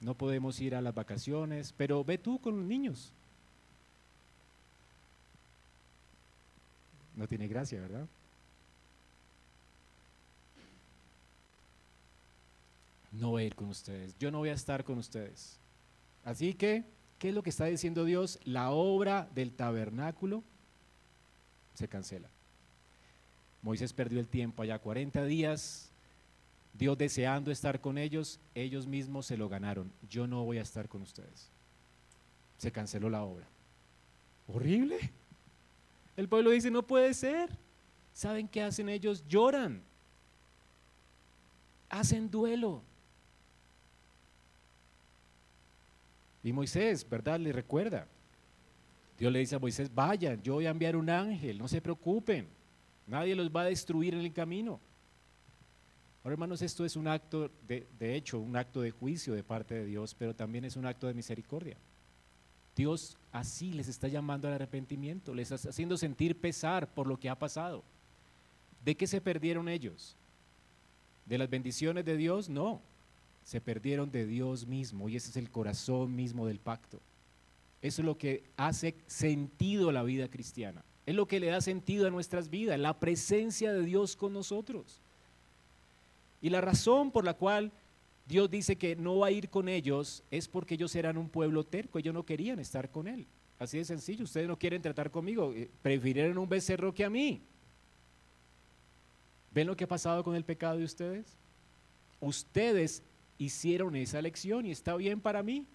no 0.00 0.14
podemos 0.14 0.60
ir 0.60 0.74
a 0.74 0.80
las 0.80 0.94
vacaciones, 0.94 1.74
pero 1.76 2.02
ve 2.02 2.18
tú 2.18 2.40
con 2.40 2.56
los 2.56 2.66
niños. 2.66 3.12
No 7.14 7.28
tiene 7.28 7.46
gracia, 7.46 7.80
¿verdad? 7.80 8.06
no 13.12 13.30
voy 13.30 13.42
a 13.42 13.46
ir 13.46 13.54
con 13.54 13.68
ustedes, 13.68 14.16
yo 14.18 14.30
no 14.30 14.38
voy 14.38 14.48
a 14.48 14.54
estar 14.54 14.84
con 14.84 14.98
ustedes. 14.98 15.58
Así 16.24 16.54
que, 16.54 16.84
¿qué 17.18 17.28
es 17.28 17.34
lo 17.34 17.42
que 17.42 17.50
está 17.50 17.66
diciendo 17.66 18.04
Dios? 18.04 18.40
La 18.44 18.70
obra 18.70 19.28
del 19.34 19.52
tabernáculo 19.52 20.42
se 21.74 21.88
cancela. 21.88 22.28
Moisés 23.62 23.92
perdió 23.92 24.18
el 24.18 24.28
tiempo 24.28 24.62
allá 24.62 24.78
40 24.78 25.24
días, 25.24 25.90
Dios 26.74 26.98
deseando 26.98 27.50
estar 27.50 27.80
con 27.80 27.96
ellos, 27.96 28.40
ellos 28.54 28.86
mismos 28.86 29.26
se 29.26 29.36
lo 29.36 29.48
ganaron. 29.48 29.92
Yo 30.10 30.26
no 30.26 30.44
voy 30.44 30.58
a 30.58 30.62
estar 30.62 30.88
con 30.88 31.02
ustedes. 31.02 31.48
Se 32.58 32.72
canceló 32.72 33.08
la 33.08 33.22
obra. 33.22 33.46
Horrible. 34.48 34.98
El 36.16 36.28
pueblo 36.28 36.50
dice, 36.50 36.70
no 36.70 36.82
puede 36.82 37.14
ser. 37.14 37.50
¿Saben 38.12 38.48
qué 38.48 38.62
hacen 38.62 38.88
ellos? 38.88 39.24
Lloran. 39.28 39.82
Hacen 41.88 42.30
duelo. 42.30 42.82
Y 46.42 46.52
Moisés, 46.52 47.08
¿verdad? 47.08 47.38
Le 47.38 47.52
recuerda. 47.52 48.06
Dios 49.18 49.32
le 49.32 49.38
dice 49.38 49.54
a 49.54 49.58
Moisés, 49.58 49.94
vayan, 49.94 50.42
yo 50.42 50.54
voy 50.54 50.66
a 50.66 50.70
enviar 50.70 50.96
un 50.96 51.08
ángel, 51.08 51.58
no 51.58 51.68
se 51.68 51.80
preocupen, 51.80 52.48
nadie 53.06 53.34
los 53.34 53.50
va 53.50 53.62
a 53.62 53.66
destruir 53.66 54.14
en 54.14 54.20
el 54.20 54.32
camino. 54.32 54.80
Ahora, 56.22 56.34
hermanos, 56.34 56.62
esto 56.62 56.84
es 56.84 56.96
un 56.96 57.08
acto, 57.08 57.50
de, 57.66 57.86
de 57.98 58.14
hecho, 58.14 58.38
un 58.38 58.56
acto 58.56 58.80
de 58.80 58.92
juicio 58.92 59.34
de 59.34 59.42
parte 59.42 59.74
de 59.74 59.86
Dios, 59.86 60.14
pero 60.16 60.34
también 60.34 60.64
es 60.64 60.76
un 60.76 60.86
acto 60.86 61.06
de 61.06 61.14
misericordia. 61.14 61.76
Dios 62.76 63.16
así 63.32 63.72
les 63.72 63.88
está 63.88 64.08
llamando 64.08 64.48
al 64.48 64.54
arrepentimiento, 64.54 65.34
les 65.34 65.50
está 65.50 65.68
haciendo 65.68 65.96
sentir 65.96 66.40
pesar 66.40 66.88
por 66.94 67.06
lo 67.06 67.18
que 67.18 67.28
ha 67.28 67.38
pasado. 67.38 67.82
¿De 68.84 68.96
qué 68.96 69.06
se 69.06 69.20
perdieron 69.20 69.68
ellos? 69.68 70.16
¿De 71.26 71.38
las 71.38 71.50
bendiciones 71.50 72.04
de 72.04 72.16
Dios? 72.16 72.48
No, 72.48 72.80
se 73.44 73.60
perdieron 73.60 74.10
de 74.10 74.26
Dios 74.26 74.66
mismo 74.66 75.08
y 75.08 75.16
ese 75.16 75.30
es 75.30 75.36
el 75.36 75.50
corazón 75.50 76.14
mismo 76.14 76.46
del 76.46 76.58
pacto. 76.58 77.00
Eso 77.80 78.02
es 78.02 78.06
lo 78.06 78.16
que 78.16 78.44
hace 78.56 78.94
sentido 79.06 79.90
la 79.92 80.02
vida 80.02 80.28
cristiana. 80.28 80.84
Es 81.06 81.14
lo 81.14 81.26
que 81.26 81.40
le 81.40 81.48
da 81.48 81.60
sentido 81.60 82.06
a 82.06 82.10
nuestras 82.10 82.48
vidas, 82.48 82.78
la 82.78 82.98
presencia 82.98 83.72
de 83.72 83.84
Dios 83.84 84.16
con 84.16 84.32
nosotros. 84.32 85.00
Y 86.40 86.50
la 86.50 86.60
razón 86.60 87.10
por 87.10 87.24
la 87.24 87.34
cual 87.34 87.72
Dios 88.26 88.50
dice 88.50 88.76
que 88.76 88.96
no 88.96 89.18
va 89.18 89.28
a 89.28 89.30
ir 89.30 89.48
con 89.48 89.68
ellos 89.68 90.22
es 90.30 90.48
porque 90.48 90.74
ellos 90.74 90.94
eran 90.94 91.16
un 91.16 91.28
pueblo 91.28 91.64
terco, 91.64 91.98
ellos 91.98 92.14
no 92.14 92.24
querían 92.24 92.58
estar 92.58 92.90
con 92.90 93.08
Él. 93.08 93.26
Así 93.58 93.78
de 93.78 93.84
sencillo, 93.84 94.24
ustedes 94.24 94.48
no 94.48 94.58
quieren 94.58 94.82
tratar 94.82 95.10
conmigo, 95.10 95.52
eh, 95.54 95.70
prefirieron 95.82 96.38
un 96.38 96.48
becerro 96.48 96.92
que 96.92 97.04
a 97.04 97.10
mí. 97.10 97.40
¿Ven 99.52 99.66
lo 99.66 99.76
que 99.76 99.84
ha 99.84 99.88
pasado 99.88 100.24
con 100.24 100.34
el 100.34 100.44
pecado 100.44 100.78
de 100.78 100.84
ustedes? 100.84 101.36
Ustedes 102.20 103.02
hicieron 103.38 103.94
esa 103.96 104.18
elección 104.18 104.66
y 104.66 104.70
está 104.70 104.96
bien 104.96 105.20
para 105.20 105.42
mí. 105.42 105.66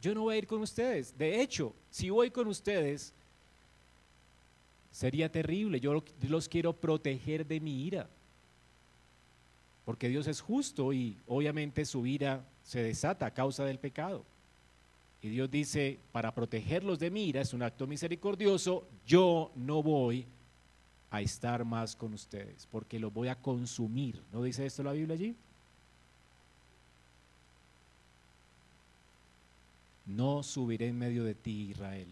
Yo 0.00 0.14
no 0.14 0.22
voy 0.22 0.36
a 0.36 0.38
ir 0.38 0.46
con 0.46 0.60
ustedes. 0.62 1.16
De 1.16 1.40
hecho, 1.40 1.74
si 1.90 2.10
voy 2.10 2.30
con 2.30 2.46
ustedes, 2.46 3.12
sería 4.98 5.30
terrible. 5.30 5.78
Yo 5.78 6.02
los 6.22 6.48
quiero 6.48 6.72
proteger 6.72 7.46
de 7.46 7.60
mi 7.60 7.84
ira. 7.84 8.08
Porque 9.84 10.08
Dios 10.08 10.26
es 10.26 10.40
justo 10.40 10.92
y 10.92 11.16
obviamente 11.28 11.84
su 11.84 12.04
ira 12.04 12.44
se 12.64 12.82
desata 12.82 13.26
a 13.26 13.30
causa 13.30 13.64
del 13.64 13.78
pecado. 13.78 14.24
Y 15.22 15.28
Dios 15.28 15.48
dice, 15.52 16.00
para 16.10 16.34
protegerlos 16.34 16.98
de 16.98 17.12
mi 17.12 17.28
ira, 17.28 17.40
es 17.40 17.54
un 17.54 17.62
acto 17.62 17.86
misericordioso, 17.86 18.88
yo 19.06 19.52
no 19.54 19.84
voy 19.84 20.26
a 21.12 21.20
estar 21.20 21.64
más 21.64 21.94
con 21.94 22.12
ustedes, 22.12 22.66
porque 22.68 22.98
los 22.98 23.14
voy 23.14 23.28
a 23.28 23.36
consumir. 23.36 24.20
¿No 24.32 24.42
dice 24.42 24.66
esto 24.66 24.82
la 24.82 24.92
Biblia 24.92 25.14
allí? 25.14 25.36
No 30.06 30.42
subiré 30.42 30.88
en 30.88 30.98
medio 30.98 31.22
de 31.22 31.36
ti, 31.36 31.68
Israel. 31.70 32.08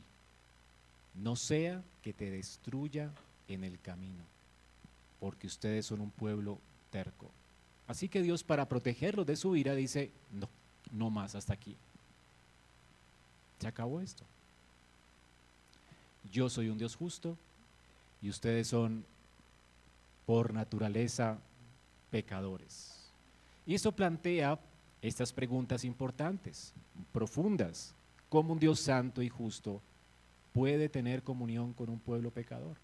No 1.17 1.37
sea 1.37 1.83
que 2.03 2.13
te 2.13 2.31
destruya 2.31 3.11
en 3.49 3.65
el 3.65 3.81
camino, 3.81 4.25
porque 5.19 5.47
ustedes 5.47 5.87
son 5.87 6.01
un 6.01 6.11
pueblo 6.11 6.59
terco. 6.91 7.31
Así 7.87 8.09
que 8.09 8.23
Dios 8.23 8.43
para 8.43 8.69
protegerlos 8.69 9.27
de 9.27 9.37
su 9.37 9.57
ira 9.57 9.75
dice, 9.75 10.11
no, 10.33 10.49
no 10.93 11.11
más 11.11 11.35
hasta 11.35 11.55
aquí. 11.55 11.77
Se 13.61 13.69
acabó 13.69 14.01
esto. 14.01 14.25
Yo 16.33 16.49
soy 16.51 16.69
un 16.69 16.79
Dios 16.79 16.97
justo 16.97 17.37
y 18.21 18.29
ustedes 18.29 18.69
son 18.69 19.05
por 20.27 20.53
naturaleza 20.53 21.39
pecadores. 22.11 22.93
Y 23.65 23.75
eso 23.75 23.93
plantea 23.93 24.59
estas 25.01 25.33
preguntas 25.33 25.85
importantes, 25.85 26.75
profundas. 27.13 27.95
¿Cómo 28.29 28.53
un 28.53 28.59
Dios 28.59 28.81
santo 28.81 29.23
y 29.23 29.29
justo 29.29 29.81
puede 30.57 30.89
tener 30.89 31.23
comunión 31.23 31.75
con 31.75 31.91
un 31.91 32.01
pueblo 32.01 32.31
pecador? 32.31 32.79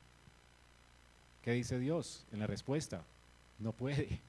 ¿Qué 1.40 1.52
dice 1.52 1.78
Dios 1.78 2.26
en 2.30 2.40
la 2.40 2.46
respuesta? 2.46 3.02
No 3.58 3.72
puede. 3.72 4.20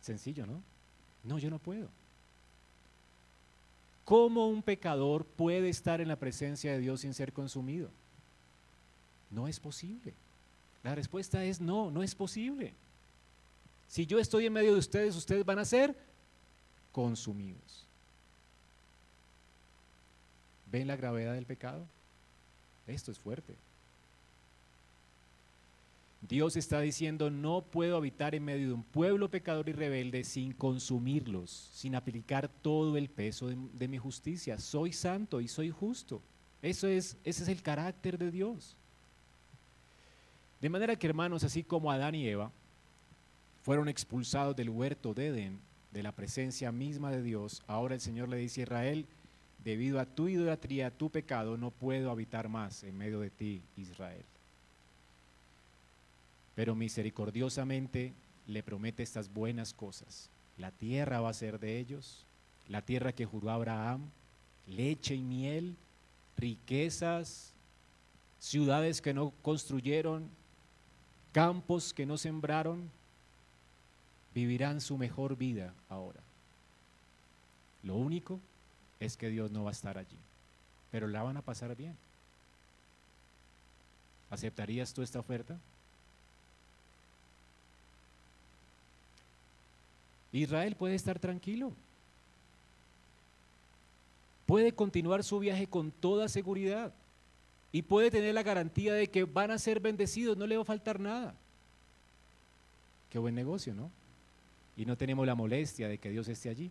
Sencillo, 0.00 0.46
¿no? 0.46 0.62
No, 1.22 1.38
yo 1.38 1.50
no 1.50 1.58
puedo. 1.58 1.90
¿Cómo 4.06 4.48
un 4.48 4.62
pecador 4.62 5.26
puede 5.26 5.68
estar 5.68 6.00
en 6.00 6.08
la 6.08 6.16
presencia 6.16 6.72
de 6.72 6.78
Dios 6.78 7.02
sin 7.02 7.12
ser 7.12 7.34
consumido? 7.34 7.90
No 9.30 9.46
es 9.46 9.60
posible. 9.60 10.14
La 10.82 10.94
respuesta 10.94 11.44
es 11.44 11.60
no, 11.60 11.90
no 11.90 12.02
es 12.02 12.14
posible. 12.14 12.72
Si 13.86 14.06
yo 14.06 14.18
estoy 14.18 14.46
en 14.46 14.54
medio 14.54 14.72
de 14.72 14.78
ustedes, 14.78 15.14
ustedes 15.14 15.44
van 15.44 15.58
a 15.58 15.66
ser 15.66 15.94
consumidos. 16.90 17.86
¿Ven 20.72 20.86
la 20.86 20.96
gravedad 20.96 21.34
del 21.34 21.44
pecado? 21.44 21.86
Esto 22.90 23.12
es 23.12 23.18
fuerte. 23.18 23.56
Dios 26.22 26.56
está 26.56 26.80
diciendo, 26.80 27.30
no 27.30 27.62
puedo 27.62 27.96
habitar 27.96 28.34
en 28.34 28.44
medio 28.44 28.68
de 28.68 28.74
un 28.74 28.82
pueblo 28.82 29.30
pecador 29.30 29.68
y 29.68 29.72
rebelde 29.72 30.22
sin 30.22 30.52
consumirlos, 30.52 31.70
sin 31.72 31.94
aplicar 31.94 32.48
todo 32.48 32.96
el 32.96 33.08
peso 33.08 33.48
de, 33.48 33.88
mi 33.88 33.96
justicia. 33.96 34.58
Soy 34.58 34.92
santo 34.92 35.40
y 35.40 35.48
soy 35.48 35.70
justo. 35.70 36.20
Eso 36.60 36.86
es, 36.86 37.16
ese 37.24 37.42
es 37.44 37.48
el 37.48 37.62
carácter 37.62 38.18
de 38.18 38.30
Dios. 38.30 38.76
De 40.60 40.68
manera 40.68 40.94
que 40.96 41.06
hermanos, 41.06 41.42
así 41.42 41.64
como 41.64 41.90
Adán 41.90 42.14
y 42.14 42.28
Eva 42.28 42.52
fueron 43.62 43.88
expulsados 43.88 44.54
del 44.54 44.68
huerto 44.68 45.14
de 45.14 45.28
Edén, 45.28 45.60
de 45.90 46.02
la 46.02 46.12
presencia 46.12 46.70
misma 46.70 47.10
de 47.10 47.22
Dios, 47.22 47.62
ahora 47.66 47.94
el 47.94 48.00
Señor 48.00 48.28
le 48.28 48.36
dice 48.36 48.60
a 48.60 48.64
Israel, 48.64 49.06
debido 49.64 50.00
a 50.00 50.06
tu 50.06 50.28
idolatría, 50.28 50.90
tu 50.90 51.10
pecado, 51.10 51.56
no 51.56 51.70
puedo 51.70 52.10
habitar 52.10 52.48
más 52.48 52.82
en 52.84 52.96
medio 52.96 53.20
de 53.20 53.30
ti, 53.30 53.62
Israel 53.76 54.24
pero 56.60 56.74
misericordiosamente 56.74 58.12
le 58.46 58.62
promete 58.62 59.02
estas 59.02 59.32
buenas 59.32 59.72
cosas. 59.72 60.28
La 60.58 60.70
tierra 60.70 61.18
va 61.20 61.30
a 61.30 61.32
ser 61.32 61.58
de 61.58 61.78
ellos, 61.78 62.26
la 62.68 62.82
tierra 62.82 63.14
que 63.14 63.24
juró 63.24 63.48
Abraham, 63.48 64.10
leche 64.66 65.14
y 65.14 65.22
miel, 65.22 65.74
riquezas, 66.36 67.54
ciudades 68.38 69.00
que 69.00 69.14
no 69.14 69.32
construyeron, 69.40 70.28
campos 71.32 71.94
que 71.94 72.04
no 72.04 72.18
sembraron, 72.18 72.90
vivirán 74.34 74.82
su 74.82 74.98
mejor 74.98 75.38
vida 75.38 75.72
ahora. 75.88 76.20
Lo 77.82 77.96
único 77.96 78.38
es 79.00 79.16
que 79.16 79.30
Dios 79.30 79.50
no 79.50 79.64
va 79.64 79.70
a 79.70 79.72
estar 79.72 79.98
allí, 79.98 80.18
pero 80.90 81.08
la 81.08 81.22
van 81.22 81.38
a 81.38 81.42
pasar 81.42 81.74
bien. 81.74 81.96
¿Aceptarías 84.28 84.92
tú 84.94 85.02
esta 85.02 85.18
oferta? 85.18 85.58
Israel 90.32 90.76
puede 90.76 90.94
estar 90.94 91.18
tranquilo. 91.18 91.72
Puede 94.46 94.72
continuar 94.72 95.24
su 95.24 95.38
viaje 95.38 95.66
con 95.66 95.90
toda 95.90 96.28
seguridad 96.28 96.92
y 97.72 97.82
puede 97.82 98.10
tener 98.10 98.34
la 98.34 98.42
garantía 98.42 98.94
de 98.94 99.08
que 99.08 99.24
van 99.24 99.50
a 99.50 99.58
ser 99.58 99.80
bendecidos, 99.80 100.36
no 100.36 100.46
le 100.46 100.56
va 100.56 100.62
a 100.62 100.66
faltar 100.66 101.00
nada. 101.00 101.34
Qué 103.10 103.18
buen 103.18 103.34
negocio, 103.34 103.74
¿no? 103.74 103.90
Y 104.76 104.84
no 104.84 104.96
tenemos 104.96 105.26
la 105.26 105.34
molestia 105.34 105.88
de 105.88 105.98
que 105.98 106.10
Dios 106.10 106.28
esté 106.28 106.48
allí. 106.48 106.70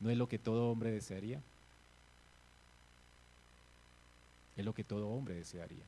¿No 0.00 0.10
es 0.10 0.16
lo 0.16 0.28
que 0.28 0.38
todo 0.38 0.70
hombre 0.70 0.90
desearía? 0.90 1.42
Es 4.56 4.64
lo 4.64 4.74
que 4.74 4.84
todo 4.84 5.08
hombre 5.08 5.34
desearía. 5.34 5.84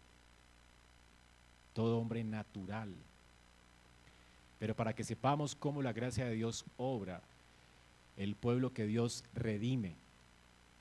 Todo 1.74 1.98
hombre 1.98 2.24
natural 2.24 2.94
pero 4.58 4.74
para 4.74 4.94
que 4.94 5.04
sepamos 5.04 5.54
cómo 5.54 5.82
la 5.82 5.92
gracia 5.92 6.26
de 6.26 6.34
Dios 6.34 6.64
obra, 6.76 7.20
el 8.16 8.34
pueblo 8.34 8.72
que 8.72 8.86
Dios 8.86 9.24
redime, 9.34 9.96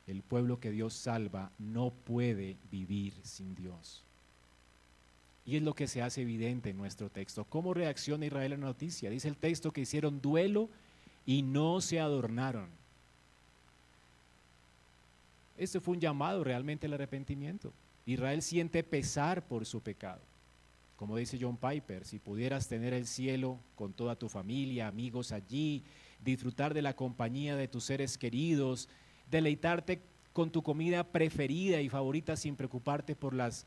el 0.08 0.22
pueblo 0.22 0.60
que 0.60 0.72
Dios 0.72 0.94
salva, 0.94 1.52
no 1.60 1.92
puede 1.92 2.58
vivir 2.72 3.14
sin 3.24 3.56
Dios. 3.56 4.04
Y 5.46 5.58
es 5.58 5.64
lo 5.64 5.76
que 5.76 5.88
se 5.88 6.02
hace 6.02 6.22
evidente 6.22 6.70
en 6.70 6.78
nuestro 6.78 7.10
texto. 7.10 7.44
¿Cómo 7.44 7.74
reacciona 7.74 8.26
Israel 8.26 8.54
a 8.54 8.58
la 8.58 8.66
noticia? 8.66 9.10
Dice 9.10 9.28
el 9.28 9.38
texto 9.38 9.72
que 9.72 9.82
hicieron 9.82 10.22
duelo 10.22 10.70
y 11.26 11.42
no 11.42 11.82
se 11.82 12.00
adornaron. 12.00 12.70
Este 15.58 15.80
fue 15.80 15.96
un 15.96 16.02
llamado 16.02 16.44
realmente 16.44 16.88
al 16.88 16.94
arrepentimiento. 16.94 17.74
Israel 18.06 18.42
siente 18.42 18.84
pesar 18.84 19.48
por 19.48 19.66
su 19.66 19.82
pecado. 19.82 20.22
Como 20.96 21.18
dice 21.18 21.38
John 21.40 21.58
Piper, 21.58 22.06
si 22.06 22.20
pudieras 22.20 22.68
tener 22.68 22.94
el 22.94 23.06
cielo 23.06 23.60
con 23.76 23.94
toda 23.94 24.16
tu 24.16 24.30
familia, 24.30 24.88
amigos 24.88 25.32
allí, 25.32 25.84
disfrutar 26.24 26.74
de 26.74 26.82
la 26.82 26.96
compañía 26.96 27.56
de 27.56 27.68
tus 27.68 27.84
seres 27.84 28.18
queridos, 28.18 28.88
deleitarte 29.30 30.02
con 30.32 30.52
tu 30.52 30.64
comida 30.64 31.04
preferida 31.04 31.82
y 31.82 31.90
favorita 31.90 32.36
sin 32.36 32.56
preocuparte 32.56 33.16
por 33.16 33.34
las 33.34 33.66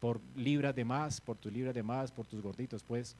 por 0.00 0.20
libras 0.36 0.74
de 0.74 0.84
más, 0.84 1.20
por 1.20 1.36
tus 1.36 1.52
libras 1.52 1.74
de 1.74 1.82
más, 1.82 2.12
por 2.12 2.26
tus 2.26 2.40
gorditos, 2.40 2.84
pues. 2.84 3.16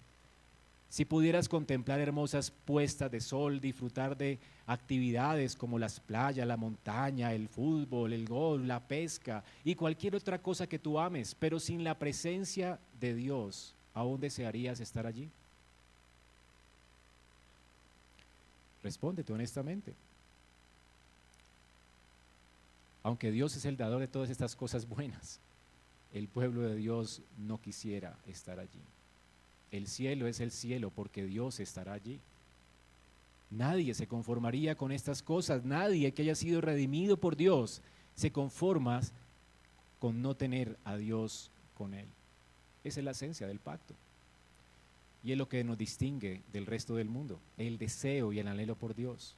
Si 0.90 1.04
pudieras 1.04 1.48
contemplar 1.48 2.00
hermosas 2.00 2.50
puestas 2.50 3.10
de 3.10 3.20
sol, 3.20 3.60
disfrutar 3.60 4.16
de 4.16 4.38
actividades 4.66 5.54
como 5.54 5.78
las 5.78 6.00
playas, 6.00 6.46
la 6.46 6.56
montaña, 6.56 7.34
el 7.34 7.48
fútbol, 7.48 8.14
el 8.14 8.26
golf, 8.26 8.64
la 8.64 8.80
pesca 8.80 9.44
y 9.64 9.74
cualquier 9.74 10.16
otra 10.16 10.40
cosa 10.40 10.66
que 10.66 10.78
tú 10.78 10.98
ames, 10.98 11.34
pero 11.34 11.60
sin 11.60 11.84
la 11.84 11.98
presencia 11.98 12.78
de 12.98 13.14
Dios, 13.14 13.74
¿aún 13.92 14.18
desearías 14.18 14.80
estar 14.80 15.06
allí? 15.06 15.28
Respóndete 18.82 19.32
honestamente. 19.32 19.94
Aunque 23.02 23.30
Dios 23.30 23.56
es 23.56 23.64
el 23.66 23.76
dador 23.76 24.00
de 24.00 24.08
todas 24.08 24.30
estas 24.30 24.56
cosas 24.56 24.88
buenas, 24.88 25.38
el 26.14 26.28
pueblo 26.28 26.62
de 26.62 26.76
Dios 26.76 27.20
no 27.36 27.60
quisiera 27.60 28.16
estar 28.26 28.58
allí. 28.58 28.80
El 29.70 29.86
cielo 29.86 30.26
es 30.26 30.40
el 30.40 30.50
cielo 30.50 30.90
porque 30.90 31.24
Dios 31.24 31.60
estará 31.60 31.92
allí. 31.92 32.20
Nadie 33.50 33.94
se 33.94 34.06
conformaría 34.06 34.74
con 34.74 34.92
estas 34.92 35.22
cosas, 35.22 35.64
nadie 35.64 36.12
que 36.12 36.22
haya 36.22 36.34
sido 36.34 36.60
redimido 36.60 37.16
por 37.16 37.36
Dios 37.36 37.80
se 38.14 38.32
conforma 38.32 39.00
con 40.00 40.22
no 40.22 40.34
tener 40.34 40.76
a 40.84 40.96
Dios 40.96 41.50
con 41.76 41.94
él. 41.94 42.08
Esa 42.84 43.00
es 43.00 43.04
la 43.04 43.12
esencia 43.12 43.46
del 43.46 43.60
pacto. 43.60 43.94
Y 45.22 45.32
es 45.32 45.38
lo 45.38 45.48
que 45.48 45.62
nos 45.64 45.78
distingue 45.78 46.42
del 46.52 46.66
resto 46.66 46.96
del 46.96 47.08
mundo, 47.08 47.40
el 47.56 47.78
deseo 47.78 48.32
y 48.32 48.38
el 48.38 48.48
anhelo 48.48 48.76
por 48.76 48.94
Dios. 48.94 49.36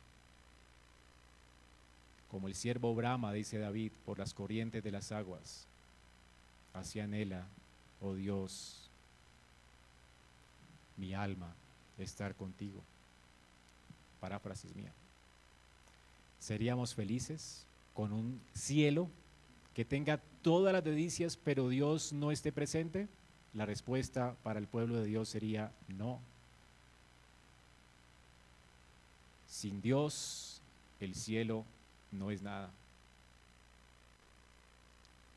Como 2.31 2.49
el 2.49 2.55
siervo 2.55 2.95
brama, 2.95 3.33
dice 3.33 3.59
David, 3.59 3.93
por 4.05 4.19
las 4.19 4.35
corrientes 4.35 4.83
de 4.83 4.93
las 4.93 5.13
aguas. 5.13 5.67
así 6.73 7.01
anhela, 7.01 7.49
oh 8.01 8.15
Dios, 8.15 8.80
mi 11.01 11.15
alma, 11.15 11.53
estar 11.99 12.35
contigo. 12.37 12.83
Paráfrasis 14.21 14.77
mía. 14.77 14.93
¿Seríamos 16.39 16.95
felices 16.95 17.67
con 17.95 18.13
un 18.13 18.41
cielo 18.55 19.09
que 19.75 19.85
tenga 19.85 20.19
todas 20.43 20.73
las 20.73 20.85
delicias, 20.85 21.37
pero 21.37 21.69
Dios 21.69 22.13
no 22.13 22.31
esté 22.31 22.53
presente? 22.53 23.09
La 23.55 23.67
respuesta 23.67 24.37
para 24.43 24.61
el 24.61 24.69
pueblo 24.69 24.97
de 24.97 25.07
Dios 25.07 25.29
sería 25.29 25.73
no. 25.89 26.21
Sin 29.49 29.81
Dios, 29.81 30.61
el 31.01 31.15
cielo 31.15 31.65
no 32.13 32.31
es 32.31 32.43
nada. 32.43 32.71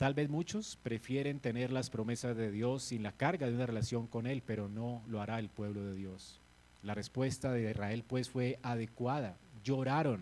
Tal 0.04 0.13
vez 0.13 0.30
muchos 0.30 0.78
prefieren 0.84 1.39
tener 1.39 1.72
las 1.72 1.89
promesas 1.89 2.36
de 2.36 2.52
Dios 2.52 2.84
sin 2.84 3.04
la 3.04 3.13
carga 3.13 3.48
de 3.48 3.56
una 3.56 3.66
relación 3.66 4.06
con 4.06 4.28
Él, 4.28 4.44
pero 4.46 4.68
no 4.68 5.02
lo 5.08 5.22
hará 5.22 5.39
el 5.39 5.48
pueblo 5.48 5.82
de 5.82 5.96
Dios. 5.96 6.42
La 6.84 6.94
respuesta 6.94 7.54
de 7.54 7.72
Israel 7.72 8.04
pues 8.06 8.30
fue 8.30 8.60
adecuada. 8.63 9.38
Lloraron, 9.63 10.22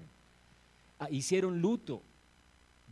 ah, 0.99 1.07
hicieron 1.09 1.61
luto. 1.61 2.03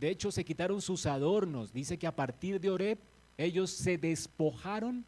De 0.00 0.10
hecho, 0.10 0.32
se 0.32 0.44
quitaron 0.44 0.82
sus 0.82 1.06
adornos. 1.06 1.72
Dice 1.72 1.96
que 1.96 2.08
a 2.08 2.16
partir 2.16 2.60
de 2.60 2.70
Oreb 2.70 2.98
ellos 3.38 3.70
se 3.70 3.96
despojaron 3.96 5.04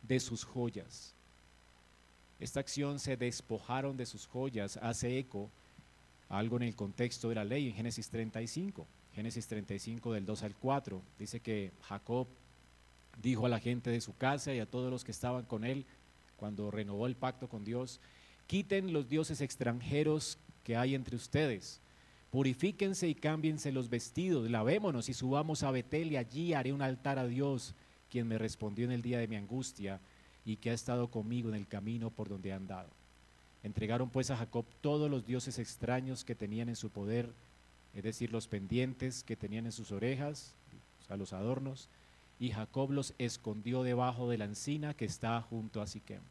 de 0.00 0.20
sus 0.20 0.42
joyas. 0.42 1.12
Esta 2.38 2.60
acción 2.60 2.98
se 2.98 3.18
despojaron 3.18 3.98
de 3.98 4.06
sus 4.06 4.26
joyas 4.26 4.78
hace 4.78 5.18
eco 5.18 5.50
a 6.30 6.38
algo 6.38 6.56
en 6.56 6.62
el 6.62 6.74
contexto 6.74 7.28
de 7.28 7.34
la 7.34 7.44
ley 7.44 7.68
en 7.68 7.74
Génesis 7.74 8.08
35. 8.08 8.86
Génesis 9.20 9.48
35 9.48 10.14
del 10.14 10.24
2 10.24 10.42
al 10.44 10.54
4. 10.54 11.02
Dice 11.18 11.40
que 11.40 11.72
Jacob 11.82 12.26
dijo 13.20 13.44
a 13.44 13.50
la 13.50 13.60
gente 13.60 13.90
de 13.90 14.00
su 14.00 14.16
casa 14.16 14.54
y 14.54 14.60
a 14.60 14.70
todos 14.70 14.90
los 14.90 15.04
que 15.04 15.10
estaban 15.10 15.44
con 15.44 15.64
él 15.64 15.84
cuando 16.38 16.70
renovó 16.70 17.06
el 17.06 17.16
pacto 17.16 17.46
con 17.46 17.62
Dios, 17.62 18.00
quiten 18.46 18.94
los 18.94 19.10
dioses 19.10 19.42
extranjeros 19.42 20.38
que 20.64 20.74
hay 20.74 20.94
entre 20.94 21.16
ustedes, 21.16 21.82
purifíquense 22.30 23.08
y 23.08 23.14
cámbiense 23.14 23.72
los 23.72 23.90
vestidos, 23.90 24.50
lavémonos 24.50 25.10
y 25.10 25.12
subamos 25.12 25.64
a 25.64 25.70
Betel 25.70 26.12
y 26.12 26.16
allí 26.16 26.54
haré 26.54 26.72
un 26.72 26.80
altar 26.80 27.18
a 27.18 27.26
Dios, 27.26 27.74
quien 28.08 28.26
me 28.26 28.38
respondió 28.38 28.86
en 28.86 28.92
el 28.92 29.02
día 29.02 29.18
de 29.18 29.28
mi 29.28 29.36
angustia 29.36 30.00
y 30.46 30.56
que 30.56 30.70
ha 30.70 30.74
estado 30.74 31.08
conmigo 31.08 31.50
en 31.50 31.56
el 31.56 31.68
camino 31.68 32.08
por 32.08 32.30
donde 32.30 32.48
he 32.48 32.52
andado. 32.54 32.88
Entregaron 33.62 34.08
pues 34.08 34.30
a 34.30 34.38
Jacob 34.38 34.64
todos 34.80 35.10
los 35.10 35.26
dioses 35.26 35.58
extraños 35.58 36.24
que 36.24 36.34
tenían 36.34 36.70
en 36.70 36.76
su 36.76 36.88
poder, 36.88 37.34
es 37.94 38.02
decir, 38.02 38.32
los 38.32 38.46
pendientes 38.46 39.24
que 39.24 39.36
tenían 39.36 39.66
en 39.66 39.72
sus 39.72 39.92
orejas, 39.92 40.54
o 41.02 41.06
sea, 41.06 41.16
los 41.16 41.32
adornos, 41.32 41.88
y 42.38 42.50
Jacob 42.50 42.90
los 42.92 43.14
escondió 43.18 43.82
debajo 43.82 44.28
de 44.28 44.38
la 44.38 44.46
encina 44.46 44.94
que 44.94 45.04
está 45.04 45.42
junto 45.42 45.82
a 45.82 45.86
Siquem. 45.86 46.22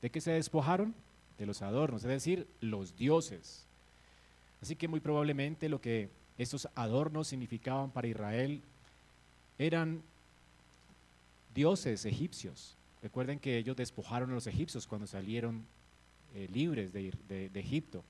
¿De 0.00 0.10
qué 0.10 0.20
se 0.20 0.32
despojaron? 0.32 0.94
De 1.38 1.46
los 1.46 1.60
adornos, 1.60 2.02
es 2.04 2.08
decir, 2.08 2.46
los 2.60 2.96
dioses. 2.96 3.66
Así 4.62 4.76
que 4.76 4.88
muy 4.88 5.00
probablemente 5.00 5.68
lo 5.68 5.80
que 5.80 6.08
estos 6.38 6.68
adornos 6.74 7.28
significaban 7.28 7.90
para 7.90 8.08
Israel 8.08 8.62
eran 9.58 10.02
dioses 11.54 12.06
egipcios. 12.06 12.76
Recuerden 13.02 13.38
que 13.38 13.58
ellos 13.58 13.76
despojaron 13.76 14.30
a 14.30 14.34
los 14.34 14.46
egipcios 14.46 14.86
cuando 14.86 15.06
salieron 15.06 15.66
eh, 16.34 16.48
libres 16.52 16.92
de, 16.92 17.12
de 17.28 17.60
Egipto. 17.60 18.02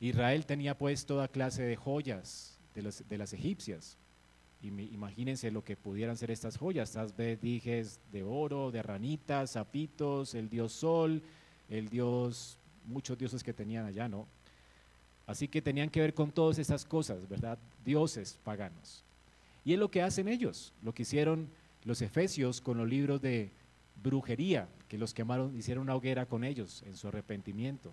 Israel 0.00 0.46
tenía 0.46 0.76
pues 0.76 1.06
toda 1.06 1.28
clase 1.28 1.62
de 1.62 1.76
joyas 1.76 2.58
de, 2.74 3.18
las 3.18 3.32
egipcias. 3.32 3.96
Y 4.60 4.68
imagínense 4.68 5.50
lo 5.50 5.64
que 5.64 5.76
pudieran 5.76 6.16
ser 6.16 6.30
estas 6.30 6.56
joyas, 6.56 6.90
estas 6.90 7.16
dijes 7.40 8.00
de 8.12 8.22
oro, 8.22 8.70
de 8.70 8.82
ranitas, 8.82 9.52
zapitos, 9.52 10.34
el 10.34 10.48
dios 10.48 10.72
sol, 10.72 11.22
el 11.68 11.88
dios, 11.88 12.58
muchos 12.86 13.16
dioses 13.18 13.42
que 13.42 13.52
tenían 13.52 13.86
allá, 13.86 14.08
¿no? 14.08 14.26
Así 15.26 15.46
que 15.46 15.60
tenían 15.60 15.90
que 15.90 16.00
ver 16.00 16.14
con 16.14 16.32
todas 16.32 16.58
estas 16.58 16.84
cosas, 16.84 17.28
¿verdad? 17.28 17.58
Dioses 17.84 18.38
paganos. 18.42 19.04
Y 19.64 19.74
es 19.74 19.78
lo 19.78 19.90
que 19.90 20.02
hacen 20.02 20.26
ellos, 20.26 20.72
lo 20.82 20.94
que 20.94 21.02
hicieron 21.02 21.48
los 21.84 22.02
efesios 22.02 22.60
con 22.60 22.78
los 22.78 22.88
libros 22.88 23.20
de 23.20 23.50
brujería, 24.02 24.68
que 24.88 24.98
los 24.98 25.12
quemaron, 25.12 25.56
hicieron 25.56 25.82
una 25.82 25.94
hoguera 25.94 26.26
con 26.26 26.44
ellos 26.44 26.82
en 26.86 26.96
su 26.96 27.08
arrepentimiento. 27.08 27.92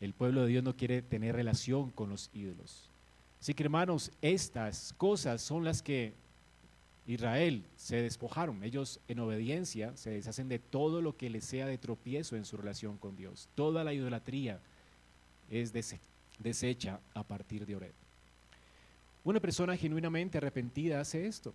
El 0.00 0.12
pueblo 0.12 0.42
de 0.42 0.48
Dios 0.48 0.64
no 0.64 0.76
quiere 0.76 1.02
tener 1.02 1.34
relación 1.34 1.90
con 1.90 2.10
los 2.10 2.30
ídolos. 2.34 2.90
Así 3.40 3.54
que 3.54 3.62
hermanos, 3.62 4.10
estas 4.22 4.94
cosas 4.96 5.40
son 5.40 5.64
las 5.64 5.82
que 5.82 6.12
Israel 7.06 7.64
se 7.76 8.02
despojaron. 8.02 8.64
Ellos 8.64 9.00
en 9.08 9.20
obediencia 9.20 9.96
se 9.96 10.10
deshacen 10.10 10.48
de 10.48 10.58
todo 10.58 11.00
lo 11.00 11.16
que 11.16 11.30
les 11.30 11.44
sea 11.44 11.66
de 11.66 11.78
tropiezo 11.78 12.36
en 12.36 12.44
su 12.44 12.56
relación 12.56 12.98
con 12.98 13.16
Dios. 13.16 13.48
Toda 13.54 13.84
la 13.84 13.94
idolatría 13.94 14.60
es 15.50 15.72
deshecha 16.38 17.00
a 17.14 17.22
partir 17.22 17.64
de 17.64 17.76
Oreb. 17.76 17.94
Una 19.24 19.40
persona 19.40 19.76
genuinamente 19.76 20.38
arrepentida 20.38 21.00
hace 21.00 21.26
esto. 21.26 21.54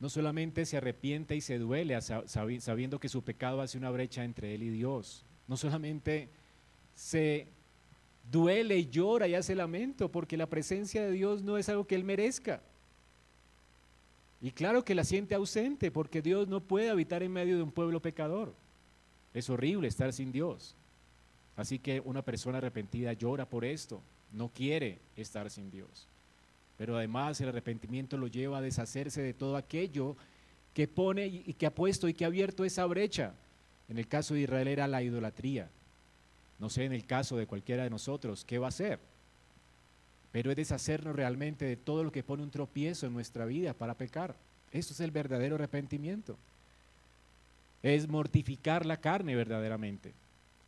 No 0.00 0.08
solamente 0.08 0.66
se 0.66 0.76
arrepiente 0.76 1.36
y 1.36 1.40
se 1.40 1.58
duele 1.58 1.98
sabiendo 2.00 2.98
que 2.98 3.08
su 3.08 3.22
pecado 3.22 3.60
hace 3.60 3.78
una 3.78 3.90
brecha 3.90 4.24
entre 4.24 4.54
él 4.54 4.62
y 4.62 4.70
Dios. 4.70 5.24
No 5.46 5.56
solamente 5.56 6.28
se 6.94 7.46
duele, 8.30 8.78
y 8.78 8.88
llora 8.88 9.28
y 9.28 9.34
hace 9.34 9.54
lamento, 9.54 10.10
porque 10.10 10.36
la 10.36 10.46
presencia 10.46 11.02
de 11.02 11.12
Dios 11.12 11.42
no 11.42 11.58
es 11.58 11.68
algo 11.68 11.86
que 11.86 11.94
Él 11.94 12.04
merezca. 12.04 12.62
Y 14.40 14.50
claro 14.50 14.84
que 14.84 14.94
la 14.94 15.04
siente 15.04 15.34
ausente, 15.34 15.90
porque 15.90 16.22
Dios 16.22 16.48
no 16.48 16.60
puede 16.60 16.90
habitar 16.90 17.22
en 17.22 17.32
medio 17.32 17.56
de 17.56 17.62
un 17.62 17.70
pueblo 17.70 18.00
pecador. 18.00 18.54
Es 19.34 19.48
horrible 19.48 19.86
estar 19.88 20.12
sin 20.12 20.32
Dios. 20.32 20.74
Así 21.56 21.78
que 21.78 22.00
una 22.00 22.22
persona 22.22 22.58
arrepentida 22.58 23.12
llora 23.12 23.48
por 23.48 23.64
esto, 23.64 24.02
no 24.32 24.48
quiere 24.48 24.98
estar 25.16 25.50
sin 25.50 25.70
Dios. 25.70 26.08
Pero 26.76 26.96
además 26.96 27.40
el 27.40 27.50
arrepentimiento 27.50 28.16
lo 28.16 28.26
lleva 28.26 28.58
a 28.58 28.62
deshacerse 28.62 29.22
de 29.22 29.34
todo 29.34 29.56
aquello 29.56 30.16
que 30.74 30.88
pone 30.88 31.26
y 31.26 31.52
que 31.52 31.66
ha 31.66 31.74
puesto 31.74 32.08
y 32.08 32.14
que 32.14 32.24
ha 32.24 32.28
abierto 32.28 32.64
esa 32.64 32.86
brecha. 32.86 33.34
En 33.88 33.98
el 33.98 34.08
caso 34.08 34.34
de 34.34 34.40
Israel 34.40 34.68
era 34.68 34.88
la 34.88 35.02
idolatría. 35.02 35.70
No 36.62 36.70
sé 36.70 36.84
en 36.84 36.92
el 36.92 37.04
caso 37.04 37.36
de 37.36 37.48
cualquiera 37.48 37.82
de 37.82 37.90
nosotros, 37.90 38.44
¿qué 38.44 38.56
va 38.56 38.66
a 38.66 38.68
hacer? 38.68 39.00
Pero 40.30 40.48
es 40.48 40.56
deshacernos 40.56 41.16
realmente 41.16 41.64
de 41.64 41.74
todo 41.76 42.04
lo 42.04 42.12
que 42.12 42.22
pone 42.22 42.44
un 42.44 42.52
tropiezo 42.52 43.04
en 43.04 43.12
nuestra 43.12 43.46
vida 43.46 43.74
para 43.74 43.94
pecar. 43.94 44.36
Eso 44.70 44.92
es 44.92 45.00
el 45.00 45.10
verdadero 45.10 45.56
arrepentimiento. 45.56 46.36
Es 47.82 48.06
mortificar 48.08 48.86
la 48.86 48.98
carne 48.98 49.34
verdaderamente. 49.34 50.12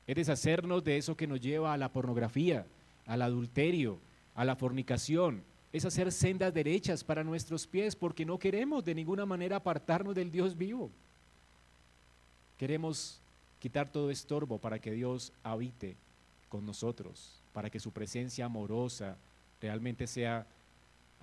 Es 0.08 0.16
deshacernos 0.16 0.82
de 0.82 0.96
eso 0.96 1.16
que 1.16 1.28
nos 1.28 1.40
lleva 1.40 1.72
a 1.72 1.78
la 1.78 1.92
pornografía, 1.92 2.66
al 3.06 3.22
adulterio, 3.22 4.00
a 4.34 4.44
la 4.44 4.56
fornicación. 4.56 5.44
Es 5.72 5.84
hacer 5.84 6.10
sendas 6.10 6.52
derechas 6.52 7.04
para 7.04 7.22
nuestros 7.22 7.68
pies 7.68 7.94
porque 7.94 8.26
no 8.26 8.36
queremos 8.40 8.84
de 8.84 8.96
ninguna 8.96 9.26
manera 9.26 9.58
apartarnos 9.58 10.16
del 10.16 10.32
Dios 10.32 10.58
vivo. 10.58 10.90
Queremos 12.58 13.20
quitar 13.64 13.90
todo 13.90 14.10
estorbo 14.10 14.58
para 14.58 14.78
que 14.78 14.90
Dios 14.90 15.32
habite 15.42 15.96
con 16.50 16.66
nosotros, 16.66 17.40
para 17.54 17.70
que 17.70 17.80
su 17.80 17.92
presencia 17.92 18.44
amorosa 18.44 19.16
realmente 19.58 20.06
sea 20.06 20.46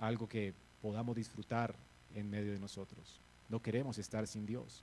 algo 0.00 0.28
que 0.28 0.52
podamos 0.80 1.14
disfrutar 1.14 1.76
en 2.16 2.28
medio 2.28 2.50
de 2.50 2.58
nosotros. 2.58 3.20
No 3.48 3.62
queremos 3.62 3.96
estar 3.96 4.26
sin 4.26 4.44
Dios. 4.44 4.82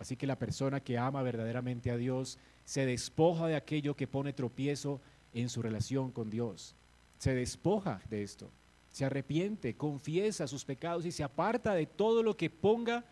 Así 0.00 0.16
que 0.16 0.26
la 0.26 0.34
persona 0.34 0.80
que 0.80 0.98
ama 0.98 1.22
verdaderamente 1.22 1.92
a 1.92 1.96
Dios 1.96 2.38
se 2.64 2.86
despoja 2.86 3.46
de 3.46 3.54
aquello 3.54 3.94
que 3.94 4.08
pone 4.08 4.32
tropiezo 4.32 5.00
en 5.32 5.48
su 5.48 5.62
relación 5.62 6.10
con 6.10 6.28
Dios. 6.28 6.74
Se 7.18 7.36
despoja 7.36 8.02
de 8.10 8.24
esto. 8.24 8.50
Se 8.90 9.04
arrepiente, 9.04 9.76
confiesa 9.76 10.48
sus 10.48 10.64
pecados 10.64 11.06
y 11.06 11.12
se 11.12 11.22
aparta 11.22 11.72
de 11.72 11.86
todo 11.86 12.24
lo 12.24 12.36
que 12.36 12.50
ponga 12.50 13.04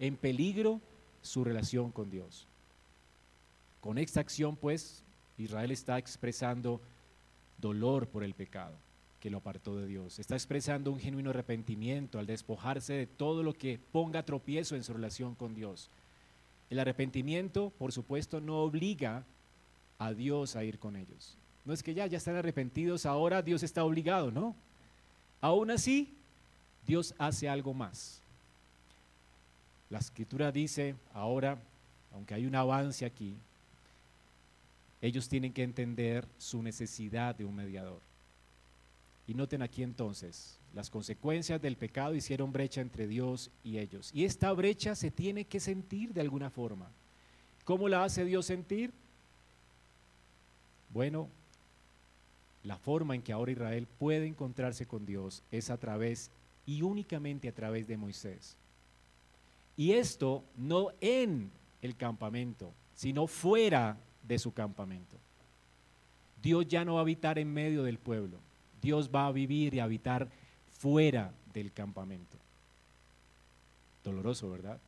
en 0.00 0.16
peligro 0.16 0.80
su 1.22 1.44
relación 1.44 1.92
con 1.92 2.10
Dios. 2.10 2.48
Con 3.84 3.98
esta 3.98 4.20
acción, 4.20 4.56
pues, 4.56 5.02
Israel 5.36 5.70
está 5.70 5.98
expresando 5.98 6.80
dolor 7.58 8.06
por 8.06 8.24
el 8.24 8.32
pecado 8.32 8.72
que 9.20 9.28
lo 9.28 9.36
apartó 9.36 9.76
de 9.76 9.86
Dios. 9.86 10.18
Está 10.18 10.36
expresando 10.36 10.90
un 10.90 10.98
genuino 10.98 11.28
arrepentimiento 11.28 12.18
al 12.18 12.24
despojarse 12.24 12.94
de 12.94 13.06
todo 13.06 13.42
lo 13.42 13.52
que 13.52 13.78
ponga 13.92 14.22
tropiezo 14.22 14.74
en 14.74 14.84
su 14.84 14.94
relación 14.94 15.34
con 15.34 15.54
Dios. 15.54 15.90
El 16.70 16.78
arrepentimiento, 16.78 17.74
por 17.78 17.92
supuesto, 17.92 18.40
no 18.40 18.62
obliga 18.62 19.22
a 19.98 20.14
Dios 20.14 20.56
a 20.56 20.64
ir 20.64 20.78
con 20.78 20.96
ellos. 20.96 21.36
No 21.66 21.74
es 21.74 21.82
que 21.82 21.92
ya, 21.92 22.06
ya 22.06 22.16
están 22.16 22.36
arrepentidos, 22.36 23.04
ahora 23.04 23.42
Dios 23.42 23.62
está 23.62 23.84
obligado, 23.84 24.30
no. 24.30 24.56
Aún 25.42 25.70
así, 25.70 26.10
Dios 26.86 27.14
hace 27.18 27.50
algo 27.50 27.74
más. 27.74 28.22
La 29.90 29.98
escritura 29.98 30.50
dice 30.50 30.94
ahora, 31.12 31.58
aunque 32.14 32.32
hay 32.32 32.46
un 32.46 32.54
avance 32.54 33.04
aquí, 33.04 33.36
ellos 35.04 35.28
tienen 35.28 35.52
que 35.52 35.62
entender 35.62 36.26
su 36.38 36.62
necesidad 36.62 37.34
de 37.34 37.44
un 37.44 37.54
mediador. 37.54 38.00
Y 39.26 39.34
noten 39.34 39.60
aquí 39.60 39.82
entonces, 39.82 40.58
las 40.72 40.88
consecuencias 40.88 41.60
del 41.60 41.76
pecado 41.76 42.14
hicieron 42.14 42.50
brecha 42.50 42.80
entre 42.80 43.06
Dios 43.06 43.50
y 43.62 43.76
ellos. 43.76 44.10
Y 44.14 44.24
esta 44.24 44.50
brecha 44.52 44.94
se 44.94 45.10
tiene 45.10 45.44
que 45.44 45.60
sentir 45.60 46.14
de 46.14 46.22
alguna 46.22 46.48
forma. 46.48 46.90
¿Cómo 47.66 47.86
la 47.86 48.02
hace 48.02 48.24
Dios 48.24 48.46
sentir? 48.46 48.94
Bueno, 50.88 51.28
la 52.62 52.78
forma 52.78 53.14
en 53.14 53.20
que 53.20 53.34
ahora 53.34 53.52
Israel 53.52 53.86
puede 53.98 54.26
encontrarse 54.26 54.86
con 54.86 55.04
Dios 55.04 55.42
es 55.50 55.68
a 55.68 55.76
través 55.76 56.30
y 56.64 56.80
únicamente 56.80 57.46
a 57.50 57.54
través 57.54 57.86
de 57.86 57.98
Moisés. 57.98 58.56
Y 59.76 59.92
esto 59.92 60.42
no 60.56 60.92
en 61.02 61.50
el 61.82 61.94
campamento, 61.94 62.72
sino 62.94 63.26
fuera 63.26 63.98
de 64.26 64.38
su 64.38 64.52
campamento. 64.52 65.16
Dios 66.42 66.66
ya 66.68 66.84
no 66.84 66.94
va 66.94 67.00
a 67.00 67.02
habitar 67.02 67.38
en 67.38 67.52
medio 67.52 67.82
del 67.84 67.98
pueblo. 67.98 68.38
Dios 68.82 69.10
va 69.14 69.26
a 69.26 69.32
vivir 69.32 69.74
y 69.74 69.80
habitar 69.80 70.28
fuera 70.78 71.32
del 71.54 71.72
campamento. 71.72 72.36
Doloroso, 74.02 74.50
¿verdad? 74.50 74.78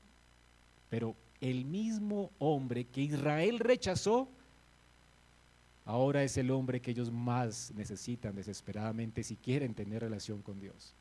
Pero 0.90 1.14
el 1.40 1.64
mismo 1.64 2.30
hombre 2.38 2.84
que 2.84 3.00
Israel 3.00 3.58
rechazó, 3.58 4.28
ahora 5.86 6.22
es 6.22 6.36
el 6.36 6.50
hombre 6.50 6.80
que 6.80 6.90
ellos 6.90 7.10
más 7.10 7.72
necesitan 7.74 8.34
desesperadamente 8.34 9.22
si 9.22 9.36
quieren 9.36 9.74
tener 9.74 10.02
relación 10.02 10.42
con 10.42 10.60
Dios. 10.60 10.92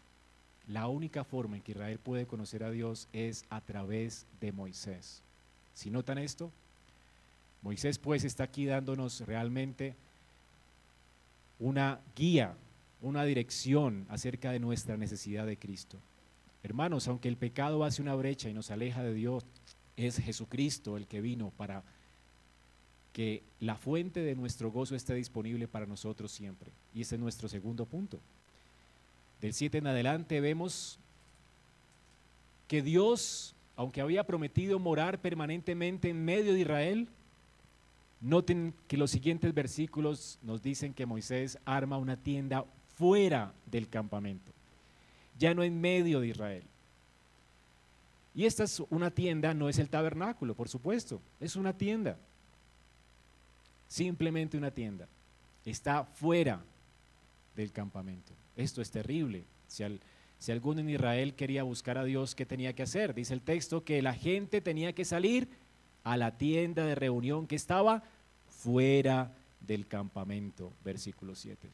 La 0.67 0.88
única 0.88 1.24
forma 1.24 1.58
en 1.58 1.62
que 1.62 1.74
Israel 1.74 2.00
puede 2.00 2.26
conocer 2.26 2.63
a 2.63 2.71
Dios 2.71 3.08
es 3.13 3.45
a 3.50 3.62
través 3.62 4.26
de 4.39 4.52
Moisés. 4.52 5.21
Si 5.74 5.89
notan 5.89 6.17
esto, 6.17 6.52
Moisés 7.65 7.97
pues 7.97 8.23
está 8.23 8.43
aquí 8.43 8.67
dándonos 8.67 9.21
realmente 9.21 9.95
una 11.58 11.99
guía, 12.15 12.54
una 13.01 13.25
dirección 13.25 14.06
acerca 14.08 14.51
de 14.51 14.60
nuestra 14.60 14.97
necesidad 14.97 15.47
de 15.47 15.58
Cristo. 15.58 15.97
Hermanos, 16.62 17.08
aunque 17.08 17.28
el 17.28 17.38
pecado 17.38 17.84
hace 17.84 18.04
una 18.04 18.13
brecha 18.13 18.49
y 18.49 18.54
nos 18.54 18.69
aleja 18.69 19.01
de 19.01 19.15
Dios, 19.15 19.43
es 19.97 20.17
Jesucristo 20.19 20.95
el 20.95 21.08
que 21.08 21.21
vino 21.21 21.51
para 21.58 21.82
que 23.13 23.41
la 23.60 23.75
fuente 23.75 24.19
de 24.19 24.36
nuestro 24.36 24.71
gozo 24.71 24.95
esté 24.95 25.15
disponible 25.15 25.67
para 25.67 25.88
nosotros 25.88 26.32
siempre. 26.32 26.69
Y 26.93 27.01
ese 27.01 27.15
es 27.15 27.21
nuestro 27.21 27.49
segundo 27.49 27.88
punto. 27.88 28.19
Del 29.41 29.56
7 29.56 29.80
en 29.80 29.88
adelante 29.88 30.39
vemos 30.39 30.99
que 32.67 32.84
Dios, 32.84 33.56
aunque 33.75 34.01
había 34.01 34.23
prometido 34.23 34.78
morar 34.78 35.19
permanentemente 35.19 36.10
en 36.12 36.23
medio 36.23 36.54
de 36.54 36.60
Israel, 36.60 37.08
noten 38.25 38.73
que 38.88 38.97
los 38.97 39.11
siguientes 39.11 39.53
versículos 39.53 40.39
nos 40.41 40.61
dicen 40.63 40.93
que 40.93 41.05
Moisés 41.05 41.59
arma 41.63 41.97
una 41.97 42.17
tienda 42.17 42.65
fuera 42.95 43.53
del 43.67 43.88
campamento, 43.88 44.51
ya 45.38 45.53
no 45.53 45.63
en 45.63 45.79
medio 45.79 46.19
de 46.19 46.29
Israel. 46.29 46.63
Y 48.33 48.45
esta 48.45 48.63
es 48.63 48.81
una 48.89 49.11
tienda, 49.11 49.53
no 49.53 49.69
es 49.69 49.77
el 49.77 49.89
tabernáculo, 49.89 50.55
por 50.55 50.69
supuesto, 50.69 51.21
es 51.39 51.55
una 51.55 51.73
tienda, 51.73 52.17
simplemente 53.88 54.57
una 54.57 54.71
tienda. 54.71 55.07
Está 55.63 56.03
fuera 56.03 56.61
del 57.55 57.71
campamento. 57.71 58.33
Esto 58.57 58.81
es 58.81 58.89
terrible. 58.89 59.43
Si, 59.67 59.83
si 60.39 60.51
alguno 60.51 60.81
en 60.81 60.89
Israel 60.89 61.35
quería 61.35 61.63
buscar 61.63 61.97
a 61.97 62.03
Dios, 62.03 62.33
¿qué 62.33 62.45
tenía 62.45 62.73
que 62.73 62.83
hacer? 62.83 63.13
Dice 63.13 63.33
el 63.33 63.41
texto 63.41 63.83
que 63.83 64.01
la 64.01 64.13
gente 64.13 64.61
tenía 64.61 64.93
que 64.93 65.05
salir 65.05 65.47
a 66.03 66.17
la 66.17 66.38
tienda 66.38 66.85
de 66.85 66.95
reunión 66.95 67.47
que 67.47 67.55
estaba 67.55 68.03
fuera 68.49 69.31
del 69.60 69.88
campamento, 69.88 70.71
versículo 70.84 71.36
7. 71.36 71.69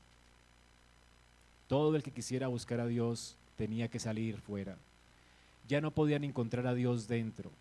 Todo 1.67 1.95
el 1.95 2.03
que 2.03 2.11
quisiera 2.11 2.47
buscar 2.47 2.79
a 2.79 2.87
Dios 2.87 3.37
tenía 3.55 3.87
que 3.87 3.99
salir 3.99 4.37
fuera. 4.37 4.77
Ya 5.67 5.81
no 5.81 5.91
podían 5.91 6.23
encontrar 6.23 6.67
a 6.67 6.73
Dios 6.73 7.07
dentro. 7.07 7.51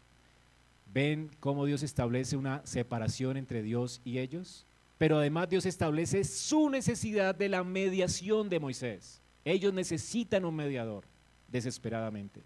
¿Ven 0.92 1.30
cómo 1.38 1.66
Dios 1.66 1.82
establece 1.82 2.36
una 2.36 2.64
separación 2.66 3.36
entre 3.36 3.62
Dios 3.62 4.00
y 4.04 4.18
ellos? 4.18 4.64
Pero 4.98 5.18
además 5.18 5.48
Dios 5.48 5.64
establece 5.64 6.24
su 6.24 6.68
necesidad 6.68 7.34
de 7.34 7.48
la 7.48 7.62
mediación 7.64 8.48
de 8.48 8.60
Moisés. 8.60 9.20
Ellos 9.44 9.72
necesitan 9.72 10.44
un 10.44 10.56
mediador, 10.56 11.04
desesperadamente. 11.48 12.42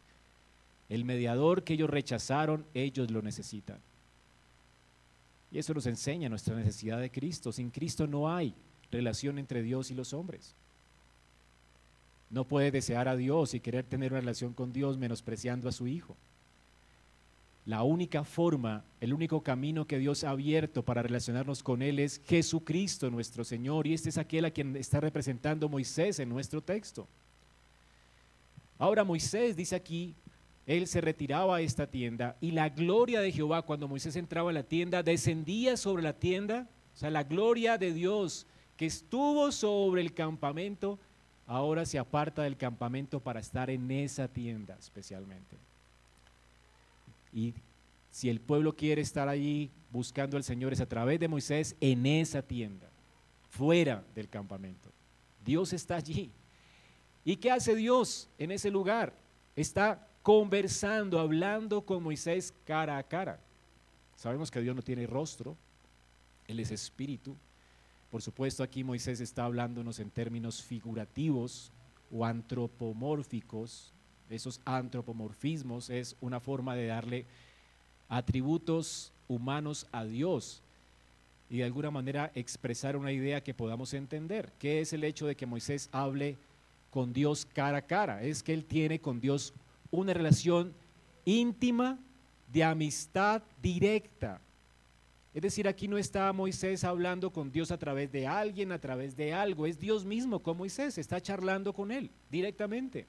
El 0.89 1.05
mediador 1.05 1.65
que 1.65 1.75
ellos 1.75 1.91
rechazaron, 1.91 2.67
ellos 2.75 3.11
lo 3.11 3.23
necesitan. 3.23 3.79
Y 5.55 5.59
eso 5.59 5.73
nos 5.73 5.87
enseña 5.87 6.29
nuestra 6.29 6.57
necesidad 6.57 6.99
de 7.01 7.13
Cristo. 7.13 7.53
Sin 7.53 7.71
Cristo 7.71 8.09
no 8.09 8.29
hay 8.29 8.53
relación 8.91 9.39
entre 9.39 9.63
Dios 9.63 9.89
y 9.93 9.95
los 9.95 10.13
hombres. 10.13 10.53
No 12.29 12.45
puede 12.45 12.73
desear 12.73 13.07
a 13.07 13.15
Dios 13.15 13.55
y 13.55 13.61
querer 13.61 13.85
tener 13.85 14.11
una 14.11 14.21
relación 14.21 14.53
con 14.53 14.73
Dios 14.73 14.99
menospreciando 14.99 15.69
a 15.69 15.73
su 15.73 15.87
Hijo. 15.87 16.17
La 17.67 17.85
única 17.85 18.25
forma, 18.25 18.83
el 19.01 19.15
único 19.15 19.43
camino 19.45 19.87
que 19.87 20.01
Dios 20.01 20.25
ha 20.25 20.31
abierto 20.31 20.83
para 20.83 21.03
relacionarnos 21.03 21.63
con 21.63 21.83
Él 21.83 22.01
es 22.01 22.21
Jesucristo 22.27 23.09
nuestro 23.09 23.45
Señor. 23.45 23.87
Y 23.87 23.95
este 23.95 24.09
es 24.09 24.19
aquel 24.19 24.47
a 24.47 24.51
quien 24.51 24.75
está 24.75 24.99
representando 24.99 25.69
Moisés 25.69 26.19
en 26.19 26.31
nuestro 26.31 26.63
texto. 26.63 27.07
Ahora 28.77 29.05
Moisés 29.05 29.55
dice 29.55 29.77
aquí, 29.77 30.17
él 30.67 30.87
se 30.87 31.01
retiraba 31.01 31.57
a 31.57 31.61
esta 31.61 31.87
tienda 31.87 32.37
y 32.41 32.53
la 32.53 32.71
gloria 32.71 33.21
de 33.21 33.33
Jehová 33.33 33.63
cuando 33.63 33.89
Moisés 33.89 34.17
entraba 34.17 34.51
en 34.51 34.55
la 34.55 34.63
tienda 34.63 35.03
descendía 35.03 35.77
sobre 35.77 36.03
la 36.03 36.15
tienda. 36.15 36.67
O 36.95 36.97
sea, 36.97 37.11
la 37.11 37.25
gloria 37.25 37.77
de 37.77 37.93
Dios 37.93 38.47
que 38.77 38.87
estuvo 38.87 39.53
sobre 39.53 40.01
el 40.01 40.15
campamento, 40.15 40.99
ahora 41.47 41.85
se 41.85 41.99
aparta 41.99 42.43
del 42.43 42.57
campamento 42.57 43.21
para 43.21 43.41
estar 43.41 43.69
en 43.69 43.91
esa 43.91 44.27
tienda 44.27 44.77
especialmente. 44.79 45.57
Y 47.33 47.53
si 48.11 48.31
el 48.31 48.41
pueblo 48.41 48.75
quiere 48.75 49.03
estar 49.03 49.29
allí 49.29 49.71
buscando 49.93 50.37
al 50.37 50.45
Señor 50.45 50.73
es 50.73 50.81
a 50.81 50.87
través 50.87 51.21
de 51.21 51.29
Moisés 51.29 51.77
en 51.81 52.07
esa 52.07 52.43
tienda, 52.43 52.89
fuera 53.51 54.03
del 54.15 54.29
campamento. 54.29 54.89
Dios 55.45 55.73
está 55.73 55.97
allí. 55.97 56.31
¿Y 57.25 57.37
qué 57.37 57.51
hace 57.51 57.75
Dios 57.75 58.29
en 58.39 58.51
ese 58.51 58.71
lugar? 58.71 59.13
Está 59.57 60.07
conversando, 60.25 61.21
hablando 61.21 61.83
con 61.83 62.03
Moisés 62.03 62.55
cara 62.65 62.97
a 62.97 63.03
cara. 63.03 63.39
Sabemos 64.17 64.51
que 64.51 64.63
Dios 64.63 64.75
no 64.75 64.81
tiene 64.81 65.07
rostro, 65.07 65.55
Él 66.49 66.59
es 66.61 66.71
espíritu. 66.71 67.37
Por 68.11 68.23
supuesto, 68.23 68.63
aquí 68.63 68.83
Moisés 68.83 69.21
está 69.21 69.45
hablándonos 69.45 70.01
en 70.01 70.09
términos 70.09 70.63
figurativos 70.63 71.71
o 72.11 72.25
antropomórficos, 72.25 73.93
esos 74.31 74.63
antropomorfismos 74.65 75.91
es 75.91 76.17
una 76.23 76.41
forma 76.41 76.75
de 76.75 76.87
darle 76.87 77.27
atributos 78.09 79.13
humanos 79.29 79.87
a 79.93 80.05
Dios 80.05 80.63
y 81.51 81.59
de 81.59 81.65
alguna 81.65 81.91
manera 81.91 82.33
expresar 82.35 82.97
una 82.97 83.13
idea 83.13 83.43
que 83.43 83.53
podamos 83.53 83.93
entender. 83.93 84.51
¿Qué 84.59 84.81
es 84.81 84.95
el 84.95 85.05
hecho 85.05 85.27
de 85.27 85.35
que 85.35 85.45
Moisés 85.45 85.91
hable 85.93 86.39
con 86.91 87.13
Dios 87.13 87.47
cara 87.53 87.79
a 87.79 87.83
cara? 87.83 88.23
Es 88.23 88.43
que 88.43 88.55
él 88.55 88.65
tiene 88.65 88.99
con 88.99 89.21
Dios 89.21 89.53
una 89.91 90.15
relación 90.15 90.75
íntima 91.25 91.99
de 92.53 92.65
amistad 92.65 93.43
directa. 93.61 94.41
Es 95.33 95.43
decir, 95.43 95.67
aquí 95.67 95.89
no 95.89 95.99
está 95.99 96.33
Moisés 96.33 96.85
hablando 96.85 97.33
con 97.33 97.51
Dios 97.51 97.73
a 97.73 97.79
través 97.79 98.13
de 98.13 98.27
alguien, 98.27 98.71
a 98.71 98.79
través 98.79 99.17
de 99.17 99.33
algo. 99.33 99.67
Es 99.67 99.81
Dios 99.81 100.05
mismo 100.05 100.41
con 100.41 100.57
Moisés, 100.57 100.97
está 100.97 101.21
charlando 101.21 101.73
con 101.73 101.91
él 101.91 102.11
directamente. 102.31 103.07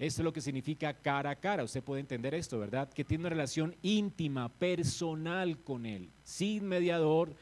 Esto 0.00 0.22
es 0.22 0.24
lo 0.24 0.32
que 0.32 0.40
significa 0.40 0.94
cara 0.94 1.28
a 1.28 1.36
cara. 1.36 1.62
Usted 1.62 1.82
puede 1.82 2.00
entender 2.00 2.34
esto, 2.34 2.58
¿verdad? 2.58 2.88
Que 2.88 3.04
tiene 3.04 3.22
una 3.22 3.28
relación 3.28 3.76
íntima, 3.82 4.48
personal 4.48 5.58
con 5.58 5.84
Él, 5.84 6.08
sin 6.24 6.66
mediador, 6.66 7.34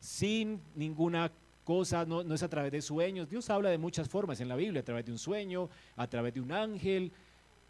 sin 0.00 0.60
ninguna 0.74 1.32
cosa, 1.64 2.04
no, 2.04 2.20
es 2.20 2.42
a 2.42 2.48
través 2.50 2.72
de 2.72 2.82
sueños. 2.82 3.30
Dios 3.30 3.48
habla 3.48 3.70
de 3.70 3.78
muchas 3.78 4.06
formas 4.06 4.38
en 4.42 4.48
la 4.48 4.56
Biblia, 4.56 4.82
a 4.82 4.84
través 4.84 5.06
de 5.06 5.12
un 5.12 5.18
sueño, 5.18 5.70
a 5.96 6.06
través 6.06 6.34
de 6.34 6.42
un 6.42 6.52
ángel, 6.52 7.10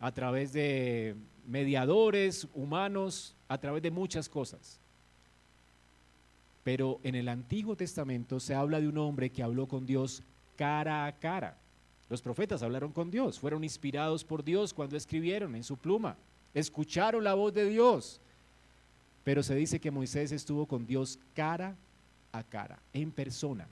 a 0.04 0.12
través 0.12 0.52
de 0.52 1.16
mediadores 1.46 2.46
humanos, 2.52 3.34
a 3.48 3.56
través 3.56 3.82
de 3.82 3.90
muchas 3.90 4.28
cosas. 4.28 4.78
Pero 6.62 7.00
en 7.02 7.14
el 7.14 7.26
Antiguo 7.26 7.74
Testamento 7.74 8.38
se 8.38 8.54
habla 8.54 8.82
de 8.82 8.88
un 8.88 8.98
hombre 8.98 9.30
que 9.30 9.42
habló 9.42 9.66
con 9.66 9.86
Dios 9.86 10.22
cara 10.56 11.06
a 11.06 11.12
cara. 11.12 11.56
Los 12.10 12.20
profetas 12.20 12.62
hablaron 12.62 12.92
con 12.92 13.10
Dios, 13.10 13.38
fueron 13.38 13.64
inspirados 13.64 14.24
por 14.24 14.44
Dios 14.44 14.74
cuando 14.74 14.94
escribieron 14.94 15.56
en 15.56 15.64
su 15.64 15.78
pluma, 15.78 16.18
escucharon 16.52 17.24
la 17.24 17.32
voz 17.32 17.54
de 17.54 17.64
Dios. 17.64 18.20
Pero 19.24 19.42
se 19.42 19.54
dice 19.54 19.80
que 19.80 19.90
Moisés 19.90 20.32
estuvo 20.32 20.66
con 20.66 20.86
Dios 20.86 21.18
cara 21.34 21.76
a 22.30 22.42
cara, 22.42 22.78
en 22.92 23.10
persona. 23.10 23.66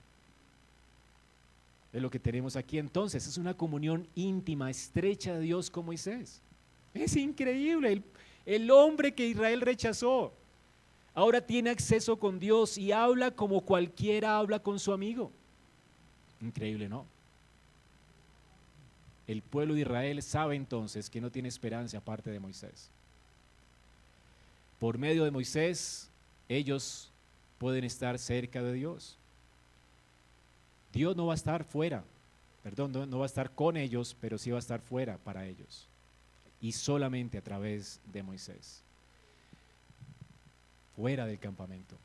Es 1.92 2.00
lo 2.00 2.10
que 2.10 2.18
tenemos 2.18 2.56
aquí 2.56 2.78
entonces, 2.78 3.26
es 3.26 3.36
una 3.36 3.54
comunión 3.54 4.08
íntima, 4.14 4.70
estrecha 4.70 5.34
de 5.34 5.40
Dios 5.40 5.70
con 5.70 5.84
Moisés. 5.84 6.40
Es 6.94 7.16
increíble, 7.16 7.92
el, 7.92 8.04
el 8.46 8.70
hombre 8.70 9.14
que 9.14 9.26
Israel 9.26 9.60
rechazó, 9.60 10.32
ahora 11.14 11.40
tiene 11.40 11.70
acceso 11.70 12.18
con 12.18 12.38
Dios 12.38 12.78
y 12.78 12.92
habla 12.92 13.30
como 13.30 13.60
cualquiera 13.60 14.38
habla 14.38 14.58
con 14.58 14.78
su 14.78 14.92
amigo. 14.92 15.30
Increíble, 16.40 16.88
¿no? 16.88 17.06
El 19.26 19.42
pueblo 19.42 19.74
de 19.74 19.82
Israel 19.82 20.22
sabe 20.22 20.56
entonces 20.56 21.08
que 21.08 21.20
no 21.20 21.30
tiene 21.30 21.48
esperanza 21.48 21.98
aparte 21.98 22.30
de 22.30 22.40
Moisés. 22.40 22.90
Por 24.78 24.98
medio 24.98 25.24
de 25.24 25.30
Moisés, 25.30 26.10
ellos 26.48 27.10
pueden 27.58 27.84
estar 27.84 28.18
cerca 28.18 28.62
de 28.62 28.72
Dios. 28.72 29.16
Dios 30.92 31.16
no 31.16 31.26
va 31.26 31.32
a 31.32 31.36
estar 31.36 31.64
fuera, 31.64 32.04
perdón, 32.62 32.92
no, 32.92 33.18
va 33.18 33.24
a 33.24 33.26
estar 33.26 33.50
con 33.50 33.76
ellos, 33.76 34.16
pero 34.20 34.38
sí 34.38 34.50
va 34.50 34.58
a 34.58 34.60
estar 34.60 34.80
fuera 34.80 35.16
para 35.18 35.46
ellos. 35.46 35.88
Y 36.60 36.72
solamente 36.72 37.38
a 37.38 37.42
través 37.42 38.00
de 38.12 38.22
Moisés. 38.22 38.82
Fuera 40.94 41.26
del 41.26 41.38
campamento. 41.38 41.96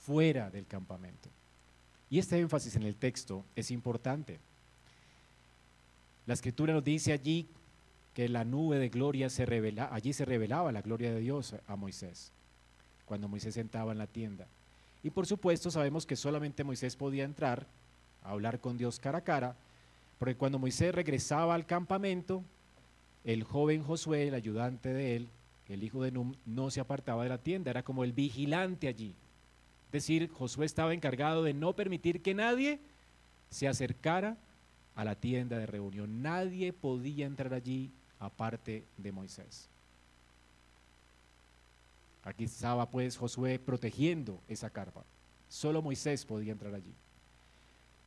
Fuera 0.00 0.50
del 0.50 0.66
campamento. 0.66 1.28
Y 2.10 2.18
este 2.18 2.38
énfasis 2.38 2.74
en 2.76 2.82
el 2.84 2.96
texto 2.96 3.44
es 3.54 3.70
importante. 3.70 4.40
La 6.26 6.34
escritura 6.34 6.72
nos 6.72 6.84
dice 6.84 7.12
allí 7.12 7.46
que 8.14 8.28
la 8.28 8.44
nube 8.44 8.78
de 8.78 8.88
gloria 8.88 9.30
se 9.30 9.46
revela, 9.46 9.90
allí 9.92 10.12
se 10.12 10.24
revelaba 10.24 10.72
la 10.72 10.82
gloria 10.82 11.12
de 11.12 11.20
Dios 11.20 11.54
a 11.66 11.76
Moisés, 11.76 12.32
cuando 13.06 13.28
Moisés 13.28 13.54
sentaba 13.54 13.92
en 13.92 13.98
la 13.98 14.06
tienda. 14.06 14.46
Y 15.02 15.10
por 15.10 15.26
supuesto 15.26 15.70
sabemos 15.70 16.04
que 16.04 16.16
solamente 16.16 16.64
Moisés 16.64 16.96
podía 16.96 17.24
entrar 17.24 17.66
a 18.22 18.30
hablar 18.30 18.60
con 18.60 18.78
Dios 18.78 18.98
cara 19.00 19.18
a 19.18 19.24
cara, 19.24 19.56
porque 20.18 20.34
cuando 20.34 20.58
Moisés 20.58 20.94
regresaba 20.94 21.54
al 21.54 21.66
campamento, 21.66 22.42
el 23.24 23.44
joven 23.44 23.82
Josué, 23.82 24.28
el 24.28 24.34
ayudante 24.34 24.92
de 24.92 25.16
él, 25.16 25.28
el 25.68 25.82
hijo 25.82 26.02
de 26.02 26.10
Num, 26.10 26.34
no 26.46 26.70
se 26.70 26.80
apartaba 26.80 27.22
de 27.22 27.28
la 27.28 27.38
tienda, 27.38 27.70
era 27.70 27.82
como 27.82 28.04
el 28.04 28.12
vigilante 28.12 28.88
allí. 28.88 29.14
Es 29.86 29.92
decir, 29.92 30.30
Josué 30.30 30.66
estaba 30.66 30.94
encargado 30.94 31.42
de 31.42 31.54
no 31.54 31.74
permitir 31.74 32.22
que 32.22 32.34
nadie 32.34 32.78
se 33.50 33.68
acercara 33.68 34.36
a 34.94 35.04
la 35.04 35.14
tienda 35.14 35.58
de 35.58 35.66
reunión. 35.66 36.22
Nadie 36.22 36.72
podía 36.72 37.26
entrar 37.26 37.54
allí 37.54 37.90
aparte 38.18 38.84
de 38.96 39.12
Moisés. 39.12 39.68
Aquí 42.24 42.44
estaba 42.44 42.84
pues 42.90 43.16
Josué 43.16 43.58
protegiendo 43.58 44.38
esa 44.48 44.68
carpa. 44.70 45.02
Solo 45.48 45.80
Moisés 45.80 46.24
podía 46.24 46.52
entrar 46.52 46.74
allí. 46.74 46.92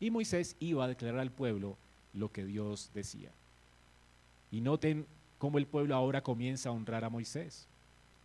Y 0.02 0.10
Moisés 0.10 0.58
iba 0.60 0.84
a 0.84 0.88
declarar 0.90 1.20
al 1.20 1.32
pueblo 1.32 1.78
lo 2.14 2.32
que 2.32 2.44
Dios 2.44 2.90
decía. 2.94 3.30
Y 4.52 4.60
noten 4.60 5.06
cómo 5.38 5.60
el 5.60 5.68
pueblo 5.68 5.96
ahora 5.96 6.22
comienza 6.22 6.70
a 6.70 6.72
honrar 6.74 7.06
a 7.06 7.10
Moisés. 7.10 7.68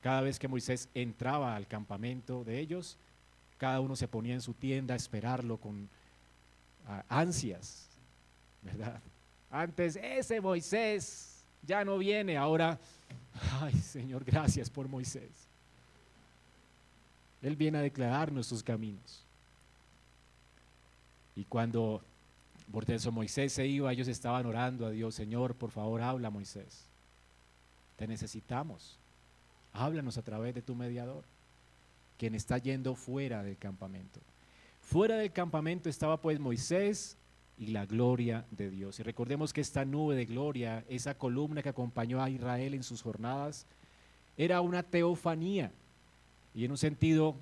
Cada 0.03 0.23
vez 0.23 0.39
que 0.39 0.49
Moisés 0.49 0.89
entraba 0.95 1.55
al 1.55 1.69
campamento 1.69 2.45
de 2.45 2.59
ellos, 2.61 2.97
cada 3.59 3.81
uno 3.81 3.95
se 3.95 4.09
ponía 4.09 4.35
en 4.35 4.41
su 4.41 4.55
tienda 4.55 4.95
a 4.95 4.97
esperarlo 4.97 5.59
con 5.59 5.89
ah, 6.89 7.05
ansias, 7.11 7.89
¿verdad? 8.63 9.01
Antes 9.51 9.97
ese 9.97 10.41
Moisés 10.41 11.45
ya 11.63 11.85
no 11.85 11.99
viene, 11.99 12.39
ahora, 12.39 12.79
ay 13.61 13.75
Señor, 13.75 14.25
gracias 14.25 14.71
por 14.71 14.89
Moisés. 14.89 15.47
Él 17.43 17.55
viene 17.55 17.79
a 17.79 17.83
declarar 17.83 18.33
nuestros 18.33 18.63
caminos. 18.63 19.26
Y 21.37 21.45
cuando 21.45 22.03
por 22.73 22.91
eso 22.91 23.13
Moisés 23.13 23.53
se 23.53 23.67
iba, 23.67 23.93
ellos 23.93 24.09
estaban 24.09 24.47
orando 24.47 24.87
a 24.87 24.91
Dios, 24.91 25.15
Señor, 25.15 25.55
por 25.55 25.71
favor, 25.71 26.03
habla 26.03 26.31
Moisés. 26.31 26.87
Te 27.97 28.09
necesitamos. 28.09 28.99
Háblanos 29.73 30.19
a 30.19 30.23
través 30.23 30.55
de 30.55 30.63
tu 30.63 30.75
mediador 30.75 31.25
quien 32.19 32.35
está 32.35 32.59
yendo 32.59 32.95
fuera 32.95 33.43
del 33.43 33.57
campamento. 33.59 34.21
Fuera 34.81 35.17
del 35.17 35.33
campamento 35.33 35.89
estaba 35.89 36.21
pues 36.21 36.41
Moisés 36.41 37.17
y 37.59 37.69
la 37.69 37.87
gloria 37.87 38.45
de 38.51 38.71
Dios. 38.71 38.99
Y 39.01 39.03
recordemos 39.03 39.53
que 39.53 39.61
esta 39.61 39.85
nube 39.85 40.17
de 40.17 40.27
gloria, 40.27 40.85
esa 40.89 41.17
columna 41.17 41.63
que 41.63 41.69
acompañó 41.69 42.23
a 42.23 42.31
Israel 42.31 42.75
en 42.75 42.83
sus 42.83 43.03
jornadas, 43.03 43.67
era 44.37 44.61
una 44.61 44.83
teofanía. 44.83 45.73
Y 46.55 46.65
en 46.65 46.71
un 46.71 46.79
sentido, 46.79 47.35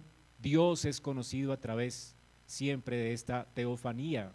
Dios 0.42 0.84
es 0.84 1.00
conocido 1.00 1.52
a 1.52 1.56
través 1.56 2.13
siempre 2.46 2.96
de 2.96 3.12
esta 3.12 3.46
teofanía, 3.54 4.32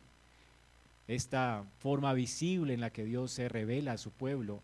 esta 1.08 1.66
forma 1.80 2.14
visible 2.14 2.74
en 2.74 2.82
la 2.82 2.92
que 2.92 3.06
Dios 3.06 3.32
se 3.32 3.50
revela 3.50 3.94
a 3.94 3.98
su 3.98 4.12
pueblo 4.12 4.62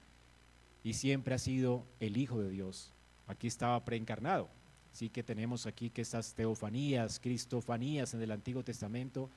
y 0.84 0.94
siempre 0.94 1.34
ha 1.36 1.40
sido 1.40 1.84
el 2.00 2.18
Hijo 2.18 2.40
de 2.42 2.50
Dios. 2.50 2.92
Aquí 3.28 3.48
estaba 3.48 3.84
preencarnado. 3.84 4.50
Así 4.94 5.10
que 5.10 5.24
tenemos 5.24 5.66
aquí 5.66 5.90
que 5.90 6.02
estas 6.02 6.36
teofanías, 6.36 7.20
cristofanías 7.20 8.14
en 8.14 8.22
el 8.22 8.32
Antiguo 8.32 8.64
Testamento 8.64 9.30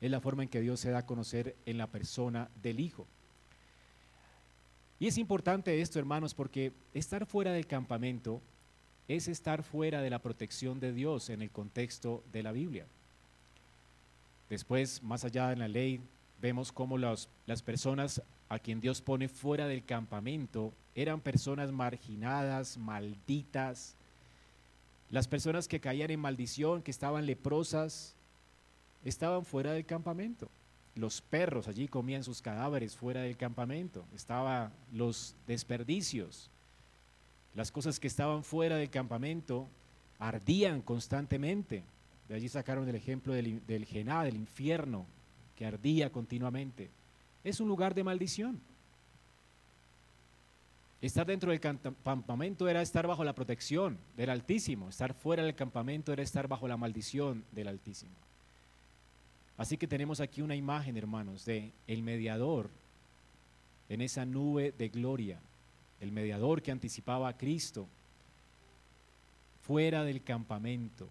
es 0.00 0.10
la 0.10 0.20
forma 0.20 0.42
en 0.42 0.48
que 0.48 0.60
Dios 0.60 0.80
se 0.80 0.90
da 0.90 0.98
a 0.98 1.06
conocer 1.06 1.54
en 1.66 1.78
la 1.78 1.86
persona 1.86 2.48
del 2.62 2.80
Hijo. 2.80 3.06
Y 4.98 5.06
es 5.06 5.18
importante 5.18 5.80
esto, 5.80 5.98
hermanos, 5.98 6.34
porque 6.34 6.72
estar 6.94 7.26
fuera 7.26 7.52
del 7.52 7.66
campamento 7.66 8.40
es 9.06 9.28
estar 9.28 9.62
fuera 9.62 10.00
de 10.00 10.10
la 10.10 10.20
protección 10.20 10.80
de 10.80 10.92
Dios 10.92 11.30
en 11.30 11.42
el 11.42 11.50
contexto 11.50 12.24
de 12.32 12.42
la 12.42 12.52
Biblia. 12.52 12.86
Después, 14.48 15.02
más 15.02 15.24
allá 15.24 15.52
en 15.52 15.58
la 15.60 15.68
ley, 15.68 16.00
vemos 16.40 16.72
cómo 16.72 16.98
las 16.98 17.28
personas 17.64 18.22
a 18.48 18.58
quien 18.58 18.80
Dios 18.80 19.00
pone 19.00 19.28
fuera 19.28 19.66
del 19.66 19.84
campamento 19.84 20.72
eran 20.94 21.20
personas 21.20 21.72
marginadas, 21.72 22.78
malditas, 22.78 23.96
las 25.10 25.28
personas 25.28 25.68
que 25.68 25.80
caían 25.80 26.10
en 26.10 26.20
maldición, 26.20 26.82
que 26.82 26.90
estaban 26.90 27.26
leprosas, 27.26 28.14
estaban 29.04 29.44
fuera 29.44 29.72
del 29.72 29.84
campamento. 29.84 30.48
Los 30.94 31.20
perros 31.20 31.68
allí 31.68 31.88
comían 31.88 32.24
sus 32.24 32.40
cadáveres 32.40 32.96
fuera 32.96 33.22
del 33.22 33.36
campamento. 33.36 34.04
Estaban 34.14 34.72
los 34.92 35.34
desperdicios. 35.46 36.50
Las 37.54 37.70
cosas 37.70 37.98
que 37.98 38.06
estaban 38.06 38.44
fuera 38.44 38.76
del 38.76 38.90
campamento 38.90 39.68
ardían 40.18 40.80
constantemente. 40.80 41.82
De 42.28 42.34
allí 42.34 42.48
sacaron 42.48 42.88
el 42.88 42.94
ejemplo 42.94 43.34
del, 43.34 43.84
Gená, 43.86 44.24
del 44.24 44.36
infierno, 44.36 45.06
que 45.56 45.66
ardía 45.66 46.10
continuamente. 46.10 46.90
Es 47.42 47.60
un 47.60 47.68
lugar 47.68 47.94
de 47.94 48.04
maldición. 48.04 48.60
Estar 51.02 51.26
dentro 51.26 51.50
del 51.50 51.60
campamento 51.60 52.66
era 52.66 52.80
estar 52.80 53.06
bajo 53.06 53.24
la 53.24 53.34
protección 53.34 53.98
del 54.16 54.30
Altísimo. 54.30 54.88
Estar 54.88 55.12
fuera 55.12 55.42
del 55.42 55.54
campamento 55.54 56.12
era 56.12 56.22
estar 56.22 56.48
bajo 56.48 56.66
la 56.66 56.78
maldición 56.78 57.44
del 57.52 57.68
Altísimo. 57.68 58.14
Así 59.58 59.76
que 59.76 59.86
tenemos 59.86 60.20
aquí 60.20 60.40
una 60.40 60.56
imagen, 60.56 60.96
hermanos, 60.96 61.44
de 61.44 61.72
el 61.86 62.02
mediador 62.02 62.70
en 63.88 64.00
esa 64.00 64.24
nube 64.24 64.72
de 64.76 64.88
gloria, 64.88 65.38
el 66.00 66.10
mediador 66.10 66.62
que 66.62 66.72
anticipaba 66.72 67.28
a 67.28 67.36
Cristo 67.36 67.86
fuera 69.62 70.04
del 70.04 70.22
campamento. 70.22 71.08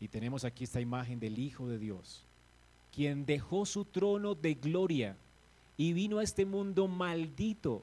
Y 0.00 0.08
tenemos 0.08 0.44
aquí 0.44 0.64
esta 0.64 0.80
imagen 0.80 1.18
del 1.18 1.38
Hijo 1.38 1.68
de 1.68 1.78
Dios, 1.78 2.22
quien 2.94 3.26
dejó 3.26 3.66
su 3.66 3.84
trono 3.84 4.34
de 4.34 4.54
gloria 4.54 5.16
y 5.76 5.92
vino 5.92 6.18
a 6.18 6.24
este 6.24 6.44
mundo 6.44 6.88
maldito 6.88 7.82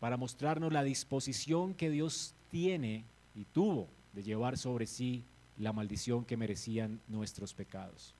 para 0.00 0.16
mostrarnos 0.16 0.72
la 0.72 0.82
disposición 0.82 1.74
que 1.74 1.90
Dios 1.90 2.34
tiene 2.50 3.04
y 3.34 3.44
tuvo 3.44 3.88
de 4.12 4.22
llevar 4.22 4.56
sobre 4.56 4.86
sí 4.86 5.22
la 5.58 5.72
maldición 5.72 6.24
que 6.24 6.36
merecían 6.36 7.00
nuestros 7.08 7.52
pecados. 7.52 8.14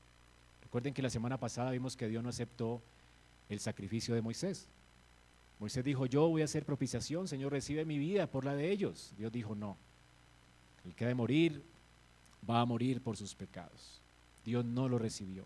Recuerden 0.62 0.92
que 0.92 1.02
la 1.02 1.10
semana 1.10 1.38
pasada 1.38 1.70
vimos 1.70 1.96
que 1.96 2.08
Dios 2.08 2.22
no 2.22 2.28
aceptó 2.28 2.82
el 3.48 3.60
sacrificio 3.60 4.14
de 4.14 4.22
Moisés. 4.22 4.66
Moisés 5.60 5.84
dijo, 5.84 6.06
yo 6.06 6.28
voy 6.28 6.42
a 6.42 6.44
hacer 6.44 6.64
propiciación, 6.64 7.26
Señor, 7.26 7.52
recibe 7.52 7.84
mi 7.84 7.98
vida 7.98 8.26
por 8.26 8.44
la 8.44 8.54
de 8.54 8.70
ellos. 8.70 9.12
Dios 9.16 9.32
dijo, 9.32 9.54
no. 9.54 9.76
El 10.84 10.94
que 10.94 11.04
ha 11.04 11.08
de 11.08 11.14
morir 11.14 11.62
va 12.48 12.60
a 12.60 12.64
morir 12.64 13.00
por 13.00 13.16
sus 13.16 13.34
pecados. 13.34 14.00
Dios 14.44 14.64
no 14.64 14.88
lo 14.88 14.98
recibió. 14.98 15.44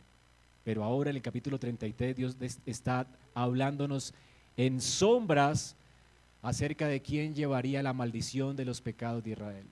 Pero 0.65 0.85
ahora 0.85 1.11
en 1.11 1.17
el 1.17 1.23
capítulo 1.23 1.59
33 1.59 2.17
Dios 2.17 2.37
está 2.67 3.07
hablándonos 3.35 4.15
en 4.57 4.81
sombras 4.81 5.77
acerca 6.41 6.89
de 6.89 7.01
quién 7.01 7.35
llevaría 7.35 7.83
la 7.83 7.93
maldición 7.93 8.57
de 8.57 8.65
los 8.65 8.81
pecados 8.81 9.23
de 9.25 9.31
Israel, 9.31 9.67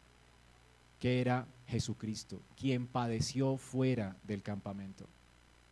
que 0.98 1.20
era 1.20 1.46
Jesucristo, 1.66 2.40
quien 2.56 2.86
padeció 2.86 3.56
fuera 3.56 4.16
del 4.24 4.42
campamento. 4.42 5.06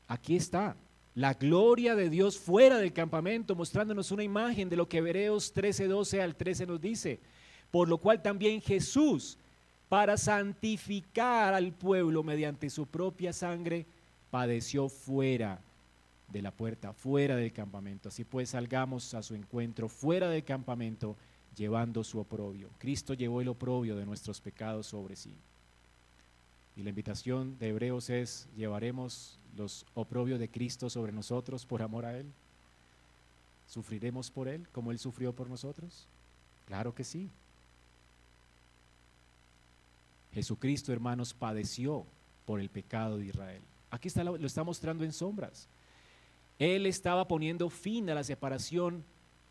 Aquí 0.07 0.37
está, 0.37 0.77
la 1.15 1.35
gloria 1.35 1.97
de 1.97 2.11
Dios 2.11 2.39
fuera 2.39 2.79
del 2.79 2.93
campamento, 2.93 3.57
mostrándonos 3.57 4.13
una 4.13 4.23
imagen 4.23 4.69
de 4.69 4.77
lo 4.77 4.89
que 4.89 4.99
Hebreos 4.99 5.53
13, 5.53 5.89
12 5.89 6.23
al 6.23 6.37
13 6.37 6.67
nos 6.67 6.81
dice. 6.81 7.19
Por 7.71 7.89
lo 7.89 7.99
cual 7.99 8.23
también 8.23 8.61
Jesús, 8.61 9.37
para 9.89 10.17
santificar 10.17 11.55
al 11.55 11.73
pueblo 11.73 12.23
mediante 12.23 12.69
su 12.71 12.87
propia 12.87 13.33
sangre, 13.33 13.87
padeció 14.31 14.89
fuera 14.89 15.61
de 16.29 16.43
la 16.43 16.51
puerta, 16.51 16.93
fuera 16.93 17.37
del 17.37 17.53
campamento. 17.53 18.11
Así 18.11 18.25
pues, 18.25 18.51
salgamos 18.51 19.15
a 19.15 19.23
su 19.23 19.35
encuentro 19.35 19.89
fuera 19.89 20.29
del 20.29 20.45
campamento, 20.45 21.17
llevando 21.57 22.05
su 22.05 22.19
oprobio. 22.19 22.69
Cristo 22.79 23.15
llevó 23.15 23.41
el 23.41 23.49
oprobio 23.49 23.97
de 23.97 24.05
nuestros 24.05 24.41
pecados 24.41 24.87
sobre 24.87 25.17
sí. 25.17 25.35
Y 26.77 26.83
la 26.83 26.91
invitación 26.91 27.59
de 27.59 27.71
Hebreos 27.71 28.11
es, 28.11 28.47
llevaremos 28.57 29.39
los 29.57 29.85
oprobios 29.95 30.39
de 30.39 30.49
Cristo 30.49 30.89
sobre 30.89 31.13
nosotros 31.13 31.67
por 31.67 31.83
amor 31.83 32.05
a 32.05 32.17
Él. 32.17 32.27
¿Sufriremos 33.67 34.31
por 34.31 34.49
Él 34.49 34.67
como 34.71 34.93
Él 34.93 34.99
sufrió 34.99 35.33
por 35.33 35.49
nosotros? 35.49 36.07
Claro 36.67 36.95
que 36.95 37.03
sí. 37.03 37.29
Jesucristo, 40.33 40.93
hermanos, 40.93 41.35
padeció 41.35 42.07
por 42.45 42.61
el 42.61 42.69
pecado 42.69 43.19
de 43.19 43.27
Israel. 43.27 43.63
Aquí 43.91 44.09
está, 44.09 44.25
lo 44.25 44.37
está 44.37 44.65
mostrando 44.65 45.05
en 45.05 45.13
sombras. 45.13 45.69
Él 46.59 46.87
estaba 46.87 47.29
poniendo 47.29 47.71
fin 47.71 48.11
a 48.11 48.15
la 48.15 48.25
separación 48.25 49.05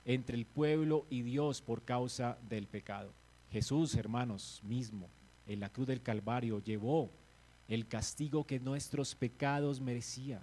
entre 0.06 0.38
el 0.38 0.46
pueblo 0.46 1.06
y 1.10 1.22
Dios 1.22 1.62
por 1.62 1.84
causa 1.84 2.38
del 2.50 2.68
pecado. 2.68 3.12
Jesús, 3.52 3.96
hermanos, 3.96 4.62
mismo, 4.64 5.08
en 5.48 5.60
la 5.60 5.70
cruz 5.70 5.88
del 5.88 6.02
Calvario, 6.02 6.62
llevó 6.64 7.10
el 7.68 7.88
castigo 7.88 8.46
que 8.46 8.60
nuestros 8.60 9.16
pecados 9.16 9.82
merecían. 9.82 10.42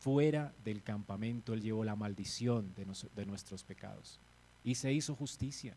Fuera 0.00 0.52
del 0.64 0.82
campamento, 0.82 1.54
Él 1.54 1.62
llevó 1.62 1.84
la 1.84 1.96
maldición 1.96 2.72
de, 2.74 2.86
de 3.16 3.26
nuestros 3.26 3.64
pecados 3.64 4.20
y 4.64 4.74
se 4.76 4.92
hizo 4.92 5.14
justicia. 5.16 5.74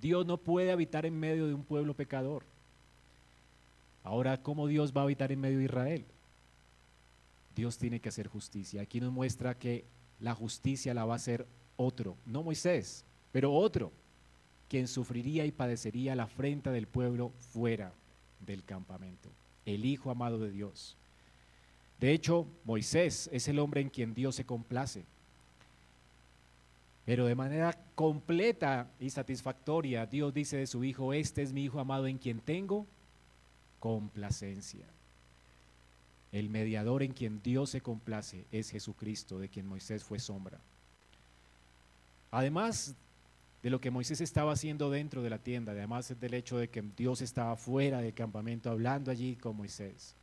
Dios 0.00 0.26
no 0.26 0.36
puede 0.36 0.70
habitar 0.70 1.06
en 1.06 1.18
medio 1.18 1.46
de 1.46 1.54
un 1.54 1.64
pueblo 1.64 1.94
pecador. 1.94 2.44
Ahora, 4.04 4.42
¿cómo 4.42 4.66
Dios 4.66 4.92
va 4.96 5.00
a 5.00 5.04
habitar 5.04 5.32
en 5.32 5.40
medio 5.40 5.58
de 5.58 5.64
Israel? 5.64 6.04
Dios 7.56 7.78
tiene 7.78 8.00
que 8.00 8.10
hacer 8.10 8.28
justicia. 8.28 8.82
Aquí 8.82 9.00
nos 9.00 9.12
muestra 9.12 9.58
que 9.58 9.84
la 10.20 10.34
justicia 10.34 10.94
la 10.94 11.04
va 11.04 11.14
a 11.14 11.16
hacer 11.16 11.46
otro, 11.76 12.16
no 12.24 12.42
Moisés, 12.42 13.04
pero 13.32 13.52
otro, 13.52 13.92
quien 14.68 14.88
sufriría 14.88 15.44
y 15.44 15.52
padecería 15.52 16.14
la 16.14 16.24
afrenta 16.24 16.72
del 16.72 16.86
pueblo 16.86 17.32
fuera 17.52 17.92
del 18.46 18.64
campamento, 18.64 19.28
el 19.64 19.84
Hijo 19.84 20.10
amado 20.10 20.38
de 20.38 20.50
Dios. 20.50 20.96
De 22.00 22.12
hecho, 22.12 22.46
Moisés 22.64 23.28
es 23.32 23.48
el 23.48 23.58
hombre 23.58 23.80
en 23.80 23.88
quien 23.88 24.14
Dios 24.14 24.36
se 24.36 24.44
complace. 24.44 25.04
Pero 27.06 27.24
de 27.26 27.36
manera 27.36 27.78
completa 27.94 28.90
y 28.98 29.10
satisfactoria, 29.10 30.06
Dios 30.06 30.34
dice 30.34 30.56
de 30.56 30.66
su 30.66 30.82
Hijo, 30.82 31.12
este 31.12 31.40
es 31.40 31.52
mi 31.52 31.62
Hijo 31.62 31.78
amado 31.78 32.08
en 32.08 32.18
quien 32.18 32.40
tengo 32.40 32.84
complacencia. 33.78 34.84
El 36.32 36.50
mediador 36.50 37.04
en 37.04 37.12
quien 37.12 37.40
Dios 37.44 37.70
se 37.70 37.80
complace 37.80 38.44
es 38.50 38.70
Jesucristo, 38.70 39.38
de 39.38 39.48
quien 39.48 39.68
Moisés 39.68 40.02
fue 40.02 40.18
sombra. 40.18 40.58
Además 42.32 42.96
de 43.62 43.70
lo 43.70 43.80
que 43.80 43.92
Moisés 43.92 44.20
estaba 44.20 44.52
haciendo 44.52 44.90
dentro 44.90 45.22
de 45.22 45.30
la 45.30 45.38
tienda, 45.38 45.72
además 45.72 46.12
del 46.20 46.34
hecho 46.34 46.58
de 46.58 46.68
que 46.68 46.82
Dios 46.96 47.22
estaba 47.22 47.54
fuera 47.54 48.00
del 48.00 48.14
campamento 48.14 48.68
hablando 48.68 49.12
allí 49.12 49.36
con 49.36 49.56
Moisés, 49.56 50.16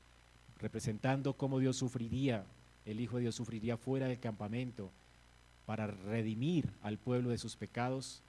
representando 0.59 1.31
cómo 1.31 1.59
Dios 1.59 1.77
sufriría, 1.77 2.43
el 2.85 2.99
Hijo 2.99 3.15
de 3.15 3.23
Dios 3.23 3.35
sufriría 3.35 3.77
fuera 3.77 4.07
del 4.07 4.19
campamento 4.19 4.91
para 5.65 5.87
redimir 5.87 6.69
al 6.81 6.97
pueblo 6.97 7.29
de 7.29 7.37
sus 7.37 7.55
pecados. 7.55 8.21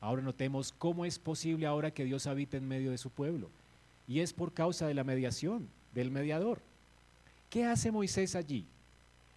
Ahora 0.00 0.22
notemos 0.22 0.72
cómo 0.72 1.04
es 1.04 1.18
posible 1.18 1.66
ahora 1.66 1.90
que 1.90 2.04
Dios 2.04 2.26
habite 2.26 2.56
en 2.56 2.68
medio 2.68 2.90
de 2.90 2.98
su 2.98 3.10
pueblo. 3.10 3.50
Y 4.06 4.20
es 4.20 4.32
por 4.32 4.52
causa 4.52 4.86
de 4.86 4.94
la 4.94 5.04
mediación 5.04 5.68
del 5.94 6.10
mediador. 6.10 6.60
¿Qué 7.50 7.64
hace 7.64 7.90
Moisés 7.90 8.36
allí? 8.36 8.66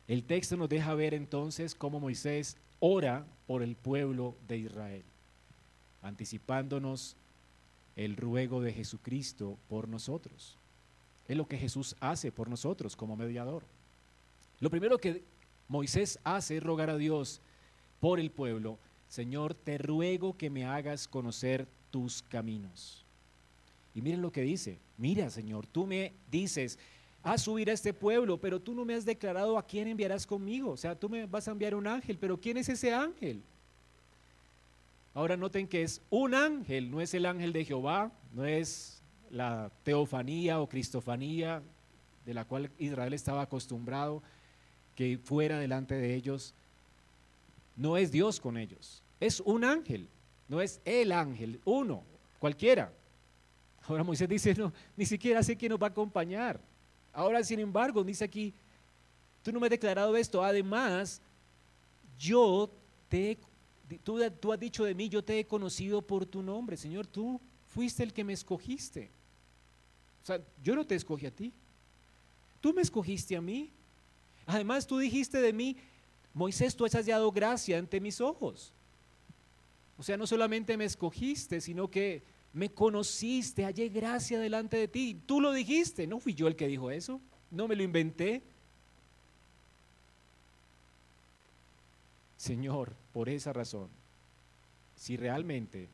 El 0.08 0.24
texto 0.24 0.58
nos 0.58 0.70
deja 0.70 0.94
ver 0.94 1.14
entonces 1.14 1.76
cómo 1.76 2.00
Moisés 2.00 2.58
ora 2.80 3.26
por 3.48 3.62
el 3.62 3.76
pueblo 3.76 4.36
de 4.48 4.58
Israel, 4.58 5.04
anticipándonos 6.02 7.16
el 7.96 8.16
ruego 8.16 8.62
de 8.62 8.74
Jesucristo 8.74 9.58
por 9.68 9.88
nosotros. 9.88 10.58
Es 11.28 11.38
lo 11.38 11.48
que 11.48 11.58
Jesús 11.58 11.96
hace 12.00 12.32
por 12.32 12.50
nosotros 12.50 12.96
como 12.96 13.16
mediador. 13.16 13.64
Lo 14.60 14.70
primero 14.70 14.98
que 14.98 15.24
Moisés 15.70 16.20
hace 16.24 16.60
rogar 16.60 16.90
a 16.90 16.98
Dios 16.98 17.40
por 18.02 18.20
el 18.20 18.32
pueblo, 18.32 18.78
Señor, 19.08 19.54
te 19.54 19.78
ruego 19.78 20.36
que 20.36 20.50
me 20.50 20.66
hagas 20.66 21.08
conocer 21.08 21.68
tus 21.92 22.22
caminos. 22.24 23.06
Y 23.96 24.02
miren 24.02 24.22
lo 24.22 24.32
que 24.32 24.42
dice, 24.42 24.80
mira 24.98 25.30
Señor, 25.30 25.66
tú 25.68 25.88
me 25.88 26.14
dices, 26.30 26.78
a 27.24 27.38
subir 27.38 27.70
a 27.70 27.74
este 27.74 27.94
pueblo, 27.94 28.40
pero 28.40 28.60
tú 28.60 28.74
no 28.74 28.86
me 28.86 28.96
has 28.96 29.06
declarado 29.06 29.58
a 29.58 29.66
quién 29.66 29.88
enviarás 29.88 30.26
conmigo. 30.26 30.72
O 30.72 30.78
sea, 30.78 30.96
tú 30.96 31.10
me 31.10 31.26
vas 31.26 31.48
a 31.48 31.52
enviar 31.52 31.76
un 31.76 31.88
ángel, 31.88 32.18
pero 32.18 32.40
¿quién 32.40 32.58
es 32.58 32.70
ese 32.70 32.94
ángel? 32.94 33.42
Ahora 35.14 35.36
noten 35.36 35.68
que 35.68 35.84
es 35.84 36.02
un 36.10 36.34
ángel, 36.34 36.90
no 36.90 37.02
es 37.02 37.14
el 37.14 37.26
ángel 37.26 37.52
de 37.52 37.66
Jehová, 37.66 38.12
no 38.34 38.46
es 38.46 39.02
la 39.30 39.72
teofanía 39.84 40.60
o 40.60 40.70
cristofanía 40.70 41.62
de 42.26 42.34
la 42.34 42.46
cual 42.46 42.72
Israel 42.78 43.14
estaba 43.14 43.42
acostumbrado 43.42 44.24
que 45.00 45.18
fuera 45.18 45.58
delante 45.58 45.96
de 45.96 46.14
ellos. 46.14 46.54
No 47.78 47.96
es 47.96 48.12
Dios 48.12 48.38
con 48.38 48.58
ellos, 48.58 49.02
es 49.22 49.40
un 49.40 49.64
ángel, 49.64 50.10
no 50.50 50.60
es 50.60 50.82
el 50.84 51.14
ángel, 51.14 51.62
uno, 51.64 52.04
cualquiera. 52.38 52.92
Ahora 53.88 54.04
Moisés 54.04 54.28
dice, 54.28 54.54
no, 54.56 54.74
ni 54.98 55.06
siquiera 55.06 55.42
sé 55.42 55.56
quién 55.56 55.70
nos 55.70 55.82
va 55.82 55.88
a 55.88 55.92
acompañar. 55.92 56.60
Ahora, 57.14 57.42
sin 57.46 57.62
embargo, 57.62 58.04
dice 58.04 58.26
aquí, 58.26 58.54
tú 59.42 59.54
no 59.54 59.62
me 59.62 59.68
has 59.68 59.72
declarado 59.72 60.18
esto. 60.18 60.44
Además, 60.44 61.22
yo 62.18 62.70
te 63.08 63.38
tú, 64.04 64.20
tú 64.38 64.52
has 64.52 64.60
dicho 64.60 64.84
de 64.84 64.94
mí, 64.94 65.08
yo 65.08 65.24
te 65.24 65.40
he 65.40 65.48
conocido 65.48 66.02
por 66.02 66.26
tu 66.26 66.42
nombre. 66.42 66.76
Señor, 66.76 67.08
tú 67.08 67.40
fuiste 67.70 68.04
el 68.04 68.12
que 68.12 68.26
me 68.26 68.34
escogiste. 68.34 69.10
O 70.24 70.26
sea, 70.26 70.42
yo 70.62 70.76
no 70.76 70.86
te 70.86 70.96
escogí 70.96 71.26
a 71.26 71.32
ti. 71.32 71.54
Tú 72.60 72.74
me 72.74 72.82
escogiste 72.82 73.38
a 73.38 73.42
mí. 73.42 73.72
Además, 74.50 74.88
tú 74.88 74.98
dijiste 74.98 75.40
de 75.42 75.54
mí, 75.54 75.78
Moisés, 76.34 76.76
tú 76.76 76.84
has 76.84 76.94
hallado 76.94 77.32
gracia 77.32 77.78
ante 77.78 78.02
mis 78.02 78.20
ojos. 78.20 78.74
O 79.96 80.02
sea, 80.02 80.18
no 80.18 80.26
solamente 80.26 80.76
me 80.76 80.86
escogiste, 80.86 81.62
sino 81.62 81.88
que 81.92 82.24
me 82.52 82.70
conociste, 82.70 83.64
hallé 83.64 83.90
gracia 83.90 84.40
delante 84.40 84.78
de 84.78 84.88
ti. 84.88 85.22
Tú 85.28 85.40
lo 85.40 85.54
dijiste, 85.54 86.08
no 86.08 86.20
fui 86.20 86.34
yo 86.34 86.48
el 86.48 86.56
que 86.56 86.68
dijo 86.68 86.90
eso, 86.90 87.22
no 87.52 87.68
me 87.68 87.76
lo 87.76 87.84
inventé. 87.84 88.42
Señor, 92.36 92.96
por 93.14 93.30
esa 93.30 93.54
razón, 93.54 93.88
si 94.96 95.16
realmente 95.16 95.90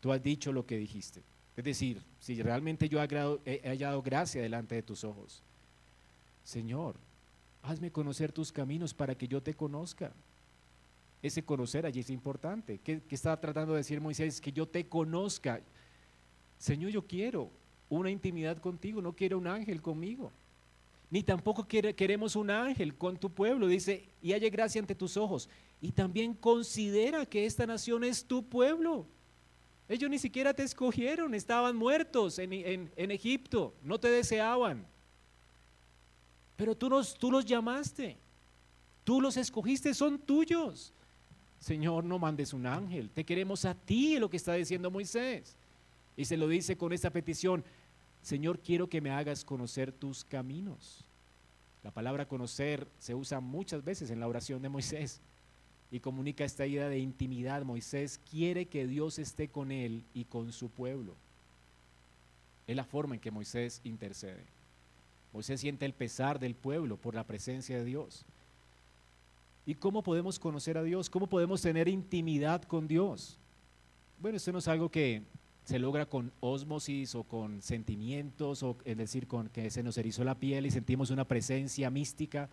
tú 0.00 0.12
has 0.12 0.22
dicho 0.22 0.52
lo 0.52 0.64
que 0.64 0.78
dijiste, 0.78 1.20
es 1.56 1.64
decir, 1.64 2.00
si 2.20 2.40
realmente 2.40 2.88
yo 2.88 3.02
he 3.02 3.60
hallado 3.64 4.02
gracia 4.02 4.40
delante 4.40 4.76
de 4.76 4.82
tus 4.84 5.02
ojos, 5.02 5.42
Señor, 6.44 6.94
hazme 7.68 7.92
conocer 7.92 8.32
tus 8.32 8.50
caminos 8.50 8.94
para 8.94 9.14
que 9.14 9.28
yo 9.28 9.42
te 9.42 9.54
conozca. 9.54 10.12
Ese 11.22 11.42
conocer 11.42 11.84
allí 11.84 12.00
es 12.00 12.10
importante. 12.10 12.78
¿Qué, 12.78 13.02
estaba 13.10 13.38
tratando 13.38 13.74
de 13.74 13.78
decir 13.78 14.00
Moisés? 14.00 14.40
Que 14.40 14.52
yo 14.52 14.66
te 14.66 14.88
conozca. 14.88 15.60
Señor, 16.58 16.90
yo 16.90 17.06
quiero 17.06 17.50
una 17.90 18.10
intimidad 18.10 18.58
contigo, 18.58 19.02
no 19.02 19.12
quiero 19.12 19.38
un 19.38 19.46
ángel 19.46 19.82
conmigo. 19.82 20.32
Ni 21.10 21.22
tampoco 21.22 21.66
queremos 21.66 22.36
un 22.36 22.50
ángel 22.50 22.94
con 22.94 23.18
tu 23.18 23.30
pueblo. 23.30 23.66
Dice, 23.66 24.08
y 24.22 24.32
haya 24.32 24.48
gracia 24.48 24.80
ante 24.80 24.94
tus 24.94 25.16
ojos. 25.16 25.48
Y 25.80 25.92
también 25.92 26.34
considera 26.34 27.26
que 27.26 27.44
esta 27.44 27.66
nación 27.66 28.02
es 28.04 28.24
tu 28.24 28.48
pueblo. 28.48 29.06
Ellos 29.88 30.10
ni 30.10 30.18
siquiera 30.18 30.54
te 30.54 30.62
escogieron, 30.62 31.34
estaban 31.34 31.76
muertos 31.76 32.38
en 32.38 33.10
Egipto, 33.10 33.74
no 33.82 33.98
te 33.98 34.08
deseaban. 34.08 34.86
Pero 36.58 36.76
tú 36.76 36.90
los, 36.90 37.14
tú 37.16 37.30
los 37.30 37.44
llamaste, 37.44 38.16
tú 39.04 39.20
los 39.20 39.36
escogiste, 39.36 39.94
son 39.94 40.18
tuyos. 40.18 40.92
Señor, 41.60 42.02
no 42.02 42.18
mandes 42.18 42.52
un 42.52 42.66
ángel, 42.66 43.10
te 43.10 43.24
queremos 43.24 43.64
a 43.64 43.74
ti, 43.74 44.18
lo 44.18 44.28
que 44.28 44.36
está 44.36 44.54
diciendo 44.54 44.90
Moisés. 44.90 45.54
Y 46.16 46.24
se 46.24 46.36
lo 46.36 46.48
dice 46.48 46.76
con 46.76 46.92
esta 46.92 47.10
petición, 47.10 47.64
Señor, 48.22 48.58
quiero 48.58 48.88
que 48.88 49.00
me 49.00 49.12
hagas 49.12 49.44
conocer 49.44 49.92
tus 49.92 50.24
caminos. 50.24 51.04
La 51.84 51.92
palabra 51.92 52.26
conocer 52.26 52.88
se 52.98 53.14
usa 53.14 53.38
muchas 53.38 53.84
veces 53.84 54.10
en 54.10 54.18
la 54.18 54.26
oración 54.26 54.60
de 54.60 54.68
Moisés 54.68 55.20
y 55.92 56.00
comunica 56.00 56.44
esta 56.44 56.66
idea 56.66 56.88
de 56.88 56.98
intimidad. 56.98 57.62
Moisés 57.62 58.18
quiere 58.28 58.66
que 58.66 58.88
Dios 58.88 59.20
esté 59.20 59.46
con 59.46 59.70
él 59.70 60.02
y 60.12 60.24
con 60.24 60.50
su 60.52 60.70
pueblo. 60.70 61.14
Es 62.66 62.74
la 62.74 62.84
forma 62.84 63.14
en 63.14 63.20
que 63.20 63.30
Moisés 63.30 63.80
intercede. 63.84 64.57
Moisés 65.38 65.60
siente 65.60 65.86
el 65.86 65.92
pesar 65.92 66.40
del 66.40 66.56
pueblo 66.56 66.96
por 66.96 67.14
la 67.14 67.22
presencia 67.22 67.78
de 67.78 67.84
Dios. 67.84 68.24
¿Y 69.66 69.76
cómo 69.76 70.02
podemos 70.02 70.40
conocer 70.40 70.76
a 70.76 70.82
Dios? 70.82 71.08
¿Cómo 71.08 71.28
podemos 71.28 71.62
tener 71.62 71.86
intimidad 71.86 72.64
con 72.64 72.88
Dios? 72.88 73.38
Bueno, 74.20 74.36
esto 74.36 74.50
no 74.50 74.58
es 74.58 74.66
algo 74.66 74.90
que 74.90 75.22
se 75.64 75.78
logra 75.78 76.06
con 76.06 76.32
ósmosis 76.40 77.14
o 77.14 77.22
con 77.22 77.62
sentimientos, 77.62 78.64
o 78.64 78.78
es 78.84 78.96
decir, 78.96 79.28
con 79.28 79.48
que 79.50 79.70
se 79.70 79.84
nos 79.84 79.96
erizó 79.96 80.24
la 80.24 80.34
piel 80.34 80.66
y 80.66 80.72
sentimos 80.72 81.10
una 81.10 81.24
presencia 81.24 81.88
mística. 81.88 82.48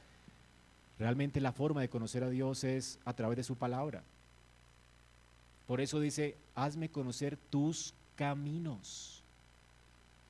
Realmente 0.99 1.41
la 1.41 1.53
forma 1.53 1.81
de 1.81 1.89
conocer 1.89 2.23
a 2.23 2.29
Dios 2.29 2.63
es 2.63 2.99
a 3.03 3.13
través 3.13 3.38
de 3.38 3.43
su 3.43 3.55
palabra. 3.55 4.03
Por 5.65 5.81
eso 5.81 5.99
dice, 5.99 6.38
hazme 6.53 6.89
conocer 6.89 7.36
tus 7.49 7.95
caminos. 8.15 9.14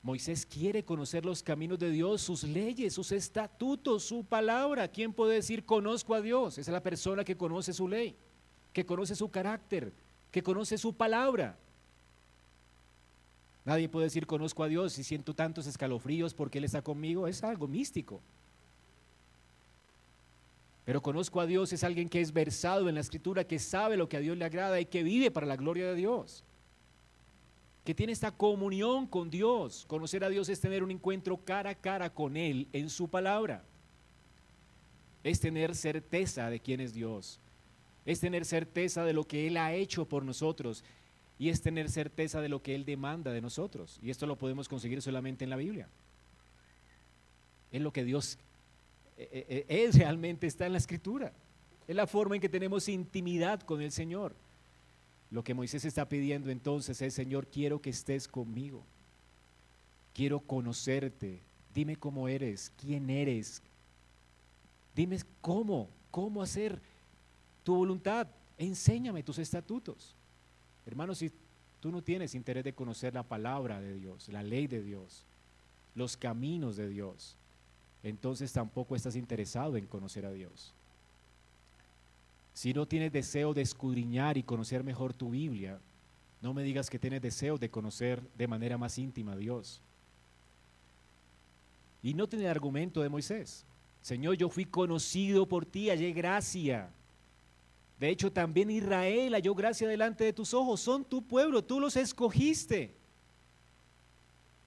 Moisés 0.06 0.46
quiere 0.46 0.86
conocer 0.86 1.26
los 1.26 1.42
caminos 1.42 1.80
de 1.80 1.90
Dios, 1.90 2.22
sus 2.22 2.44
leyes, 2.44 2.94
sus 2.94 3.12
estatutos, 3.12 4.04
su 4.04 4.24
palabra. 4.24 4.88
¿Quién 4.88 5.12
puede 5.12 5.34
decir 5.34 5.66
conozco 5.66 6.14
a 6.14 6.22
Dios? 6.22 6.60
Esa 6.60 6.70
es 6.70 6.74
la 6.74 6.84
persona 6.84 7.24
que 7.24 7.36
conoce 7.36 7.74
su 7.74 7.88
ley, 7.88 8.16
que 8.72 8.86
conoce 8.86 9.16
su 9.16 9.32
carácter, 9.32 9.92
que 10.30 10.44
conoce 10.44 10.78
su 10.78 10.94
palabra. 10.94 11.58
Nadie 13.66 13.90
puede 13.90 14.06
decir 14.06 14.28
conozco 14.28 14.62
a 14.62 14.68
Dios 14.68 14.96
y 15.00 15.04
siento 15.04 15.34
tantos 15.34 15.66
escalofríos 15.66 16.36
porque 16.36 16.60
Él 16.60 16.66
está 16.66 16.84
conmigo. 16.84 17.28
Es 17.28 17.44
algo 17.44 17.68
místico. 17.68 18.22
Pero 20.86 21.02
conozco 21.02 21.42
a 21.42 21.48
Dios 21.48 21.74
es 21.74 21.84
alguien 21.84 22.10
que 22.10 22.22
es 22.22 22.32
versado 22.32 22.90
en 22.90 22.94
la 22.94 23.02
escritura, 23.02 23.44
que 23.44 23.58
sabe 23.58 23.98
lo 23.98 24.08
que 24.08 24.18
a 24.18 24.20
Dios 24.20 24.38
le 24.38 24.46
agrada 24.46 24.80
y 24.80 24.86
que 24.86 25.02
vive 25.02 25.32
para 25.32 25.48
la 25.48 25.56
gloria 25.56 25.88
de 25.88 25.96
Dios 25.96 26.44
que 27.86 27.94
tiene 27.94 28.12
esta 28.12 28.32
comunión 28.32 29.06
con 29.06 29.30
Dios. 29.30 29.86
Conocer 29.88 30.24
a 30.24 30.30
Dios 30.30 30.50
es 30.50 30.60
tener 30.60 30.84
un 30.84 30.90
encuentro 30.90 31.38
cara 31.38 31.70
a 31.70 31.76
cara 31.76 32.10
con 32.10 32.36
Él 32.36 32.68
en 32.74 32.90
su 32.90 33.08
palabra. 33.08 33.64
Es 35.24 35.40
tener 35.40 35.76
certeza 35.76 36.50
de 36.50 36.60
quién 36.60 36.82
es 36.82 36.94
Dios. 36.94 37.40
Es 38.04 38.20
tener 38.20 38.44
certeza 38.44 39.06
de 39.06 39.14
lo 39.14 39.26
que 39.26 39.46
Él 39.46 39.58
ha 39.58 39.74
hecho 39.74 40.06
por 40.06 40.26
nosotros. 40.26 40.84
Y 41.38 41.50
es 41.50 41.62
tener 41.62 41.90
certeza 41.90 42.42
de 42.42 42.50
lo 42.50 42.64
que 42.64 42.74
Él 42.74 42.86
demanda 42.86 43.32
de 43.32 43.42
nosotros. 43.42 44.00
Y 44.02 44.10
esto 44.10 44.26
lo 44.26 44.36
podemos 44.36 44.68
conseguir 44.68 45.04
solamente 45.04 45.44
en 45.44 45.52
la 45.52 45.56
Biblia. 45.56 45.88
Es 47.72 47.82
lo 47.82 47.94
que 47.94 48.04
Dios 48.04 48.40
eh, 49.18 49.30
eh, 49.32 49.66
eh, 49.70 49.86
es 49.86 49.96
realmente 49.96 50.48
está 50.48 50.66
en 50.66 50.72
la 50.72 50.80
escritura. 50.80 51.34
Es 51.88 51.96
la 51.96 52.08
forma 52.08 52.34
en 52.34 52.42
que 52.42 52.50
tenemos 52.50 52.90
intimidad 52.90 53.62
con 53.62 53.80
el 53.80 53.92
Señor. 53.92 54.36
Lo 55.32 55.44
que 55.44 55.54
Moisés 55.54 55.86
está 55.86 56.08
pidiendo 56.08 56.50
entonces 56.50 57.02
es, 57.02 57.14
Señor, 57.14 57.48
quiero 57.48 57.82
que 57.82 57.90
estés 57.90 58.28
conmigo. 58.28 58.84
Quiero 60.14 60.40
conocerte. 60.40 61.42
Dime 61.74 61.96
cómo 61.96 62.28
eres, 62.28 62.72
quién 62.80 63.10
eres. 63.10 63.62
Dime 64.96 65.20
cómo, 65.42 65.90
cómo 66.12 66.42
hacer 66.42 66.80
tu 67.64 67.76
voluntad. 67.76 68.28
Enséñame 68.58 69.24
tus 69.24 69.40
estatutos. 69.40 70.16
Hermanos, 70.86 71.18
si 71.18 71.32
tú 71.82 71.92
no 71.92 72.02
tienes 72.02 72.36
interés 72.36 72.64
de 72.64 72.74
conocer 72.74 73.14
la 73.14 73.24
palabra 73.24 73.82
de 73.82 73.96
Dios, 73.96 74.30
la 74.30 74.44
ley 74.44 74.68
de 74.68 74.82
Dios, 74.82 75.26
los 75.96 76.16
caminos 76.16 76.78
de 76.78 76.88
Dios, 76.88 77.36
entonces 78.04 78.54
tampoco 78.54 78.96
estás 78.96 79.16
interesado 79.16 79.78
en 79.78 79.88
conocer 79.88 80.26
a 80.26 80.32
Dios. 80.32 80.74
Si 82.56 82.74
no 82.74 82.88
tienes 82.88 83.12
deseo 83.12 83.54
de 83.54 83.62
escudriñar 83.62 84.38
y 84.38 84.44
conocer 84.44 84.82
mejor 84.82 85.14
tu 85.14 85.32
Biblia, 85.32 85.78
no 86.42 86.54
me 86.54 86.64
digas 86.64 86.90
que 86.90 86.98
tienes 86.98 87.22
deseo 87.22 87.58
de 87.58 87.70
conocer 87.70 88.22
de 88.38 88.48
manera 88.48 88.78
más 88.78 88.98
íntima 88.98 89.34
a 89.34 89.36
Dios. 89.36 89.82
Y 92.02 92.14
no 92.14 92.28
tiene 92.28 92.48
argumento 92.48 93.02
de 93.02 93.10
Moisés. 93.10 93.66
Señor, 94.02 94.38
yo 94.38 94.48
fui 94.48 94.64
conocido 94.64 95.46
por 95.46 95.66
ti, 95.66 95.90
hallé 95.90 96.14
gracia. 96.14 96.90
De 98.00 98.08
hecho, 98.08 98.32
también 98.32 98.72
Israel 98.72 99.34
halló 99.34 99.54
gracia 99.54 99.90
delante 99.90 100.24
de 100.24 100.32
tus 100.32 100.54
ojos. 100.54 100.80
Son 100.80 101.04
tu 101.04 101.22
pueblo, 101.22 101.62
tú 101.62 101.82
los 101.82 101.98
escogiste. 101.98 102.96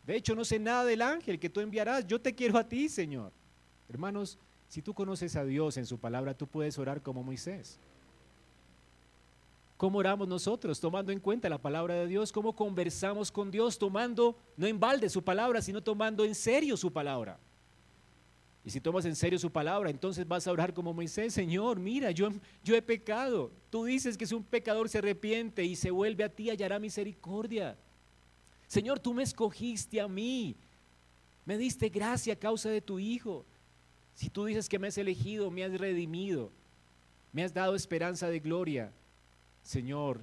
De 0.05 0.15
hecho, 0.15 0.35
no 0.35 0.45
sé 0.45 0.59
nada 0.59 0.85
del 0.85 1.01
ángel 1.01 1.39
que 1.39 1.49
tú 1.49 1.61
enviarás. 1.61 2.07
Yo 2.07 2.21
te 2.21 2.35
quiero 2.35 2.59
a 2.59 2.69
ti, 2.69 2.91
Señor. 2.91 3.33
Hermanos, 3.89 4.37
si 4.69 4.83
tú 4.83 4.95
conoces 4.95 5.35
a 5.37 5.45
Dios 5.45 5.77
en 5.77 5.87
su 5.87 5.99
palabra, 5.99 6.35
tú 6.35 6.47
puedes 6.47 6.79
orar 6.79 7.03
como 7.03 7.23
Moisés. 7.23 7.79
¿Cómo 9.79 9.99
oramos 9.99 10.27
nosotros? 10.27 10.81
Tomando 10.81 11.13
en 11.13 11.21
cuenta 11.21 11.49
la 11.49 11.59
palabra 11.59 11.95
de 11.95 12.07
Dios. 12.07 12.33
¿Cómo 12.33 12.55
conversamos 12.55 13.31
con 13.31 13.51
Dios? 13.51 13.79
Tomando, 13.79 14.37
no 14.57 14.67
en 14.67 14.79
balde 14.79 15.09
su 15.09 15.23
palabra, 15.23 15.63
sino 15.63 15.81
tomando 15.81 16.25
en 16.25 16.35
serio 16.35 16.77
su 16.77 16.93
palabra. 16.93 17.39
Y 18.65 18.71
si 18.71 18.81
tomas 18.81 19.05
en 19.07 19.17
serio 19.17 19.39
su 19.39 19.51
palabra, 19.51 19.89
entonces 19.89 20.27
vas 20.29 20.47
a 20.47 20.53
orar 20.53 20.75
como 20.75 20.93
Moisés, 20.93 21.33
Señor, 21.33 21.79
mira, 21.79 22.11
yo, 22.11 22.29
yo 22.63 22.75
he 22.75 22.83
pecado. 22.83 23.51
Tú 23.71 23.85
dices 23.85 24.19
que 24.19 24.27
si 24.27 24.35
un 24.35 24.43
pecador 24.43 24.89
se 24.89 24.99
arrepiente 24.99 25.65
y 25.65 25.77
se 25.77 25.91
vuelve 25.91 26.25
a 26.25 26.29
ti, 26.29 26.51
hallará 26.51 26.79
misericordia. 26.79 27.79
Señor, 28.67 28.99
tú 28.99 29.15
me 29.15 29.23
escogiste 29.23 30.01
a 30.01 30.09
mí. 30.09 30.55
Me 31.47 31.57
diste 31.57 31.89
gracia 31.89 32.35
a 32.35 32.37
causa 32.37 32.69
de 32.69 32.83
tu 32.83 32.99
Hijo. 32.99 33.47
Si 34.19 34.31
tú 34.31 34.47
dices 34.47 34.69
que 34.69 34.81
me 34.81 34.89
has 34.89 34.99
elegido, 34.99 35.49
me 35.49 35.63
has 35.63 35.79
redimido, 35.79 36.51
me 37.33 37.45
has 37.45 37.55
dado 37.55 37.77
esperanza 37.77 38.29
de 38.29 38.41
gloria, 38.41 38.91
Señor, 39.63 40.19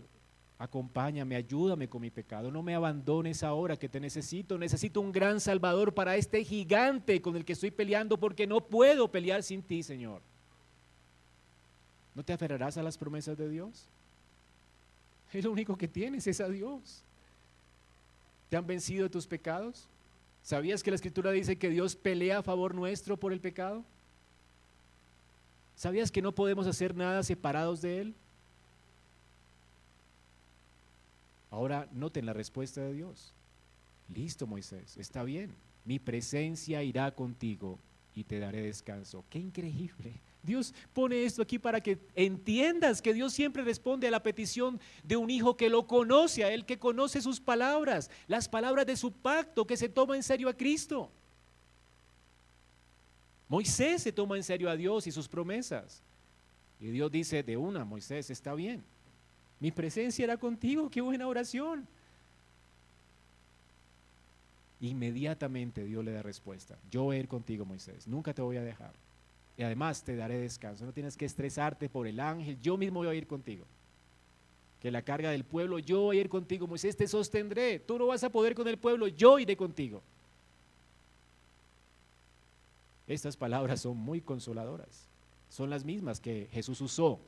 acompáñame, 0.60 1.38
ayúdame 1.38 1.88
con 1.88 2.02
mi 2.02 2.10
pecado, 2.10 2.52
no 2.52 2.62
me 2.62 2.76
abandones 2.76 3.42
ahora 3.42 3.78
que 3.78 3.88
te 3.88 4.02
necesito, 4.02 4.58
necesito 4.58 5.00
un 5.00 5.14
gran 5.14 5.40
salvador 5.40 5.94
para 5.94 6.18
este 6.18 6.44
gigante 6.44 7.22
con 7.22 7.38
el 7.38 7.46
que 7.46 7.54
estoy 7.54 7.72
peleando 7.72 8.18
porque 8.18 8.46
no 8.46 8.60
puedo 8.60 9.10
pelear 9.10 9.44
sin 9.44 9.64
ti, 9.64 9.82
Señor. 9.82 10.22
¿No 12.16 12.22
te 12.22 12.34
aferrarás 12.34 12.76
a 12.76 12.84
las 12.84 12.98
promesas 12.98 13.38
de 13.38 13.48
Dios? 13.48 13.88
Es 15.32 15.46
lo 15.46 15.54
único 15.54 15.78
que 15.78 15.88
tienes, 15.88 16.28
es 16.28 16.42
a 16.42 16.50
Dios. 16.50 17.02
¿Te 18.50 18.58
han 18.58 18.68
vencido 18.68 19.10
tus 19.10 19.26
pecados? 19.26 19.88
¿Sabías 20.46 20.84
que 20.84 20.92
la 20.92 20.96
escritura 20.96 21.32
dice 21.32 21.56
que 21.56 21.72
Dios 21.72 21.96
pelea 21.96 22.38
a 22.38 22.44
favor 22.44 22.76
nuestro 22.76 23.18
por 23.18 23.34
el 23.34 23.40
pecado? 23.40 23.84
¿Sabías 25.76 26.12
que 26.12 26.22
no 26.22 26.34
podemos 26.34 26.68
hacer 26.68 26.96
nada 26.96 27.24
separados 27.24 27.82
de 27.82 28.02
Él? 28.02 28.16
Ahora 31.50 31.90
noten 31.94 32.28
la 32.28 32.34
respuesta 32.34 32.80
de 32.82 32.94
Dios. 32.94 33.34
Listo, 34.14 34.46
Moisés, 34.46 34.98
está 34.98 35.24
bien. 35.24 35.50
Mi 35.84 35.98
presencia 35.98 36.84
irá 36.84 37.10
contigo 37.10 37.80
y 38.14 38.24
te 38.24 38.38
daré 38.38 38.62
descanso. 38.62 39.26
Qué 39.32 39.40
increíble. 39.40 40.14
Dios 40.46 40.74
pone 40.94 41.24
esto 41.24 41.42
aquí 41.42 41.58
para 41.58 41.82
que 41.82 41.98
entiendas 42.16 43.02
que 43.02 43.14
Dios 43.14 43.34
siempre 43.34 43.64
responde 43.64 44.08
a 44.08 44.12
la 44.12 44.24
petición 44.24 44.80
de 45.04 45.18
un 45.18 45.30
hijo 45.30 45.58
que 45.58 45.70
lo 45.70 45.88
conoce, 45.88 46.44
a 46.44 46.52
él 46.52 46.66
que 46.66 46.78
conoce 46.78 47.22
sus 47.22 47.40
palabras, 47.40 48.12
las 48.28 48.48
palabras 48.48 48.86
de 48.86 48.96
su 48.96 49.12
pacto, 49.12 49.66
que 49.66 49.78
se 49.78 49.90
toma 49.90 50.16
en 50.16 50.24
serio 50.24 50.48
a 50.48 50.54
Cristo. 50.54 51.10
Moisés 53.48 54.04
se 54.04 54.12
toma 54.12 54.38
en 54.38 54.44
serio 54.44 54.70
a 54.70 54.76
Dios 54.76 55.08
y 55.08 55.12
sus 55.12 55.28
promesas. 55.28 56.02
Y 56.80 56.88
Dios 56.88 57.12
dice 57.12 57.44
de 57.44 57.58
una, 57.58 57.86
Moisés, 57.86 58.30
está 58.30 58.54
bien. 58.54 58.84
Mi 59.60 59.72
presencia 59.72 60.24
era 60.24 60.38
contigo, 60.38 60.90
qué 60.90 61.02
buena 61.02 61.28
oración. 61.28 61.88
Inmediatamente 64.82 65.84
Dios 65.86 66.04
le 66.04 66.12
da 66.12 66.22
respuesta. 66.22 66.78
Yo 66.92 67.04
voy 67.04 67.18
a 67.18 67.20
ir 67.20 67.28
contigo, 67.28 67.66
Moisés. 67.66 68.08
Nunca 68.08 68.34
te 68.34 68.42
voy 68.42 68.58
a 68.58 68.62
dejar. 68.62 68.94
Y 69.58 69.64
además 69.64 70.04
te 70.04 70.16
daré 70.16 70.38
descanso. 70.38 70.86
No 70.86 70.92
tienes 70.92 71.16
que 71.16 71.26
estresarte 71.26 71.90
por 71.90 72.08
el 72.08 72.20
ángel. 72.20 72.60
Yo 72.62 72.78
mismo 72.78 73.00
voy 73.00 73.08
a 73.08 73.14
ir 73.14 73.28
contigo. 73.28 73.66
Que 74.82 74.92
la 74.92 75.02
carga 75.02 75.32
del 75.32 75.46
pueblo, 75.46 75.80
yo 75.80 76.02
voy 76.02 76.18
a 76.18 76.22
ir 76.22 76.30
contigo. 76.30 76.68
Moisés, 76.68 76.98
te 76.98 77.08
sostendré. 77.08 77.80
Tú 77.80 77.98
no 77.98 78.08
vas 78.08 78.24
a 78.24 78.30
poder 78.30 78.54
con 78.54 78.68
el 78.68 78.78
pueblo, 78.78 79.08
yo 79.08 79.40
iré 79.40 79.56
contigo. 79.56 80.02
Estas 83.08 83.38
palabras 83.38 83.82
son 83.82 83.98
muy 83.98 84.22
consoladoras. 84.22 85.08
Son 85.50 85.70
las 85.70 85.86
mismas 85.86 86.20
que 86.20 86.50
Jesús 86.52 86.82
usó 86.82 87.20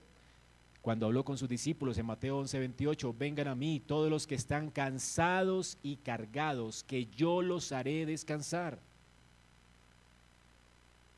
cuando 0.87 1.05
habló 1.05 1.25
con 1.25 1.37
sus 1.37 1.49
discípulos 1.49 1.97
en 1.97 2.05
Mateo 2.05 2.37
11, 2.37 2.59
28, 2.59 3.13
vengan 3.19 3.49
a 3.49 3.55
mí 3.55 3.81
todos 3.85 4.09
los 4.09 4.25
que 4.25 4.35
están 4.35 4.71
cansados 4.71 5.77
y 5.83 5.97
cargados, 5.97 6.85
que 6.85 7.07
yo 7.07 7.41
los 7.41 7.73
haré 7.73 8.05
descansar. 8.05 8.79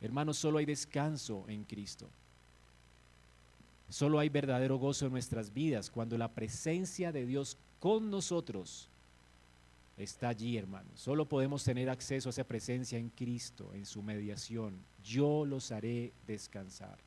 Hermanos, 0.02 0.38
solo 0.38 0.60
hay 0.60 0.66
descanso 0.66 1.45
en 1.47 1.64
Cristo. 1.64 2.10
Solo 3.89 4.20
hay 4.20 4.30
verdadero 4.30 4.78
gozo 4.78 5.08
en 5.08 5.12
nuestras 5.12 5.54
vidas 5.54 5.89
cuando 5.89 6.18
la 6.18 6.32
presencia 6.32 7.12
de 7.12 7.26
Dios 7.26 7.58
con 7.80 8.10
nosotros 8.10 8.88
está 9.97 10.30
allí, 10.30 10.58
hermanos. 10.58 11.00
Solo 11.00 11.28
podemos 11.28 11.64
tener 11.64 11.89
acceso 11.89 12.30
a 12.30 12.32
esa 12.32 12.43
presencia 12.43 12.97
en 12.97 13.10
Cristo, 13.10 13.74
en 13.74 13.86
su 13.86 14.02
mediación. 14.02 14.78
Yo 15.04 15.43
los 15.45 15.72
haré 15.72 16.14
descansar. 16.28 16.97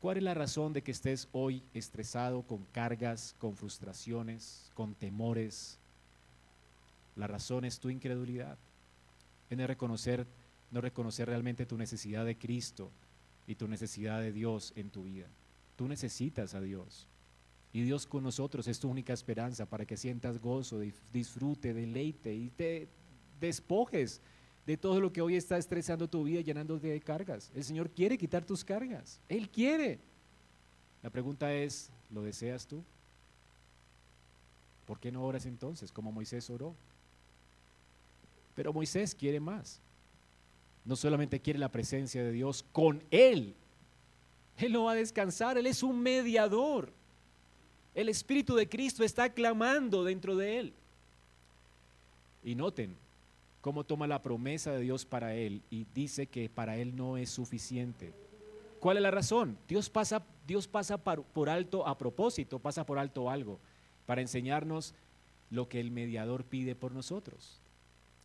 ¿Cuál 0.00 0.16
es 0.16 0.22
la 0.22 0.34
razón 0.34 0.72
de 0.72 0.82
que 0.82 0.92
estés 0.92 1.28
hoy 1.32 1.62
estresado 1.74 2.42
con 2.42 2.64
cargas, 2.72 3.34
con 3.38 3.56
frustraciones, 3.56 4.70
con 4.74 4.94
temores? 4.94 5.78
La 7.16 7.26
razón 7.26 7.64
es 7.64 7.78
tu 7.78 7.90
incredulidad. 7.90 8.56
En 9.50 9.66
reconocer 9.66 10.26
no 10.70 10.80
reconocer 10.80 11.28
realmente 11.28 11.66
tu 11.66 11.76
necesidad 11.76 12.24
de 12.24 12.36
Cristo 12.36 12.90
y 13.46 13.54
tu 13.54 13.68
necesidad 13.68 14.20
de 14.20 14.32
Dios 14.32 14.72
en 14.76 14.90
tu 14.90 15.04
vida. 15.04 15.26
Tú 15.76 15.88
necesitas 15.88 16.54
a 16.54 16.60
Dios. 16.60 17.06
Y 17.72 17.82
Dios 17.82 18.06
con 18.06 18.22
nosotros 18.22 18.66
es 18.66 18.78
tu 18.78 18.88
única 18.88 19.12
esperanza 19.12 19.66
para 19.66 19.84
que 19.84 19.96
sientas 19.96 20.38
gozo, 20.38 20.80
disfrute, 21.12 21.74
deleite 21.74 22.34
y 22.34 22.50
te 22.50 22.88
despojes 23.40 24.20
de 24.66 24.76
todo 24.76 25.00
lo 25.00 25.12
que 25.12 25.22
hoy 25.22 25.36
está 25.36 25.56
estresando 25.56 26.08
tu 26.08 26.24
vida, 26.24 26.40
llenándote 26.40 26.88
de 26.88 27.00
cargas. 27.00 27.50
El 27.54 27.64
Señor 27.64 27.90
quiere 27.90 28.18
quitar 28.18 28.44
tus 28.44 28.64
cargas. 28.64 29.20
Él 29.28 29.48
quiere. 29.48 29.98
La 31.02 31.10
pregunta 31.10 31.52
es, 31.54 31.90
¿lo 32.10 32.22
deseas 32.22 32.66
tú? 32.66 32.82
¿Por 34.86 34.98
qué 34.98 35.12
no 35.12 35.24
oras 35.24 35.46
entonces 35.46 35.92
como 35.92 36.12
Moisés 36.12 36.48
oró? 36.50 36.74
Pero 38.54 38.72
Moisés 38.72 39.14
quiere 39.14 39.40
más. 39.40 39.80
No 40.88 40.96
solamente 40.96 41.38
quiere 41.38 41.58
la 41.58 41.68
presencia 41.68 42.24
de 42.24 42.32
Dios 42.32 42.64
con 42.72 43.02
él. 43.10 43.54
Él 44.56 44.72
no 44.72 44.84
va 44.84 44.92
a 44.92 44.94
descansar, 44.96 45.58
Él 45.58 45.66
es 45.66 45.82
un 45.82 46.00
mediador. 46.00 46.90
El 47.94 48.08
Espíritu 48.08 48.56
de 48.56 48.70
Cristo 48.70 49.04
está 49.04 49.28
clamando 49.28 50.02
dentro 50.02 50.34
de 50.34 50.58
Él. 50.58 50.72
Y 52.42 52.54
noten 52.54 52.96
cómo 53.60 53.84
toma 53.84 54.06
la 54.06 54.22
promesa 54.22 54.72
de 54.72 54.80
Dios 54.80 55.04
para 55.04 55.34
Él 55.34 55.60
y 55.70 55.86
dice 55.94 56.26
que 56.26 56.48
para 56.48 56.78
Él 56.78 56.96
no 56.96 57.18
es 57.18 57.28
suficiente. 57.28 58.14
¿Cuál 58.80 58.96
es 58.96 59.02
la 59.02 59.10
razón? 59.10 59.58
Dios 59.68 59.90
pasa, 59.90 60.22
Dios 60.46 60.66
pasa 60.68 60.96
por 60.96 61.50
alto 61.50 61.86
a 61.86 61.98
propósito, 61.98 62.60
pasa 62.60 62.86
por 62.86 62.98
alto 62.98 63.28
algo, 63.28 63.58
para 64.06 64.22
enseñarnos 64.22 64.94
lo 65.50 65.68
que 65.68 65.80
el 65.80 65.90
mediador 65.90 66.44
pide 66.44 66.74
por 66.74 66.92
nosotros. 66.92 67.60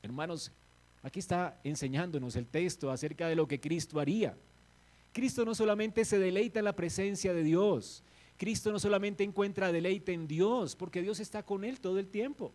Hermanos, 0.01 0.49
aquí 1.03 1.19
está 1.19 1.59
enseñándonos 1.63 2.35
el 2.35 2.47
texto 2.47 2.89
acerca 2.89 3.27
de 3.27 3.35
lo 3.35 3.47
que 3.47 3.59
Cristo 3.59 3.99
haría. 3.99 4.35
Cristo 5.11 5.45
no 5.45 5.53
solamente 5.53 6.05
se 6.05 6.17
deleita 6.17 6.59
en 6.59 6.65
la 6.65 6.75
presencia 6.75 7.33
de 7.33 7.43
Dios, 7.43 8.03
Cristo 8.37 8.71
no 8.71 8.79
solamente 8.79 9.23
encuentra 9.23 9.71
deleite 9.71 10.13
en 10.13 10.27
Dios, 10.27 10.75
porque 10.75 11.01
Dios 11.01 11.19
está 11.19 11.43
con 11.43 11.63
él 11.63 11.79
todo 11.79 11.99
el 11.99 12.07
tiempo. 12.07 12.51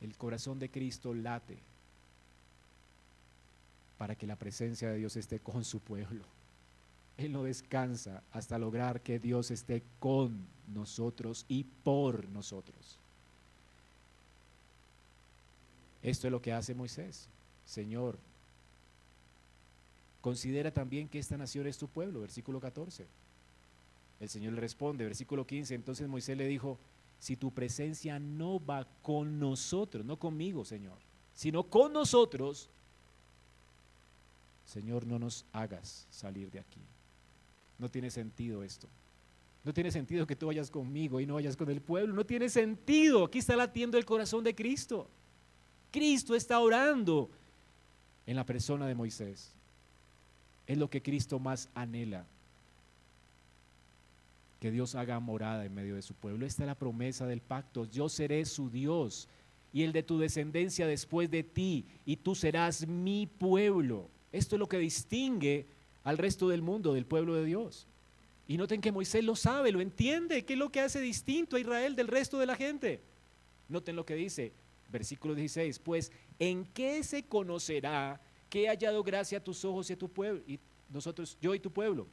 El 0.00 0.16
corazón 0.16 0.58
de 0.58 0.68
Cristo 0.68 1.14
late 1.14 1.58
para 3.96 4.14
que 4.14 4.26
la 4.26 4.36
presencia 4.36 4.90
de 4.90 4.98
Dios 4.98 5.16
esté 5.16 5.40
con 5.40 5.64
su 5.64 5.80
pueblo. 5.80 6.24
Él 7.16 7.32
no 7.32 7.44
descansa 7.44 8.22
hasta 8.32 8.58
lograr 8.58 9.00
que 9.00 9.18
Dios 9.18 9.50
esté 9.50 9.82
con 9.98 10.46
nosotros 10.72 11.46
y 11.48 11.64
por 11.64 12.28
nosotros. 12.28 12.98
Esto 16.04 16.28
es 16.28 16.30
lo 16.30 16.40
que 16.40 16.52
hace 16.52 16.74
Moisés. 16.74 17.26
Señor, 17.66 18.18
considera 20.20 20.70
también 20.70 21.08
que 21.08 21.18
esta 21.18 21.38
nación 21.38 21.66
es 21.66 21.78
tu 21.78 21.88
pueblo, 21.88 22.20
versículo 22.20 22.60
14. 22.60 23.06
El 24.20 24.28
Señor 24.28 24.52
le 24.52 24.60
responde, 24.60 25.04
versículo 25.04 25.46
15, 25.46 25.74
entonces 25.74 26.06
Moisés 26.06 26.36
le 26.36 26.46
dijo, 26.46 26.78
si 27.18 27.36
tu 27.36 27.50
presencia 27.50 28.18
no 28.18 28.64
va 28.64 28.86
con 29.02 29.40
nosotros, 29.40 30.04
no 30.04 30.18
conmigo, 30.18 30.64
Señor, 30.64 30.98
sino 31.34 31.64
con 31.64 31.94
nosotros, 31.94 32.68
Señor, 34.66 35.06
no 35.06 35.18
nos 35.18 35.46
hagas 35.52 36.06
salir 36.10 36.50
de 36.50 36.60
aquí. 36.60 36.80
No 37.78 37.90
tiene 37.90 38.10
sentido 38.10 38.62
esto. 38.62 38.88
No 39.64 39.72
tiene 39.72 39.90
sentido 39.90 40.26
que 40.26 40.36
tú 40.36 40.48
vayas 40.48 40.70
conmigo 40.70 41.18
y 41.20 41.26
no 41.26 41.34
vayas 41.34 41.56
con 41.56 41.70
el 41.70 41.80
pueblo. 41.80 42.14
No 42.14 42.24
tiene 42.26 42.50
sentido. 42.50 43.24
Aquí 43.24 43.38
está 43.38 43.56
latiendo 43.56 43.96
el 43.96 44.04
corazón 44.04 44.44
de 44.44 44.54
Cristo. 44.54 45.08
Cristo 45.94 46.34
está 46.34 46.58
orando 46.58 47.30
en 48.26 48.34
la 48.34 48.44
persona 48.44 48.88
de 48.88 48.96
Moisés. 48.96 49.52
Es 50.66 50.76
lo 50.76 50.90
que 50.90 51.00
Cristo 51.00 51.38
más 51.38 51.68
anhela. 51.72 52.26
Que 54.58 54.72
Dios 54.72 54.96
haga 54.96 55.20
morada 55.20 55.64
en 55.64 55.72
medio 55.72 55.94
de 55.94 56.02
su 56.02 56.14
pueblo. 56.14 56.46
Esta 56.46 56.64
es 56.64 56.66
la 56.66 56.74
promesa 56.74 57.28
del 57.28 57.40
pacto. 57.40 57.84
Yo 57.84 58.08
seré 58.08 58.44
su 58.44 58.70
Dios 58.70 59.28
y 59.72 59.84
el 59.84 59.92
de 59.92 60.02
tu 60.02 60.18
descendencia 60.18 60.88
después 60.88 61.30
de 61.30 61.44
ti, 61.44 61.84
y 62.04 62.16
tú 62.16 62.34
serás 62.34 62.88
mi 62.88 63.28
pueblo. 63.28 64.08
Esto 64.32 64.56
es 64.56 64.58
lo 64.58 64.68
que 64.68 64.78
distingue 64.78 65.64
al 66.02 66.18
resto 66.18 66.48
del 66.48 66.62
mundo 66.62 66.92
del 66.92 67.06
pueblo 67.06 67.34
de 67.34 67.44
Dios. 67.44 67.86
Y 68.48 68.56
noten 68.56 68.80
que 68.80 68.90
Moisés 68.90 69.22
lo 69.22 69.36
sabe, 69.36 69.70
lo 69.70 69.80
entiende, 69.80 70.44
qué 70.44 70.54
es 70.54 70.58
lo 70.58 70.70
que 70.70 70.80
hace 70.80 71.00
distinto 71.00 71.54
a 71.54 71.60
Israel 71.60 71.94
del 71.94 72.08
resto 72.08 72.40
de 72.40 72.46
la 72.46 72.56
gente. 72.56 73.00
Noten 73.68 73.94
lo 73.94 74.04
que 74.04 74.16
dice, 74.16 74.52
versículo 74.94 75.34
16, 75.34 75.80
pues 75.80 76.12
¿en 76.38 76.64
qué 76.66 77.02
se 77.02 77.24
conocerá 77.24 78.20
que 78.48 78.64
he 78.64 78.68
hallado 78.68 79.02
gracia 79.02 79.38
a 79.38 79.44
tus 79.44 79.64
ojos 79.64 79.90
y 79.90 79.94
a 79.94 79.98
tu 79.98 80.08
pueblo? 80.08 80.40
Y 80.46 80.60
nosotros, 80.88 81.36
yo 81.40 81.52
y 81.52 81.58
tu 81.58 81.72
pueblo. 81.72 82.06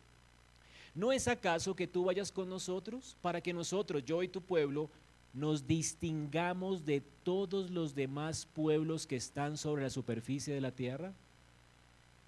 ¿No 0.96 1.12
es 1.12 1.28
acaso 1.28 1.76
que 1.76 1.86
tú 1.86 2.06
vayas 2.06 2.32
con 2.32 2.50
nosotros 2.50 3.16
para 3.22 3.40
que 3.40 3.54
nosotros, 3.54 4.04
yo 4.04 4.24
y 4.24 4.28
tu 4.28 4.42
pueblo, 4.42 4.90
nos 5.32 5.68
distingamos 5.68 6.84
de 6.84 7.02
todos 7.24 7.70
los 7.70 7.94
demás 7.94 8.48
pueblos 8.48 9.06
que 9.06 9.16
están 9.16 9.58
sobre 9.58 9.84
la 9.84 9.92
superficie 9.92 10.52
de 10.52 10.62
la 10.62 10.72
tierra? 10.72 11.14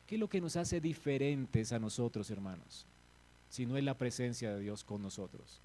¿Qué 0.06 0.16
es 0.16 0.22
lo 0.22 0.30
que 0.30 0.40
nos 0.40 0.56
hace 0.56 0.80
diferentes 0.80 1.74
a 1.74 1.80
nosotros, 1.80 2.30
hermanos? 2.30 2.86
Si 3.50 3.66
no 3.66 3.76
es 3.76 3.84
la 3.84 3.98
presencia 3.98 4.54
de 4.54 4.62
Dios 4.62 4.84
con 4.84 5.02
nosotros. 5.02 5.63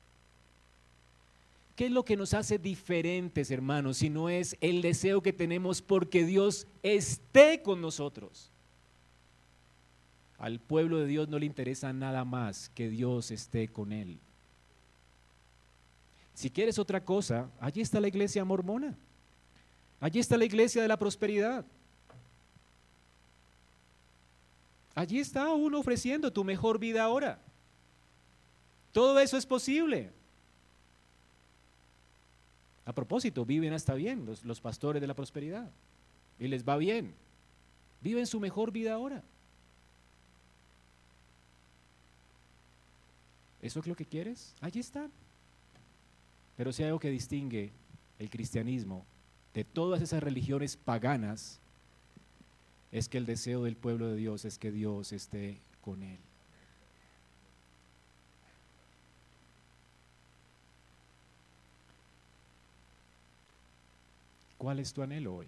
¿Qué 1.79 1.87
es 1.87 1.93
lo 1.93 2.05
que 2.05 2.17
nos 2.17 2.35
hace 2.35 2.59
diferentes, 2.59 3.53
hermanos, 3.53 3.99
si 3.99 4.11
no 4.11 4.29
es 4.29 4.57
el 4.61 4.83
deseo 4.83 5.23
que 5.23 5.33
tenemos 5.33 5.81
porque 5.81 6.25
Dios 6.25 6.67
esté 6.83 7.63
con 7.63 7.81
nosotros? 7.81 8.51
Al 10.39 10.59
pueblo 10.59 10.99
de 10.99 11.07
Dios 11.07 11.29
no 11.29 11.39
le 11.39 11.47
interesa 11.47 11.93
nada 11.93 12.25
más 12.25 12.69
que 12.71 12.89
Dios 12.89 13.31
esté 13.31 13.69
con 13.69 13.93
él. 13.93 14.19
Si 16.35 16.51
quieres 16.51 16.81
otra 16.81 17.05
cosa, 17.05 17.49
allí 17.61 17.81
está 17.81 18.01
la 18.01 18.09
iglesia 18.09 18.45
mormona. 18.45 18.99
Allí 20.01 20.19
está 20.19 20.37
la 20.37 20.47
iglesia 20.47 20.83
de 20.83 20.89
la 20.89 20.99
prosperidad. 20.99 21.65
Allí 24.97 25.21
está 25.21 25.49
uno 25.53 25.79
ofreciendo 25.79 26.33
tu 26.33 26.43
mejor 26.43 26.81
vida 26.81 27.05
ahora. 27.05 27.41
Todo 28.91 29.21
eso 29.21 29.37
es 29.37 29.47
posible. 29.47 30.18
A 32.89 32.93
propósito, 32.95 33.45
viven 33.45 33.75
hasta 33.75 33.93
bien 33.93 34.25
los, 34.45 34.61
pastores 34.63 35.03
de 35.03 35.07
la 35.07 35.13
prosperidad. 35.13 35.71
Y 36.41 36.49
les 36.49 36.67
va 36.67 36.79
bien. 36.79 37.13
Viven 38.01 38.27
su 38.27 38.41
mejor 38.41 38.73
vida 38.73 38.95
ahora. 38.95 39.23
¿Eso 43.61 43.81
es 43.81 43.87
lo 43.87 43.95
que 43.95 44.07
quieres? 44.07 44.55
Allí 44.63 44.81
está. 44.81 45.07
Pero 46.57 46.73
si 46.73 46.83
hay 46.83 46.87
algo 46.87 46.99
que 46.99 47.11
distingue 47.11 47.73
el 48.19 48.31
cristianismo 48.31 49.05
de 49.53 49.65
todas 49.65 50.01
esas 50.01 50.23
religiones 50.23 50.79
paganas, 50.79 51.61
es 52.91 53.11
que 53.11 53.19
el 53.19 53.27
deseo 53.27 53.65
del 53.65 53.77
pueblo 53.77 54.09
de 54.09 54.17
Dios 54.17 54.47
es 54.47 54.57
que 54.57 54.73
Dios 54.73 55.13
esté 55.13 55.59
con 55.83 56.03
él. 56.03 56.19
¿Cuál 64.59 64.81
es 64.81 64.93
tu 64.93 65.03
anhelo 65.03 65.37
hoy? 65.37 65.47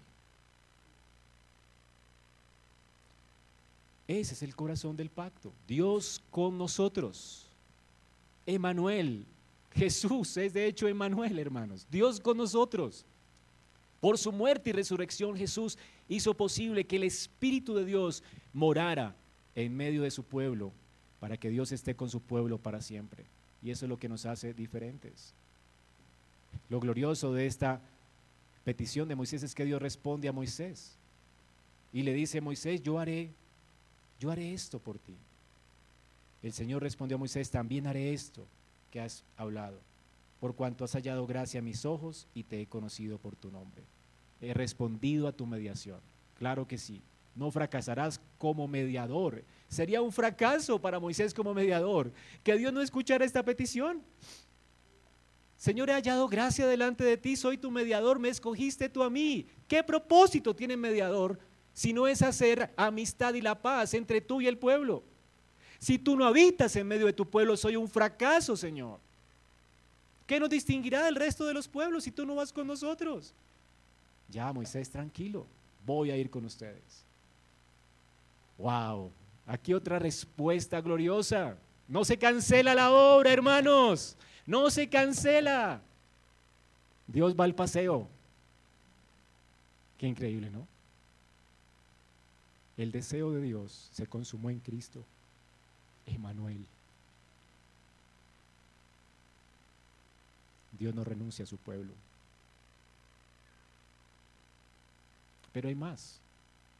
Ese 4.07 4.33
es 4.33 4.43
el 4.43 4.55
corazón 4.55 4.97
del 4.97 5.09
pacto. 5.09 5.53
Dios 5.67 6.21
con 6.31 6.57
nosotros. 6.57 7.49
Emanuel. 8.45 9.25
Jesús 9.73 10.35
es 10.37 10.53
de 10.53 10.65
hecho 10.65 10.87
Emanuel, 10.87 11.39
hermanos. 11.39 11.87
Dios 11.89 12.19
con 12.19 12.37
nosotros. 12.37 13.05
Por 13.99 14.17
su 14.17 14.31
muerte 14.31 14.71
y 14.71 14.73
resurrección 14.73 15.37
Jesús 15.37 15.77
hizo 16.09 16.33
posible 16.33 16.85
que 16.85 16.95
el 16.95 17.03
Espíritu 17.03 17.75
de 17.75 17.85
Dios 17.85 18.23
morara 18.51 19.15
en 19.55 19.75
medio 19.75 20.01
de 20.01 20.11
su 20.11 20.23
pueblo 20.23 20.73
para 21.19 21.37
que 21.37 21.49
Dios 21.49 21.71
esté 21.71 21.95
con 21.95 22.09
su 22.09 22.19
pueblo 22.19 22.57
para 22.57 22.81
siempre. 22.81 23.25
Y 23.61 23.69
eso 23.69 23.85
es 23.85 23.89
lo 23.89 23.99
que 23.99 24.09
nos 24.09 24.25
hace 24.25 24.53
diferentes. 24.53 25.33
Lo 26.67 26.79
glorioso 26.79 27.33
de 27.33 27.45
esta 27.45 27.79
petición 28.63 29.07
de 29.07 29.15
Moisés 29.15 29.43
es 29.43 29.55
que 29.55 29.65
Dios 29.65 29.81
responde 29.81 30.27
a 30.27 30.31
Moisés 30.31 30.95
y 31.93 32.03
le 32.03 32.13
dice, 32.13 32.41
Moisés, 32.41 32.81
yo 32.81 32.99
haré, 32.99 33.31
yo 34.19 34.31
haré 34.31 34.53
esto 34.53 34.79
por 34.79 34.99
ti. 34.99 35.15
El 36.41 36.53
Señor 36.53 36.81
respondió 36.81 37.15
a 37.15 37.19
Moisés, 37.19 37.51
también 37.51 37.87
haré 37.87 38.13
esto 38.13 38.45
que 38.89 39.01
has 39.01 39.23
hablado, 39.37 39.79
por 40.39 40.55
cuanto 40.55 40.83
has 40.83 40.93
hallado 40.93 41.27
gracia 41.27 41.59
a 41.59 41.63
mis 41.63 41.85
ojos 41.85 42.27
y 42.33 42.43
te 42.43 42.61
he 42.61 42.67
conocido 42.67 43.17
por 43.17 43.35
tu 43.35 43.51
nombre. 43.51 43.83
He 44.41 44.53
respondido 44.53 45.27
a 45.27 45.31
tu 45.31 45.45
mediación. 45.45 45.99
Claro 46.37 46.67
que 46.67 46.77
sí. 46.77 47.01
No 47.35 47.51
fracasarás 47.51 48.19
como 48.37 48.67
mediador. 48.67 49.43
Sería 49.69 50.01
un 50.01 50.11
fracaso 50.11 50.81
para 50.81 50.99
Moisés 50.99 51.33
como 51.33 51.53
mediador 51.53 52.11
que 52.43 52.57
Dios 52.57 52.73
no 52.73 52.81
escuchara 52.81 53.23
esta 53.23 53.43
petición. 53.43 54.01
Señor, 55.61 55.91
he 55.91 55.93
hallado 55.93 56.27
gracia 56.27 56.65
delante 56.65 57.03
de 57.03 57.17
ti, 57.17 57.35
soy 57.35 57.55
tu 57.55 57.69
mediador, 57.69 58.17
me 58.17 58.29
escogiste 58.29 58.89
tú 58.89 59.03
a 59.03 59.11
mí. 59.11 59.45
¿Qué 59.67 59.83
propósito 59.83 60.55
tiene 60.55 60.75
mediador 60.75 61.37
si 61.71 61.93
no 61.93 62.07
es 62.07 62.23
hacer 62.23 62.73
amistad 62.75 63.35
y 63.35 63.41
la 63.41 63.61
paz 63.61 63.93
entre 63.93 64.21
tú 64.21 64.41
y 64.41 64.47
el 64.47 64.57
pueblo? 64.57 65.03
Si 65.77 65.99
tú 65.99 66.15
no 66.15 66.25
habitas 66.25 66.75
en 66.77 66.87
medio 66.87 67.05
de 67.05 67.13
tu 67.13 67.29
pueblo, 67.29 67.55
soy 67.55 67.75
un 67.75 67.87
fracaso, 67.87 68.57
Señor. 68.57 68.99
¿Qué 70.25 70.39
nos 70.39 70.49
distinguirá 70.49 71.03
del 71.03 71.13
resto 71.13 71.45
de 71.45 71.53
los 71.53 71.67
pueblos 71.67 72.05
si 72.05 72.11
tú 72.11 72.25
no 72.25 72.33
vas 72.33 72.51
con 72.51 72.65
nosotros? 72.65 73.31
Ya, 74.29 74.51
Moisés, 74.51 74.89
tranquilo, 74.89 75.45
voy 75.85 76.09
a 76.09 76.17
ir 76.17 76.31
con 76.31 76.43
ustedes. 76.43 77.05
Wow, 78.57 79.11
aquí 79.45 79.75
otra 79.75 79.99
respuesta 79.99 80.81
gloriosa. 80.81 81.55
No 81.87 82.03
se 82.03 82.17
cancela 82.17 82.73
la 82.73 82.89
obra, 82.89 83.31
hermanos. 83.31 84.17
No 84.45 84.69
se 84.69 84.89
cancela. 84.89 85.81
Dios 87.07 87.35
va 87.39 87.43
al 87.43 87.55
paseo. 87.55 88.07
Qué 89.97 90.07
increíble, 90.07 90.49
¿no? 90.49 90.67
El 92.77 92.91
deseo 92.91 93.31
de 93.31 93.41
Dios 93.41 93.89
se 93.91 94.07
consumó 94.07 94.49
en 94.49 94.59
Cristo, 94.59 95.05
Emanuel. 96.05 96.65
Dios 100.79 100.95
no 100.95 101.03
renuncia 101.03 101.43
a 101.43 101.47
su 101.47 101.57
pueblo. 101.57 101.93
Pero 105.51 105.67
hay 105.69 105.75
más, 105.75 106.19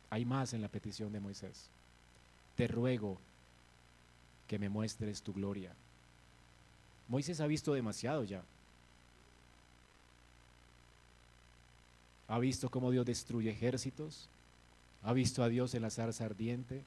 hay 0.10 0.26
más 0.26 0.54
en 0.54 0.62
la 0.62 0.70
petición 0.70 1.12
de 1.12 1.20
Moisés. 1.20 1.70
Te 2.56 2.68
ruego 2.68 3.20
que 4.48 4.58
me 4.58 4.70
muestres 4.70 5.22
tu 5.22 5.34
gloria. 5.34 5.76
Moisés 7.12 7.42
ha 7.42 7.46
visto 7.46 7.74
demasiado 7.74 8.24
ya. 8.24 8.42
Ha 12.30 12.40
visto 12.40 12.70
cómo 12.70 12.90
Dios 12.90 13.06
destruye 13.06 13.52
ejércitos. 13.52 14.30
Ha 15.04 15.12
visto 15.12 15.44
a 15.44 15.50
Dios 15.50 15.76
en 15.76 15.82
la 15.82 15.90
zarza 15.90 16.24
ardiente. 16.24 16.86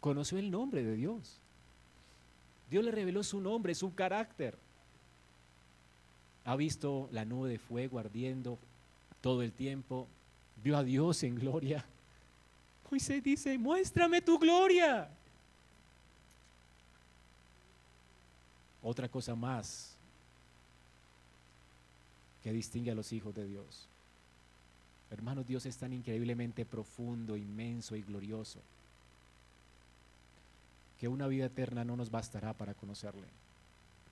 Conoció 0.00 0.36
el 0.36 0.50
nombre 0.50 0.84
de 0.84 0.94
Dios. 0.94 1.38
Dios 2.70 2.84
le 2.84 2.90
reveló 2.90 3.22
su 3.22 3.40
nombre, 3.40 3.74
su 3.74 3.94
carácter. 3.94 4.58
Ha 6.44 6.54
visto 6.56 7.08
la 7.10 7.24
nube 7.24 7.48
de 7.48 7.58
fuego 7.58 7.98
ardiendo 7.98 8.58
todo 9.22 9.40
el 9.40 9.52
tiempo. 9.52 10.06
Vio 10.62 10.76
a 10.76 10.84
Dios 10.84 11.22
en 11.22 11.36
gloria. 11.36 11.82
Moisés 12.90 13.24
dice, 13.24 13.56
muéstrame 13.56 14.20
tu 14.20 14.38
gloria. 14.38 15.08
Otra 18.84 19.08
cosa 19.08 19.34
más 19.34 19.96
que 22.42 22.52
distingue 22.52 22.90
a 22.92 22.94
los 22.94 23.12
hijos 23.12 23.34
de 23.34 23.46
Dios. 23.46 23.88
Hermanos, 25.10 25.46
Dios 25.46 25.64
es 25.66 25.76
tan 25.76 25.92
increíblemente 25.92 26.64
profundo, 26.64 27.36
inmenso 27.36 27.96
y 27.96 28.02
glorioso 28.02 28.60
que 31.00 31.08
una 31.08 31.26
vida 31.26 31.46
eterna 31.46 31.84
no 31.84 31.96
nos 31.96 32.10
bastará 32.10 32.52
para 32.52 32.74
conocerle. 32.74 33.26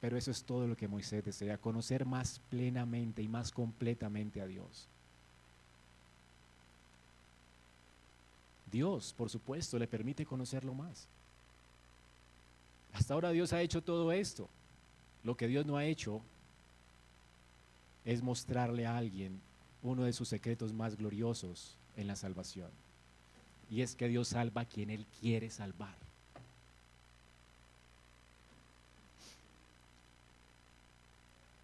Pero 0.00 0.16
eso 0.16 0.30
es 0.30 0.42
todo 0.42 0.66
lo 0.66 0.76
que 0.76 0.88
Moisés 0.88 1.24
desea, 1.24 1.58
conocer 1.58 2.04
más 2.04 2.40
plenamente 2.50 3.22
y 3.22 3.28
más 3.28 3.52
completamente 3.52 4.40
a 4.40 4.46
Dios. 4.46 4.88
Dios, 8.70 9.14
por 9.16 9.30
supuesto, 9.30 9.78
le 9.78 9.86
permite 9.86 10.26
conocerlo 10.26 10.74
más. 10.74 11.06
Hasta 12.94 13.14
ahora 13.14 13.30
Dios 13.30 13.52
ha 13.52 13.62
hecho 13.62 13.82
todo 13.82 14.10
esto. 14.12 14.48
Lo 15.24 15.36
que 15.36 15.46
Dios 15.46 15.66
no 15.66 15.76
ha 15.76 15.84
hecho 15.84 16.20
es 18.04 18.22
mostrarle 18.22 18.86
a 18.86 18.96
alguien 18.96 19.40
uno 19.82 20.04
de 20.04 20.12
sus 20.12 20.28
secretos 20.28 20.72
más 20.72 20.96
gloriosos 20.96 21.76
en 21.96 22.06
la 22.06 22.16
salvación. 22.16 22.70
Y 23.70 23.82
es 23.82 23.94
que 23.94 24.08
Dios 24.08 24.28
salva 24.28 24.62
a 24.62 24.66
quien 24.66 24.90
Él 24.90 25.06
quiere 25.20 25.50
salvar. 25.50 25.94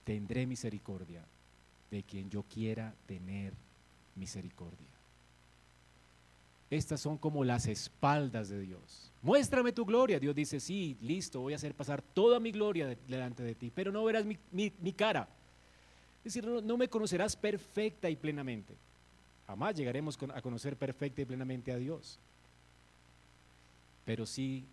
Tendré 0.05 0.47
misericordia 0.47 1.23
de 1.91 2.03
quien 2.03 2.31
yo 2.31 2.43
quiera 2.45 2.95
tener 3.07 3.53
misericordia. 4.17 4.98
Estas 6.71 7.01
son 7.01 7.17
como 7.17 7.45
las 7.45 7.67
espaldas 7.67 8.51
de 8.51 8.61
Dios. 8.61 9.11
Muéstrame 9.23 9.73
tu 9.73 9.85
gloria. 9.85 10.21
Dios 10.21 10.35
dice, 10.35 10.61
sí, 10.61 10.97
listo, 11.01 11.41
voy 11.41 11.55
a 11.55 11.57
hacer 11.57 11.75
pasar 11.75 12.03
toda 12.03 12.39
mi 12.41 12.53
gloria 12.53 12.97
delante 13.09 13.43
de 13.43 13.55
ti, 13.55 13.73
pero 13.75 13.91
no 13.91 14.05
verás 14.05 14.25
mi, 14.25 14.93
cara. 14.93 15.29
Es 16.25 16.35
decir, 16.35 16.47
no, 16.47 16.77
me 16.77 16.89
conocerás 16.89 17.37
perfecta 17.37 18.11
y 18.11 18.17
plenamente. 18.17 18.75
Jamás 19.47 19.75
llegaremos 19.75 20.19
a 20.35 20.43
conocer 20.43 20.77
perfecta 20.77 21.23
y 21.23 21.25
plenamente 21.25 21.73
a 21.73 21.79
Dios. 21.79 22.19
Pero 24.05 24.27
sí 24.27 24.65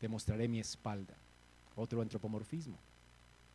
te 0.00 0.08
mostraré 0.08 0.48
mi 0.48 0.60
espalda. 0.60 1.14
Otro 1.76 2.00
antropomorfismo. 2.00 2.76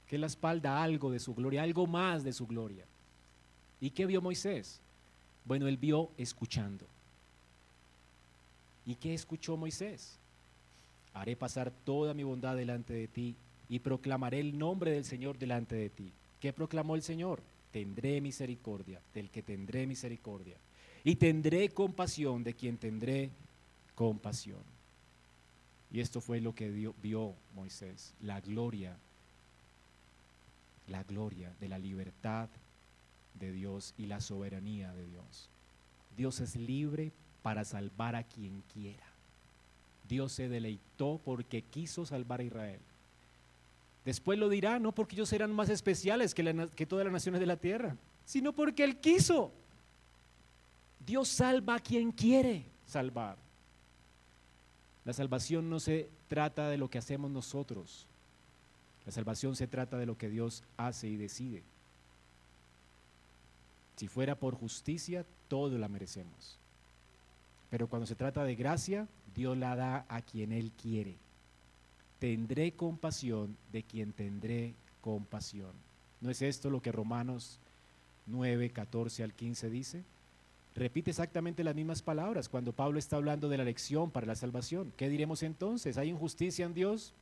Que 0.07 0.19
la 0.19 0.27
espalda 0.27 0.81
algo 0.81 1.11
de 1.11 1.19
su 1.19 1.33
gloria, 1.33 1.63
algo 1.63 1.87
más 1.87 2.23
de 2.23 2.33
su 2.33 2.45
gloria. 2.45 2.85
¿Y 3.81 3.89
qué 3.89 4.05
vio 4.05 4.21
Moisés? 4.21 4.79
Bueno, 5.43 5.67
él 5.67 5.77
vio 5.77 6.09
escuchando. 6.17 6.85
¿Y 8.87 8.95
qué 8.95 9.13
escuchó 9.13 9.57
Moisés? 9.57 10.17
Haré 11.13 11.35
pasar 11.35 11.71
toda 11.83 12.13
mi 12.13 12.23
bondad 12.23 12.55
delante 12.55 12.93
de 12.93 13.07
ti 13.09 13.35
y 13.67 13.79
proclamaré 13.79 14.39
el 14.39 14.57
nombre 14.57 14.91
del 14.91 15.03
Señor 15.03 15.37
delante 15.37 15.75
de 15.75 15.89
ti. 15.89 16.09
¿Qué 16.39 16.53
proclamó 16.53 16.95
el 16.95 17.03
Señor? 17.03 17.41
Tendré 17.73 18.21
misericordia 18.21 19.01
del 19.13 19.29
que 19.29 19.43
tendré 19.43 19.85
misericordia. 19.85 20.55
Y 21.03 21.17
tendré 21.17 21.69
compasión 21.69 22.45
de 22.45 22.53
quien 22.53 22.77
tendré 22.77 23.29
compasión. 23.93 24.61
Y 25.91 25.99
esto 25.99 26.21
fue 26.21 26.39
lo 26.39 26.55
que 26.55 26.69
vio 26.69 27.33
Moisés, 27.55 28.13
la 28.21 28.39
gloria, 28.39 28.95
la 30.87 31.03
gloria 31.03 31.51
de 31.59 31.67
la 31.67 31.77
libertad 31.77 32.47
de 33.33 33.51
Dios 33.51 33.93
y 33.97 34.05
la 34.05 34.21
soberanía 34.21 34.93
de 34.93 35.05
Dios. 35.07 35.49
Dios 36.15 36.39
es 36.39 36.55
libre 36.55 37.11
para 37.41 37.63
salvar 37.65 38.15
a 38.15 38.23
quien 38.23 38.63
quiera. 38.73 39.05
Dios 40.07 40.31
se 40.31 40.47
deleitó 40.47 41.19
porque 41.23 41.61
quiso 41.61 42.05
salvar 42.05 42.39
a 42.39 42.43
Israel. 42.43 42.79
Después 44.05 44.39
lo 44.39 44.47
dirá, 44.47 44.79
no 44.79 44.93
porque 44.93 45.15
ellos 45.15 45.33
eran 45.33 45.51
más 45.51 45.69
especiales 45.69 46.33
que, 46.33 46.85
todas 46.85 47.03
las 47.03 47.11
naciones 47.11 47.41
de 47.41 47.45
la 47.45 47.57
tierra, 47.57 47.97
sino 48.25 48.53
porque 48.53 48.85
Él 48.85 48.97
quiso. 48.97 49.51
Dios 51.05 51.27
salva 51.27 51.75
a 51.75 51.79
quien 51.79 52.11
quiere 52.11 52.63
salvar. 52.85 53.37
La 55.03 55.13
salvación 55.13 55.69
no 55.69 55.79
se 55.79 56.09
trata 56.29 56.69
de 56.69 56.77
lo 56.77 56.89
que 56.89 56.97
hacemos 56.97 57.31
nosotros. 57.31 58.05
La 59.05 59.11
salvación 59.11 59.55
se 59.55 59.67
trata 59.67 59.97
de 59.97 60.05
lo 60.05 60.17
que 60.17 60.29
Dios 60.29 60.63
hace 60.77 61.07
y 61.07 61.17
decide. 61.17 61.63
Si 63.97 64.07
fuera 64.07 64.35
por 64.35 64.55
justicia, 64.55 65.25
todo 65.47 65.77
la 65.77 65.87
merecemos. 65.87 66.57
Pero 67.69 67.87
cuando 67.87 68.05
se 68.05 68.15
trata 68.15 68.43
de 68.43 68.55
gracia, 68.55 69.07
Dios 69.35 69.57
la 69.57 69.75
da 69.75 70.05
a 70.09 70.21
quien 70.21 70.51
Él 70.51 70.71
quiere. 70.81 71.15
Tendré 72.19 72.71
compasión 72.71 73.55
de 73.71 73.83
quien 73.83 74.11
tendré 74.13 74.73
compasión. 75.01 75.71
¿No 76.21 76.29
es 76.29 76.41
esto 76.41 76.69
lo 76.69 76.81
que 76.81 76.91
Romanos 76.91 77.59
9, 78.25 78.71
14 78.71 79.23
al 79.23 79.33
15 79.33 79.69
dice? 79.69 80.03
Repite 80.75 81.11
exactamente 81.11 81.63
las 81.63 81.75
mismas 81.75 82.01
palabras 82.01 82.49
cuando 82.49 82.71
Pablo 82.71 82.99
está 82.99 83.15
hablando 83.15 83.49
de 83.49 83.57
la 83.57 83.63
elección 83.63 84.11
para 84.11 84.27
la 84.27 84.35
salvación. 84.35 84.93
¿Qué 84.95 85.09
diremos 85.09 85.43
entonces? 85.43 85.97
¿Hay 85.97 86.09
injusticia 86.09 86.65
en 86.65 86.73
Dios? 86.73 87.13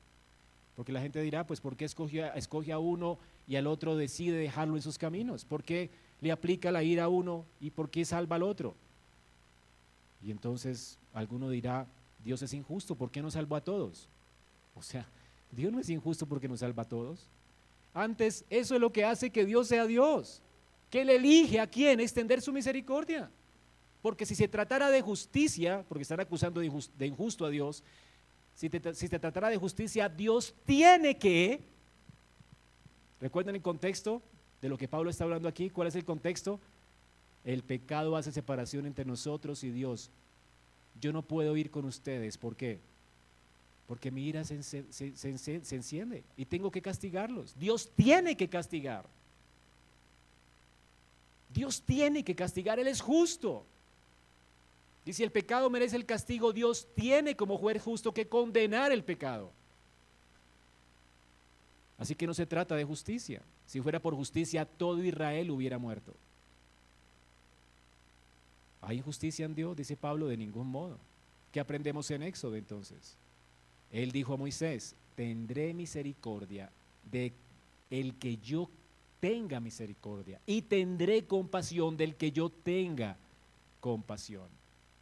Porque 0.75 0.91
la 0.91 1.01
gente 1.01 1.21
dirá, 1.21 1.47
pues 1.47 1.61
¿por 1.61 1.77
qué 1.77 1.85
escoge, 1.85 2.29
escoge 2.37 2.73
a 2.73 2.79
uno 2.79 3.17
y 3.47 3.55
al 3.55 3.67
otro 3.67 3.95
decide 3.95 4.37
dejarlo 4.37 4.75
en 4.75 4.81
sus 4.81 4.97
caminos? 4.97 5.45
¿Por 5.45 5.63
qué 5.63 5.89
le 6.19 6.31
aplica 6.31 6.71
la 6.71 6.83
ira 6.83 7.05
a 7.05 7.07
uno 7.07 7.45
y 7.61 7.71
por 7.71 7.89
qué 7.89 8.03
salva 8.03 8.35
al 8.35 8.43
otro? 8.43 8.75
Y 10.21 10.31
entonces 10.31 10.97
alguno 11.13 11.49
dirá, 11.49 11.87
Dios 12.23 12.41
es 12.41 12.53
injusto, 12.53 12.95
¿por 12.95 13.11
qué 13.11 13.21
no 13.21 13.29
salvó 13.29 13.55
a 13.55 13.63
todos? 13.63 14.09
O 14.75 14.81
sea, 14.81 15.07
Dios 15.51 15.71
no 15.71 15.79
es 15.79 15.89
injusto 15.89 16.25
porque 16.25 16.47
nos 16.47 16.59
salva 16.59 16.83
a 16.83 16.87
todos. 16.87 17.27
Antes, 17.93 18.43
eso 18.49 18.75
es 18.75 18.81
lo 18.81 18.91
que 18.91 19.05
hace 19.05 19.29
que 19.29 19.45
Dios 19.45 19.67
sea 19.67 19.85
Dios, 19.85 20.41
que 20.89 21.01
Él 21.01 21.09
elige 21.09 21.59
a 21.59 21.67
quién 21.67 21.99
extender 21.99 22.41
su 22.41 22.51
misericordia. 22.51 23.31
Porque 24.01 24.25
si 24.25 24.35
se 24.35 24.47
tratara 24.47 24.89
de 24.89 25.01
justicia, 25.01 25.85
porque 25.87 26.01
están 26.01 26.19
acusando 26.19 26.59
de 26.59 27.05
injusto 27.07 27.45
a 27.45 27.49
Dios, 27.49 27.83
si, 28.53 28.69
si 28.93 29.07
se 29.07 29.19
tratara 29.19 29.49
de 29.49 29.57
justicia, 29.57 30.09
Dios 30.09 30.53
tiene 30.65 31.17
que, 31.17 31.61
recuerden 33.21 33.55
el 33.55 33.61
contexto 33.61 34.21
de 34.61 34.69
lo 34.69 34.77
que 34.77 34.87
Pablo 34.87 35.09
está 35.09 35.23
hablando 35.23 35.47
aquí, 35.47 35.69
¿cuál 35.69 35.87
es 35.87 35.95
el 35.95 36.05
contexto? 36.05 36.59
El 37.45 37.61
pecado 37.61 38.17
hace 38.17 38.31
separación 38.31 38.87
entre 38.87 39.05
nosotros 39.05 39.63
y 39.63 39.69
Dios. 39.69 40.09
Yo 40.99 41.13
no 41.13 41.21
puedo 41.21 41.55
ir 41.55 41.69
con 41.69 41.85
ustedes. 41.85 42.37
¿Por 42.37 42.55
qué? 42.55 42.79
Porque 43.87 44.09
mi 44.09 44.25
ira 44.25 44.43
se, 44.43 44.83
enciende 45.23 46.23
y 46.35 46.45
tengo 46.45 46.71
que 46.71 46.81
castigarlos. 46.81 47.53
Dios 47.57 47.91
tiene 47.95 48.35
que 48.35 48.49
castigar. 48.49 49.05
Dios 51.53 51.81
tiene 51.81 52.23
que 52.23 52.35
castigar. 52.35 52.79
Él 52.79 52.87
es 52.87 52.99
justo. 52.99 53.63
Y 55.05 55.13
si 55.13 55.21
el 55.21 55.31
pecado 55.31 55.69
merece 55.69 55.95
el 55.95 56.05
castigo, 56.05 56.51
Dios 56.51 56.87
tiene 56.95 57.35
como 57.35 57.59
juez 57.59 57.81
justo 57.81 58.11
que 58.11 58.27
condenar 58.27 58.91
el 58.91 59.03
pecado. 59.03 59.51
Así 61.99 62.15
que 62.15 62.25
no 62.25 62.33
se 62.33 62.47
trata 62.47 62.75
de 62.75 62.83
justicia. 62.83 63.41
Si 63.67 63.79
fuera 63.81 63.99
por 63.99 64.15
justicia, 64.15 64.65
todo 64.65 65.03
Israel 65.03 65.51
hubiera 65.51 65.77
muerto. 65.77 66.11
¿Hay 68.85 68.97
injusticia 68.97 69.45
en 69.45 69.55
Dios? 69.55 69.75
Dice 69.75 69.97
Pablo, 69.97 70.27
de 70.27 70.37
ningún 70.37 70.67
modo. 70.67 70.97
¿Qué 71.51 71.59
aprendemos 71.59 72.09
en 72.11 72.23
Éxodo 72.23 72.55
entonces? 72.55 73.17
Él 73.91 74.11
dijo 74.11 74.33
a 74.33 74.37
Moisés, 74.37 74.95
tendré 75.15 75.73
misericordia 75.73 76.69
de 77.11 77.33
el 77.89 78.15
que 78.15 78.37
yo 78.37 78.69
tenga 79.19 79.59
misericordia 79.59 80.39
y 80.45 80.61
tendré 80.63 81.25
compasión 81.25 81.97
del 81.97 82.15
que 82.15 82.31
yo 82.31 82.49
tenga 82.49 83.17
compasión. 83.79 84.47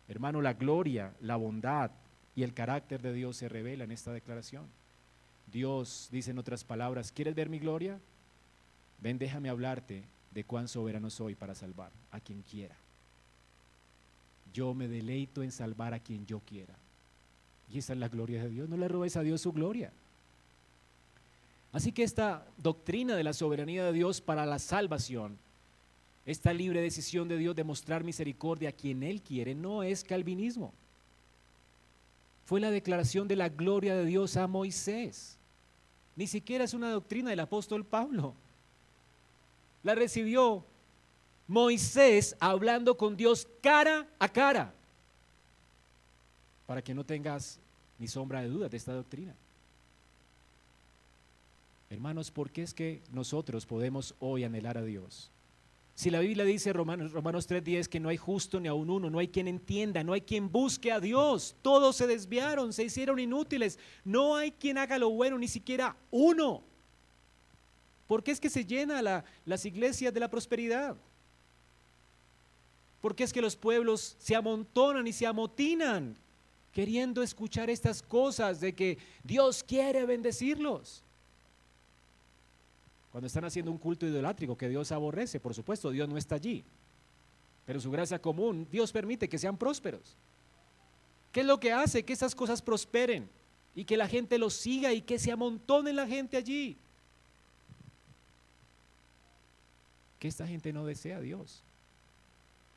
Hermano, 0.07 0.41
la 0.41 0.53
gloria, 0.53 1.13
la 1.21 1.35
bondad 1.35 1.91
y 2.35 2.43
el 2.43 2.53
carácter 2.53 3.01
de 3.01 3.13
Dios 3.13 3.37
se 3.37 3.49
revela 3.49 3.83
en 3.83 3.91
esta 3.91 4.13
declaración. 4.13 4.65
Dios 5.51 6.07
dice 6.11 6.31
en 6.31 6.39
otras 6.39 6.63
palabras, 6.63 7.11
¿quieres 7.11 7.35
ver 7.35 7.49
mi 7.49 7.59
gloria? 7.59 7.99
Ven, 9.01 9.17
déjame 9.17 9.49
hablarte 9.49 10.03
de 10.31 10.43
cuán 10.43 10.67
soberano 10.67 11.09
soy 11.09 11.35
para 11.35 11.55
salvar 11.55 11.91
a 12.11 12.19
quien 12.19 12.41
quiera. 12.43 12.75
Yo 14.53 14.73
me 14.73 14.87
deleito 14.87 15.43
en 15.43 15.51
salvar 15.51 15.93
a 15.93 15.99
quien 15.99 16.25
yo 16.25 16.39
quiera. 16.39 16.73
Y 17.71 17.79
esa 17.79 17.93
es 17.93 17.99
la 17.99 18.07
gloria 18.07 18.43
de 18.43 18.49
Dios. 18.49 18.69
No 18.69 18.77
le 18.77 18.87
robes 18.87 19.17
a 19.17 19.23
Dios 19.23 19.41
su 19.41 19.51
gloria. 19.51 19.91
Así 21.71 21.91
que 21.91 22.03
esta 22.03 22.45
doctrina 22.57 23.15
de 23.15 23.23
la 23.23 23.33
soberanía 23.33 23.83
de 23.83 23.93
Dios 23.93 24.21
para 24.21 24.45
la 24.45 24.59
salvación, 24.59 25.39
esta 26.25 26.53
libre 26.53 26.81
decisión 26.81 27.27
de 27.27 27.37
Dios 27.37 27.55
de 27.55 27.63
mostrar 27.63 28.03
misericordia 28.03 28.69
a 28.69 28.73
quien 28.73 29.01
Él 29.01 29.21
quiere, 29.21 29.55
no 29.55 29.81
es 29.81 30.03
calvinismo. 30.03 30.71
Fue 32.45 32.59
la 32.59 32.69
declaración 32.69 33.27
de 33.27 33.35
la 33.35 33.49
gloria 33.49 33.95
de 33.95 34.05
Dios 34.05 34.37
a 34.37 34.45
Moisés. 34.47 35.37
Ni 36.15 36.27
siquiera 36.27 36.63
es 36.63 36.75
una 36.75 36.91
doctrina 36.91 37.31
del 37.31 37.39
apóstol 37.39 37.83
Pablo. 37.83 38.35
La 39.81 39.95
recibió 39.95 40.63
Moisés 41.47 42.35
hablando 42.39 42.97
con 42.97 43.17
Dios 43.17 43.47
cara 43.61 44.07
a 44.19 44.29
cara. 44.29 44.73
Para 46.65 46.81
que 46.81 46.93
no 46.93 47.03
tengas 47.03 47.59
ni 47.99 48.07
sombra 48.07 48.41
de 48.41 48.47
duda 48.47 48.69
de 48.69 48.77
esta 48.77 48.93
doctrina. 48.93 49.35
Hermanos, 51.89 52.31
¿por 52.31 52.49
qué 52.49 52.63
es 52.63 52.73
que 52.73 53.01
nosotros 53.11 53.65
podemos 53.65 54.15
hoy 54.19 54.43
anhelar 54.43 54.77
a 54.77 54.83
Dios? 54.83 55.29
Si 55.95 56.09
la 56.09 56.21
Biblia 56.21 56.43
dice 56.43 56.73
Romanos, 56.73 57.11
Romanos 57.11 57.47
3:10 57.47 57.87
que 57.87 57.99
no 57.99 58.09
hay 58.09 58.17
justo 58.17 58.59
ni 58.59 58.67
aun 58.67 58.89
uno, 58.89 59.11
no 59.11 59.19
hay 59.19 59.27
quien 59.27 59.47
entienda, 59.47 60.03
no 60.03 60.13
hay 60.13 60.21
quien 60.21 60.51
busque 60.51 60.91
a 60.91 60.99
Dios, 60.99 61.55
todos 61.61 61.95
se 61.95 62.07
desviaron, 62.07 62.73
se 62.73 62.83
hicieron 62.83 63.19
inútiles, 63.19 63.77
no 64.03 64.35
hay 64.35 64.51
quien 64.51 64.79
haga 64.79 64.97
lo 64.97 65.11
bueno, 65.11 65.37
ni 65.37 65.47
siquiera 65.47 65.95
uno. 66.09 66.63
¿Por 68.07 68.23
qué 68.23 68.31
es 68.31 68.39
que 68.39 68.49
se 68.49 68.65
llena 68.65 69.23
las 69.45 69.65
iglesias 69.65 70.11
de 70.13 70.19
la 70.19 70.31
prosperidad? 70.31 70.97
¿Por 73.03 73.17
qué 73.17 73.25
es 73.25 73.33
que 73.33 73.41
los 73.41 73.57
pueblos 73.57 74.15
se 74.17 74.33
amontonan 74.33 75.05
y 75.05 75.11
se 75.11 75.27
amotinan 75.27 76.15
queriendo 76.71 77.21
escuchar 77.21 77.69
estas 77.69 78.01
cosas 78.01 78.61
de 78.61 78.73
que 78.73 78.97
Dios 79.25 79.61
quiere 79.61 80.05
bendecirlos? 80.05 81.03
Cuando 83.11 83.27
están 83.27 83.43
haciendo 83.43 83.71
un 83.71 83.77
culto 83.77 84.07
idolátrico 84.07 84.57
que 84.57 84.69
Dios 84.69 84.93
aborrece, 84.93 85.41
por 85.41 85.53
supuesto, 85.53 85.91
Dios 85.91 86.07
no 86.07 86.15
está 86.15 86.35
allí. 86.35 86.63
Pero 87.65 87.81
su 87.81 87.91
gracia 87.91 88.21
común, 88.21 88.69
Dios 88.71 88.93
permite 88.93 89.27
que 89.27 89.37
sean 89.37 89.57
prósperos. 89.57 90.15
¿Qué 91.33 91.41
es 91.41 91.45
lo 91.45 91.59
que 91.59 91.73
hace 91.73 92.05
que 92.05 92.13
esas 92.13 92.33
cosas 92.33 92.61
prosperen 92.61 93.29
y 93.75 93.83
que 93.83 93.97
la 93.97 94.07
gente 94.07 94.37
los 94.37 94.53
siga 94.53 94.93
y 94.93 95.01
que 95.01 95.19
se 95.19 95.33
amontone 95.33 95.91
la 95.91 96.07
gente 96.07 96.37
allí? 96.37 96.77
Que 100.19 100.29
esta 100.29 100.47
gente 100.47 100.71
no 100.71 100.85
desea 100.85 101.17
a 101.17 101.21
Dios. 101.21 101.65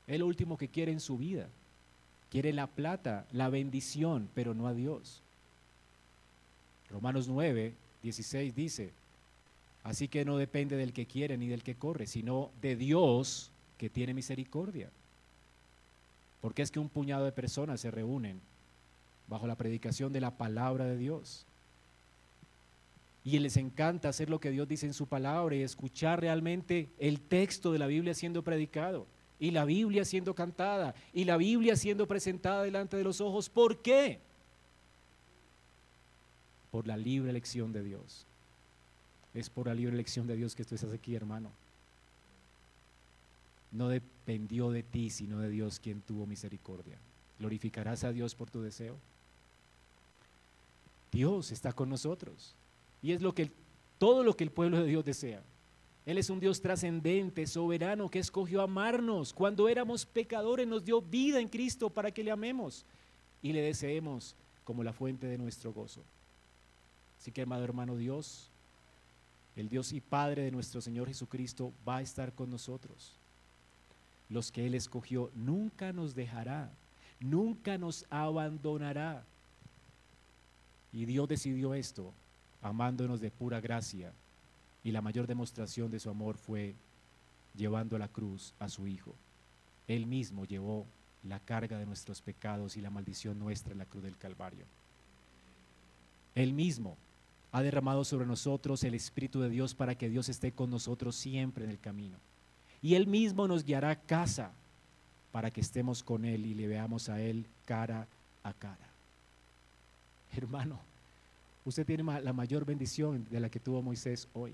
Es 0.07 0.19
lo 0.19 0.25
último 0.25 0.57
que 0.57 0.69
quiere 0.69 0.91
en 0.91 1.01
su 1.01 1.17
vida. 1.17 1.49
Quiere 2.31 2.53
la 2.53 2.67
plata, 2.67 3.25
la 3.31 3.49
bendición, 3.49 4.29
pero 4.33 4.53
no 4.53 4.67
a 4.67 4.73
Dios. 4.73 5.21
Romanos 6.89 7.27
9, 7.27 7.73
16 8.03 8.55
dice, 8.55 8.91
Así 9.83 10.07
que 10.07 10.25
no 10.25 10.37
depende 10.37 10.75
del 10.75 10.93
que 10.93 11.05
quiere 11.05 11.37
ni 11.37 11.47
del 11.47 11.63
que 11.63 11.75
corre, 11.75 12.07
sino 12.07 12.51
de 12.61 12.75
Dios 12.75 13.51
que 13.77 13.89
tiene 13.89 14.13
misericordia. 14.13 14.89
Porque 16.41 16.61
es 16.61 16.71
que 16.71 16.79
un 16.79 16.89
puñado 16.89 17.25
de 17.25 17.31
personas 17.31 17.81
se 17.81 17.91
reúnen 17.91 18.39
bajo 19.27 19.47
la 19.47 19.55
predicación 19.55 20.13
de 20.13 20.21
la 20.21 20.31
palabra 20.31 20.85
de 20.85 20.97
Dios. 20.97 21.45
Y 23.23 23.39
les 23.39 23.57
encanta 23.57 24.09
hacer 24.09 24.29
lo 24.29 24.39
que 24.39 24.51
Dios 24.51 24.67
dice 24.67 24.85
en 24.85 24.93
su 24.93 25.07
palabra 25.07 25.55
y 25.55 25.61
escuchar 25.61 26.21
realmente 26.21 26.87
el 26.97 27.19
texto 27.19 27.73
de 27.73 27.79
la 27.79 27.87
Biblia 27.87 28.13
siendo 28.13 28.41
predicado 28.43 29.05
y 29.39 29.51
la 29.51 29.65
Biblia 29.65 30.05
siendo 30.05 30.33
cantada 30.33 30.95
y 31.13 31.25
la 31.25 31.37
Biblia 31.37 31.75
siendo 31.75 32.07
presentada 32.07 32.63
delante 32.63 32.97
de 32.97 33.03
los 33.03 33.21
ojos. 33.21 33.49
¿Por 33.49 33.81
qué? 33.81 34.19
Por 36.71 36.87
la 36.87 36.97
libre 36.97 37.29
elección 37.29 37.71
de 37.71 37.83
Dios. 37.83 38.25
Es 39.33 39.49
por 39.49 39.67
la 39.67 39.75
libre 39.75 39.93
elección 39.93 40.25
de 40.27 40.35
Dios 40.35 40.55
que 40.55 40.65
tú 40.65 40.75
estás 40.75 40.91
aquí, 40.91 41.15
hermano. 41.15 41.51
No 43.71 43.89
dependió 43.89 44.71
de 44.71 44.83
ti, 44.83 45.09
sino 45.09 45.39
de 45.39 45.49
Dios 45.49 45.79
quien 45.79 46.01
tuvo 46.01 46.25
misericordia. 46.25 46.97
¿Glorificarás 47.39 48.03
a 48.03 48.11
Dios 48.11 48.33
por 48.33 48.49
tu 48.49 48.61
deseo? 48.61 48.95
Dios 51.11 51.51
está 51.51 51.73
con 51.73 51.89
nosotros. 51.89 52.55
Y 53.03 53.11
es 53.11 53.21
lo 53.21 53.33
que 53.33 53.51
todo 53.99 54.23
lo 54.23 54.35
que 54.35 54.43
el 54.43 54.51
pueblo 54.51 54.79
de 54.79 54.87
Dios 54.87 55.05
desea. 55.05 55.41
Él 56.07 56.17
es 56.17 56.29
un 56.29 56.39
Dios 56.39 56.61
trascendente, 56.61 57.45
soberano, 57.45 58.09
que 58.09 58.19
escogió 58.19 58.61
amarnos. 58.61 59.33
Cuando 59.33 59.67
éramos 59.67 60.05
pecadores 60.05 60.65
nos 60.65 60.85
dio 60.85 61.01
vida 61.01 61.41
en 61.41 61.49
Cristo 61.49 61.89
para 61.89 62.11
que 62.11 62.23
le 62.23 62.31
amemos 62.31 62.85
y 63.41 63.51
le 63.51 63.61
deseemos 63.61 64.33
como 64.63 64.85
la 64.85 64.93
fuente 64.93 65.27
de 65.27 65.37
nuestro 65.37 65.73
gozo. 65.73 65.99
Así 67.19 67.29
que, 67.29 67.41
amado 67.41 67.65
hermano 67.65 67.97
Dios, 67.97 68.47
el 69.57 69.67
Dios 69.67 69.91
y 69.91 69.99
Padre 69.99 70.43
de 70.43 70.51
nuestro 70.51 70.79
Señor 70.79 71.09
Jesucristo 71.09 71.73
va 71.85 71.97
a 71.97 72.01
estar 72.01 72.31
con 72.31 72.49
nosotros. 72.49 73.11
Los 74.29 74.49
que 74.49 74.65
Él 74.65 74.75
escogió 74.75 75.29
nunca 75.35 75.91
nos 75.91 76.15
dejará, 76.15 76.71
nunca 77.19 77.77
nos 77.77 78.05
abandonará. 78.09 79.25
Y 80.93 81.03
Dios 81.03 81.27
decidió 81.27 81.73
esto, 81.73 82.13
amándonos 82.61 83.19
de 83.19 83.29
pura 83.29 83.59
gracia. 83.59 84.13
Y 84.83 84.91
la 84.91 85.01
mayor 85.01 85.27
demostración 85.27 85.91
de 85.91 85.99
su 85.99 86.09
amor 86.09 86.37
fue 86.37 86.75
llevando 87.55 87.95
a 87.95 87.99
la 87.99 88.07
cruz 88.07 88.53
a 88.59 88.69
su 88.69 88.87
Hijo. 88.87 89.13
Él 89.87 90.05
mismo 90.05 90.45
llevó 90.45 90.85
la 91.23 91.39
carga 91.39 91.77
de 91.77 91.85
nuestros 91.85 92.21
pecados 92.21 92.77
y 92.77 92.81
la 92.81 92.89
maldición 92.89 93.39
nuestra 93.39 93.73
en 93.73 93.79
la 93.79 93.85
cruz 93.85 94.03
del 94.03 94.17
Calvario. 94.17 94.65
Él 96.35 96.53
mismo 96.53 96.95
ha 97.51 97.61
derramado 97.61 98.05
sobre 98.05 98.25
nosotros 98.25 98.83
el 98.83 98.93
Espíritu 98.93 99.41
de 99.41 99.49
Dios 99.49 99.73
para 99.73 99.95
que 99.95 100.09
Dios 100.09 100.29
esté 100.29 100.51
con 100.51 100.69
nosotros 100.69 101.15
siempre 101.15 101.63
en 101.63 101.71
el 101.71 101.79
camino. 101.79 102.17
Y 102.81 102.95
Él 102.95 103.07
mismo 103.07 103.47
nos 103.47 103.63
guiará 103.63 103.89
a 103.89 103.99
casa 103.99 104.51
para 105.31 105.51
que 105.51 105.61
estemos 105.61 106.03
con 106.03 106.25
Él 106.25 106.45
y 106.45 106.53
le 106.53 106.67
veamos 106.67 107.09
a 107.09 107.21
Él 107.21 107.45
cara 107.65 108.07
a 108.43 108.53
cara. 108.53 108.87
Hermano, 110.35 110.79
usted 111.65 111.85
tiene 111.85 112.03
la 112.21 112.33
mayor 112.33 112.65
bendición 112.65 113.25
de 113.29 113.39
la 113.39 113.49
que 113.49 113.59
tuvo 113.59 113.81
Moisés 113.81 114.27
hoy. 114.33 114.53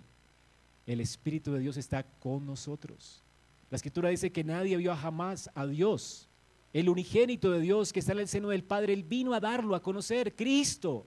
El 0.86 1.00
Espíritu 1.00 1.54
de 1.54 1.60
Dios 1.60 1.78
está 1.78 2.04
con 2.04 2.46
nosotros. 2.46 3.22
La 3.70 3.78
Escritura 3.78 4.10
dice 4.10 4.32
que 4.32 4.44
nadie 4.44 4.78
vio 4.78 4.96
jamás 4.96 5.50
a 5.56 5.66
Dios. 5.66 6.28
El 6.74 6.90
unigénito 6.90 7.52
de 7.52 7.60
Dios 7.60 7.94
que 7.94 8.00
está 8.00 8.12
en 8.12 8.20
el 8.20 8.28
seno 8.28 8.50
del 8.50 8.64
Padre, 8.64 8.94
Él 8.94 9.04
vino 9.04 9.34
a 9.34 9.40
darlo 9.40 9.76
a 9.76 9.82
conocer, 9.82 10.36
Cristo. 10.36 11.06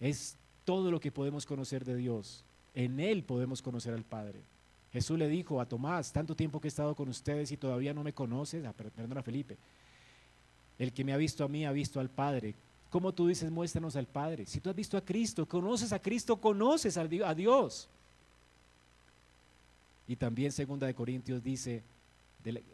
Es 0.00 0.36
todo 0.64 0.90
lo 0.90 1.00
que 1.00 1.10
podemos 1.10 1.46
conocer 1.46 1.84
de 1.84 1.96
Dios. 1.96 2.44
En 2.74 3.00
Él 3.00 3.24
podemos 3.24 3.62
conocer 3.62 3.94
al 3.94 4.04
Padre. 4.04 4.40
Jesús 4.92 5.18
le 5.18 5.28
dijo 5.28 5.60
a 5.60 5.66
Tomás, 5.66 6.12
tanto 6.12 6.36
tiempo 6.36 6.60
que 6.60 6.68
he 6.68 6.70
estado 6.70 6.94
con 6.94 7.08
ustedes 7.08 7.50
y 7.50 7.56
todavía 7.56 7.92
no 7.92 8.04
me 8.04 8.12
conoces, 8.12 8.64
ah, 8.64 8.72
perdón 8.72 9.18
a 9.18 9.22
Felipe, 9.22 9.56
el 10.78 10.92
que 10.92 11.02
me 11.02 11.12
ha 11.12 11.16
visto 11.16 11.44
a 11.44 11.48
mí 11.48 11.66
ha 11.66 11.72
visto 11.72 11.98
al 11.98 12.10
Padre. 12.10 12.54
¿Cómo 12.90 13.12
tú 13.12 13.26
dices, 13.26 13.50
muéstranos 13.50 13.96
al 13.96 14.06
Padre? 14.06 14.46
Si 14.46 14.60
tú 14.60 14.70
has 14.70 14.76
visto 14.76 14.96
a 14.96 15.04
Cristo, 15.04 15.46
conoces 15.46 15.92
a 15.92 15.98
Cristo, 15.98 16.36
conoces 16.36 16.96
a 16.96 17.34
Dios. 17.34 17.88
Y 20.06 20.16
también 20.16 20.52
segunda 20.52 20.86
de 20.86 20.94
Corintios 20.94 21.42
dice, 21.42 21.82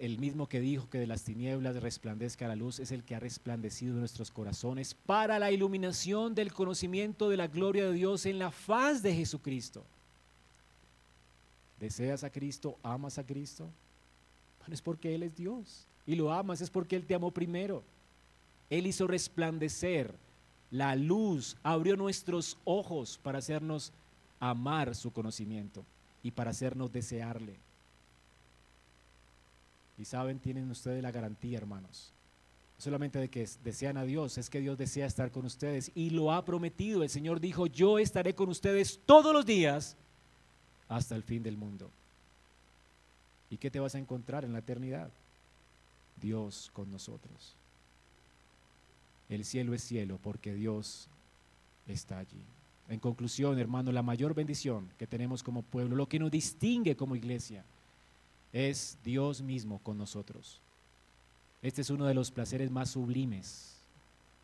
el 0.00 0.18
mismo 0.18 0.48
que 0.48 0.58
dijo 0.58 0.90
que 0.90 0.98
de 0.98 1.06
las 1.06 1.22
tinieblas 1.22 1.80
resplandezca 1.80 2.48
la 2.48 2.56
luz, 2.56 2.80
es 2.80 2.90
el 2.90 3.04
que 3.04 3.14
ha 3.14 3.20
resplandecido 3.20 3.94
nuestros 3.94 4.30
corazones 4.32 4.94
para 5.06 5.38
la 5.38 5.52
iluminación 5.52 6.34
del 6.34 6.52
conocimiento 6.52 7.28
de 7.28 7.36
la 7.36 7.46
gloria 7.46 7.86
de 7.86 7.92
Dios 7.92 8.26
en 8.26 8.40
la 8.40 8.50
faz 8.50 9.02
de 9.02 9.14
Jesucristo. 9.14 9.84
¿Deseas 11.78 12.24
a 12.24 12.30
Cristo? 12.30 12.76
¿Amas 12.82 13.18
a 13.18 13.24
Cristo? 13.24 13.68
Bueno, 14.58 14.74
es 14.74 14.82
porque 14.82 15.14
Él 15.14 15.22
es 15.22 15.36
Dios. 15.36 15.86
Y 16.04 16.16
lo 16.16 16.32
amas 16.32 16.60
es 16.60 16.68
porque 16.68 16.96
Él 16.96 17.06
te 17.06 17.14
amó 17.14 17.30
primero. 17.30 17.84
Él 18.68 18.88
hizo 18.88 19.06
resplandecer 19.06 20.12
la 20.72 20.96
luz, 20.96 21.56
abrió 21.62 21.96
nuestros 21.96 22.56
ojos 22.64 23.18
para 23.22 23.38
hacernos 23.38 23.92
amar 24.40 24.94
su 24.96 25.12
conocimiento 25.12 25.84
y 26.22 26.30
para 26.30 26.50
hacernos 26.50 26.92
desearle. 26.92 27.56
Y 29.98 30.04
saben, 30.04 30.38
tienen 30.38 30.70
ustedes 30.70 31.02
la 31.02 31.10
garantía, 31.10 31.58
hermanos. 31.58 32.12
No 32.78 32.84
solamente 32.84 33.18
de 33.18 33.28
que 33.28 33.46
desean 33.62 33.98
a 33.98 34.04
Dios, 34.04 34.38
es 34.38 34.48
que 34.48 34.60
Dios 34.60 34.78
desea 34.78 35.06
estar 35.06 35.30
con 35.30 35.44
ustedes 35.44 35.92
y 35.94 36.10
lo 36.10 36.32
ha 36.32 36.44
prometido. 36.44 37.02
El 37.02 37.10
Señor 37.10 37.40
dijo, 37.40 37.66
yo 37.66 37.98
estaré 37.98 38.34
con 38.34 38.48
ustedes 38.48 39.00
todos 39.04 39.34
los 39.34 39.44
días 39.44 39.96
hasta 40.88 41.14
el 41.14 41.22
fin 41.22 41.42
del 41.42 41.56
mundo. 41.56 41.90
¿Y 43.50 43.58
qué 43.58 43.70
te 43.70 43.80
vas 43.80 43.94
a 43.94 43.98
encontrar 43.98 44.44
en 44.44 44.52
la 44.52 44.60
eternidad? 44.60 45.10
Dios 46.20 46.70
con 46.72 46.90
nosotros. 46.90 47.54
El 49.28 49.44
cielo 49.44 49.74
es 49.74 49.82
cielo 49.82 50.18
porque 50.22 50.54
Dios 50.54 51.08
está 51.86 52.18
allí. 52.18 52.42
En 52.90 52.98
conclusión, 52.98 53.56
hermano, 53.60 53.92
la 53.92 54.02
mayor 54.02 54.34
bendición 54.34 54.90
que 54.98 55.06
tenemos 55.06 55.44
como 55.44 55.62
pueblo, 55.62 55.94
lo 55.94 56.08
que 56.08 56.18
nos 56.18 56.30
distingue 56.30 56.96
como 56.96 57.14
iglesia, 57.14 57.64
es 58.52 58.98
Dios 59.04 59.42
mismo 59.42 59.78
con 59.78 59.96
nosotros. 59.96 60.60
Este 61.62 61.82
es 61.82 61.90
uno 61.90 62.04
de 62.04 62.14
los 62.14 62.32
placeres 62.32 62.68
más 62.68 62.90
sublimes 62.90 63.76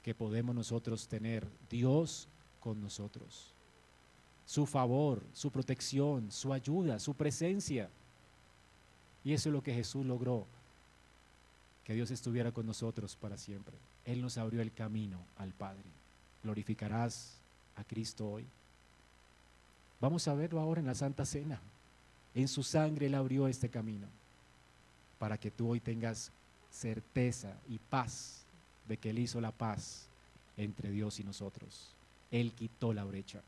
que 0.04 0.14
podemos 0.14 0.54
nosotros 0.54 1.08
tener, 1.08 1.44
Dios 1.68 2.28
con 2.60 2.80
nosotros. 2.80 3.52
Su 4.46 4.64
favor, 4.64 5.24
su 5.32 5.50
protección, 5.50 6.30
su 6.30 6.52
ayuda, 6.52 7.00
su 7.00 7.14
presencia. 7.14 7.90
Y 9.24 9.32
eso 9.32 9.48
es 9.48 9.52
lo 9.54 9.62
que 9.62 9.74
Jesús 9.74 10.06
logró, 10.06 10.46
que 11.82 11.94
Dios 11.94 12.12
estuviera 12.12 12.52
con 12.52 12.64
nosotros 12.64 13.16
para 13.16 13.38
siempre. 13.38 13.74
Él 14.04 14.22
nos 14.22 14.38
abrió 14.38 14.62
el 14.62 14.72
camino 14.72 15.18
al 15.36 15.52
Padre. 15.52 15.90
Glorificarás 16.44 17.40
a 17.76 17.84
Cristo 17.84 18.28
hoy. 18.28 18.46
Vamos 20.00 20.28
a 20.28 20.34
verlo 20.34 20.60
ahora 20.60 20.80
en 20.80 20.86
la 20.86 20.94
Santa 20.94 21.24
Cena. 21.24 21.60
En 22.34 22.48
su 22.48 22.62
sangre 22.62 23.06
Él 23.06 23.14
abrió 23.14 23.48
este 23.48 23.68
camino 23.68 24.06
para 25.18 25.38
que 25.38 25.50
tú 25.50 25.70
hoy 25.70 25.80
tengas 25.80 26.30
certeza 26.70 27.54
y 27.68 27.78
paz 27.78 28.42
de 28.88 28.96
que 28.96 29.10
Él 29.10 29.18
hizo 29.18 29.40
la 29.40 29.52
paz 29.52 30.06
entre 30.56 30.90
Dios 30.90 31.18
y 31.20 31.24
nosotros. 31.24 31.90
Él 32.30 32.52
quitó 32.52 32.92
la 32.92 33.04
brecha. 33.04 33.40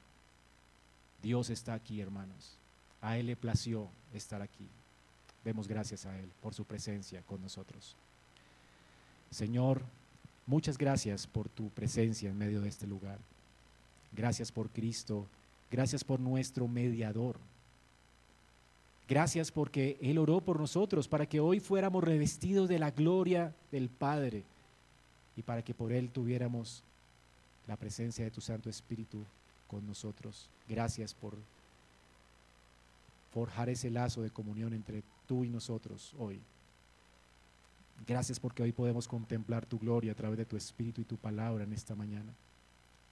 Dios 1.22 1.50
está 1.50 1.74
aquí, 1.74 2.00
hermanos. 2.00 2.56
A 3.02 3.18
Él 3.18 3.26
le 3.26 3.36
plació 3.36 3.88
estar 4.14 4.40
aquí. 4.40 4.66
Demos 5.44 5.68
gracias 5.68 6.06
a 6.06 6.18
Él 6.18 6.30
por 6.42 6.54
su 6.54 6.64
presencia 6.64 7.22
con 7.22 7.42
nosotros. 7.42 7.94
Señor, 9.30 9.82
muchas 10.46 10.78
gracias 10.78 11.26
por 11.26 11.48
tu 11.48 11.68
presencia 11.70 12.30
en 12.30 12.38
medio 12.38 12.60
de 12.60 12.68
este 12.68 12.86
lugar. 12.86 13.18
Gracias 14.12 14.50
por 14.52 14.68
Cristo. 14.70 15.26
Gracias 15.70 16.04
por 16.04 16.20
nuestro 16.20 16.66
mediador. 16.66 17.36
Gracias 19.08 19.50
porque 19.50 19.96
Él 20.00 20.18
oró 20.18 20.40
por 20.40 20.60
nosotros 20.60 21.08
para 21.08 21.26
que 21.26 21.40
hoy 21.40 21.60
fuéramos 21.60 22.04
revestidos 22.04 22.68
de 22.68 22.78
la 22.78 22.90
gloria 22.90 23.54
del 23.72 23.88
Padre 23.88 24.44
y 25.36 25.42
para 25.42 25.62
que 25.62 25.72
por 25.72 25.92
Él 25.92 26.10
tuviéramos 26.10 26.82
la 27.66 27.76
presencia 27.76 28.24
de 28.24 28.30
tu 28.30 28.40
Santo 28.40 28.68
Espíritu 28.68 29.24
con 29.66 29.86
nosotros. 29.86 30.48
Gracias 30.68 31.14
por 31.14 31.34
forjar 33.32 33.68
ese 33.68 33.90
lazo 33.90 34.22
de 34.22 34.30
comunión 34.30 34.74
entre 34.74 35.02
tú 35.26 35.44
y 35.44 35.48
nosotros 35.48 36.14
hoy. 36.18 36.40
Gracias 38.06 38.38
porque 38.38 38.62
hoy 38.62 38.72
podemos 38.72 39.08
contemplar 39.08 39.66
tu 39.66 39.78
gloria 39.78 40.12
a 40.12 40.14
través 40.14 40.38
de 40.38 40.44
tu 40.44 40.56
Espíritu 40.56 41.00
y 41.00 41.04
tu 41.04 41.16
palabra 41.16 41.64
en 41.64 41.72
esta 41.72 41.94
mañana. 41.94 42.32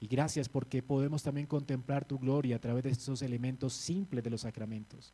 Y 0.01 0.07
gracias 0.07 0.49
porque 0.49 0.83
podemos 0.83 1.23
también 1.23 1.47
contemplar 1.47 2.05
tu 2.05 2.19
gloria 2.19 2.57
a 2.57 2.61
través 2.61 2.85
de 2.85 2.91
estos 2.91 3.23
elementos 3.23 3.73
simples 3.73 4.23
de 4.23 4.31
los 4.31 4.43
sacramentos. 4.43 5.13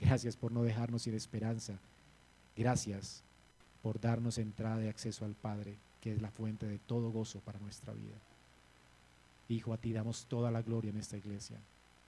Gracias 0.00 0.36
por 0.36 0.52
no 0.52 0.62
dejarnos 0.62 1.02
sin 1.02 1.14
esperanza. 1.14 1.74
Gracias 2.56 3.22
por 3.82 4.00
darnos 4.00 4.38
entrada 4.38 4.84
y 4.84 4.88
acceso 4.88 5.24
al 5.24 5.34
Padre, 5.34 5.76
que 6.00 6.12
es 6.12 6.20
la 6.20 6.30
fuente 6.30 6.66
de 6.66 6.78
todo 6.78 7.10
gozo 7.10 7.40
para 7.40 7.60
nuestra 7.60 7.92
vida. 7.92 8.16
Hijo, 9.48 9.72
a 9.72 9.76
ti 9.76 9.92
damos 9.92 10.26
toda 10.26 10.50
la 10.50 10.62
gloria 10.62 10.90
en 10.90 10.96
esta 10.96 11.16
iglesia. 11.16 11.56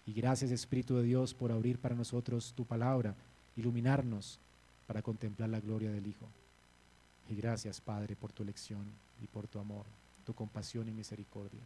Y 0.06 0.12
gracias 0.12 0.50
Espíritu 0.50 0.96
de 0.96 1.04
Dios 1.04 1.34
por 1.34 1.52
abrir 1.52 1.78
para 1.78 1.94
nosotros 1.94 2.52
tu 2.56 2.64
palabra, 2.64 3.14
iluminarnos 3.56 4.38
para 4.86 5.02
contemplar 5.02 5.50
la 5.50 5.60
gloria 5.60 5.90
del 5.92 6.06
Hijo. 6.06 6.26
Y 7.28 7.36
gracias 7.36 7.80
Padre 7.80 8.16
por 8.16 8.32
tu 8.32 8.42
elección 8.42 8.84
y 9.22 9.26
por 9.26 9.46
tu 9.46 9.58
amor, 9.58 9.84
tu 10.28 10.34
compasión 10.34 10.86
y 10.86 10.92
misericordia. 10.92 11.62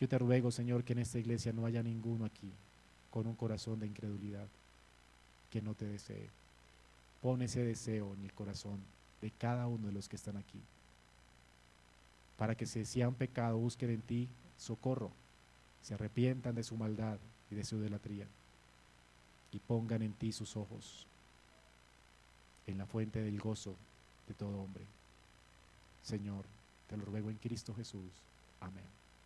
Yo 0.00 0.08
te 0.08 0.18
ruego, 0.18 0.50
Señor, 0.50 0.82
que 0.82 0.92
en 0.92 0.98
esta 0.98 1.20
iglesia 1.20 1.52
no 1.52 1.66
haya 1.66 1.84
ninguno 1.84 2.24
aquí 2.24 2.50
con 3.12 3.28
un 3.28 3.36
corazón 3.36 3.78
de 3.78 3.86
incredulidad 3.86 4.48
que 5.48 5.62
no 5.62 5.74
te 5.74 5.84
desee. 5.84 6.30
Pon 7.22 7.40
ese 7.42 7.62
deseo 7.62 8.12
en 8.14 8.24
el 8.24 8.32
corazón 8.32 8.80
de 9.22 9.30
cada 9.30 9.68
uno 9.68 9.86
de 9.86 9.92
los 9.92 10.08
que 10.08 10.16
están 10.16 10.36
aquí. 10.36 10.60
Para 12.36 12.56
que 12.56 12.66
si 12.66 12.84
sean 12.84 13.14
pecado, 13.14 13.56
busquen 13.56 13.90
en 13.90 14.02
ti 14.02 14.28
socorro, 14.56 15.12
se 15.80 15.94
arrepientan 15.94 16.56
de 16.56 16.64
su 16.64 16.76
maldad 16.76 17.20
y 17.52 17.54
de 17.54 17.62
su 17.62 17.76
idolatría 17.76 18.26
y 19.52 19.60
pongan 19.60 20.02
en 20.02 20.12
ti 20.12 20.32
sus 20.32 20.56
ojos, 20.56 21.06
en 22.66 22.78
la 22.78 22.86
fuente 22.86 23.22
del 23.22 23.38
gozo 23.38 23.76
de 24.26 24.34
todo 24.34 24.60
hombre. 24.60 24.84
Señor, 26.02 26.44
te 26.88 26.96
lo 26.96 27.04
ruego 27.04 27.30
en 27.30 27.36
Cristo 27.36 27.72
Jesús. 27.74 28.24
Amén. 28.60 28.97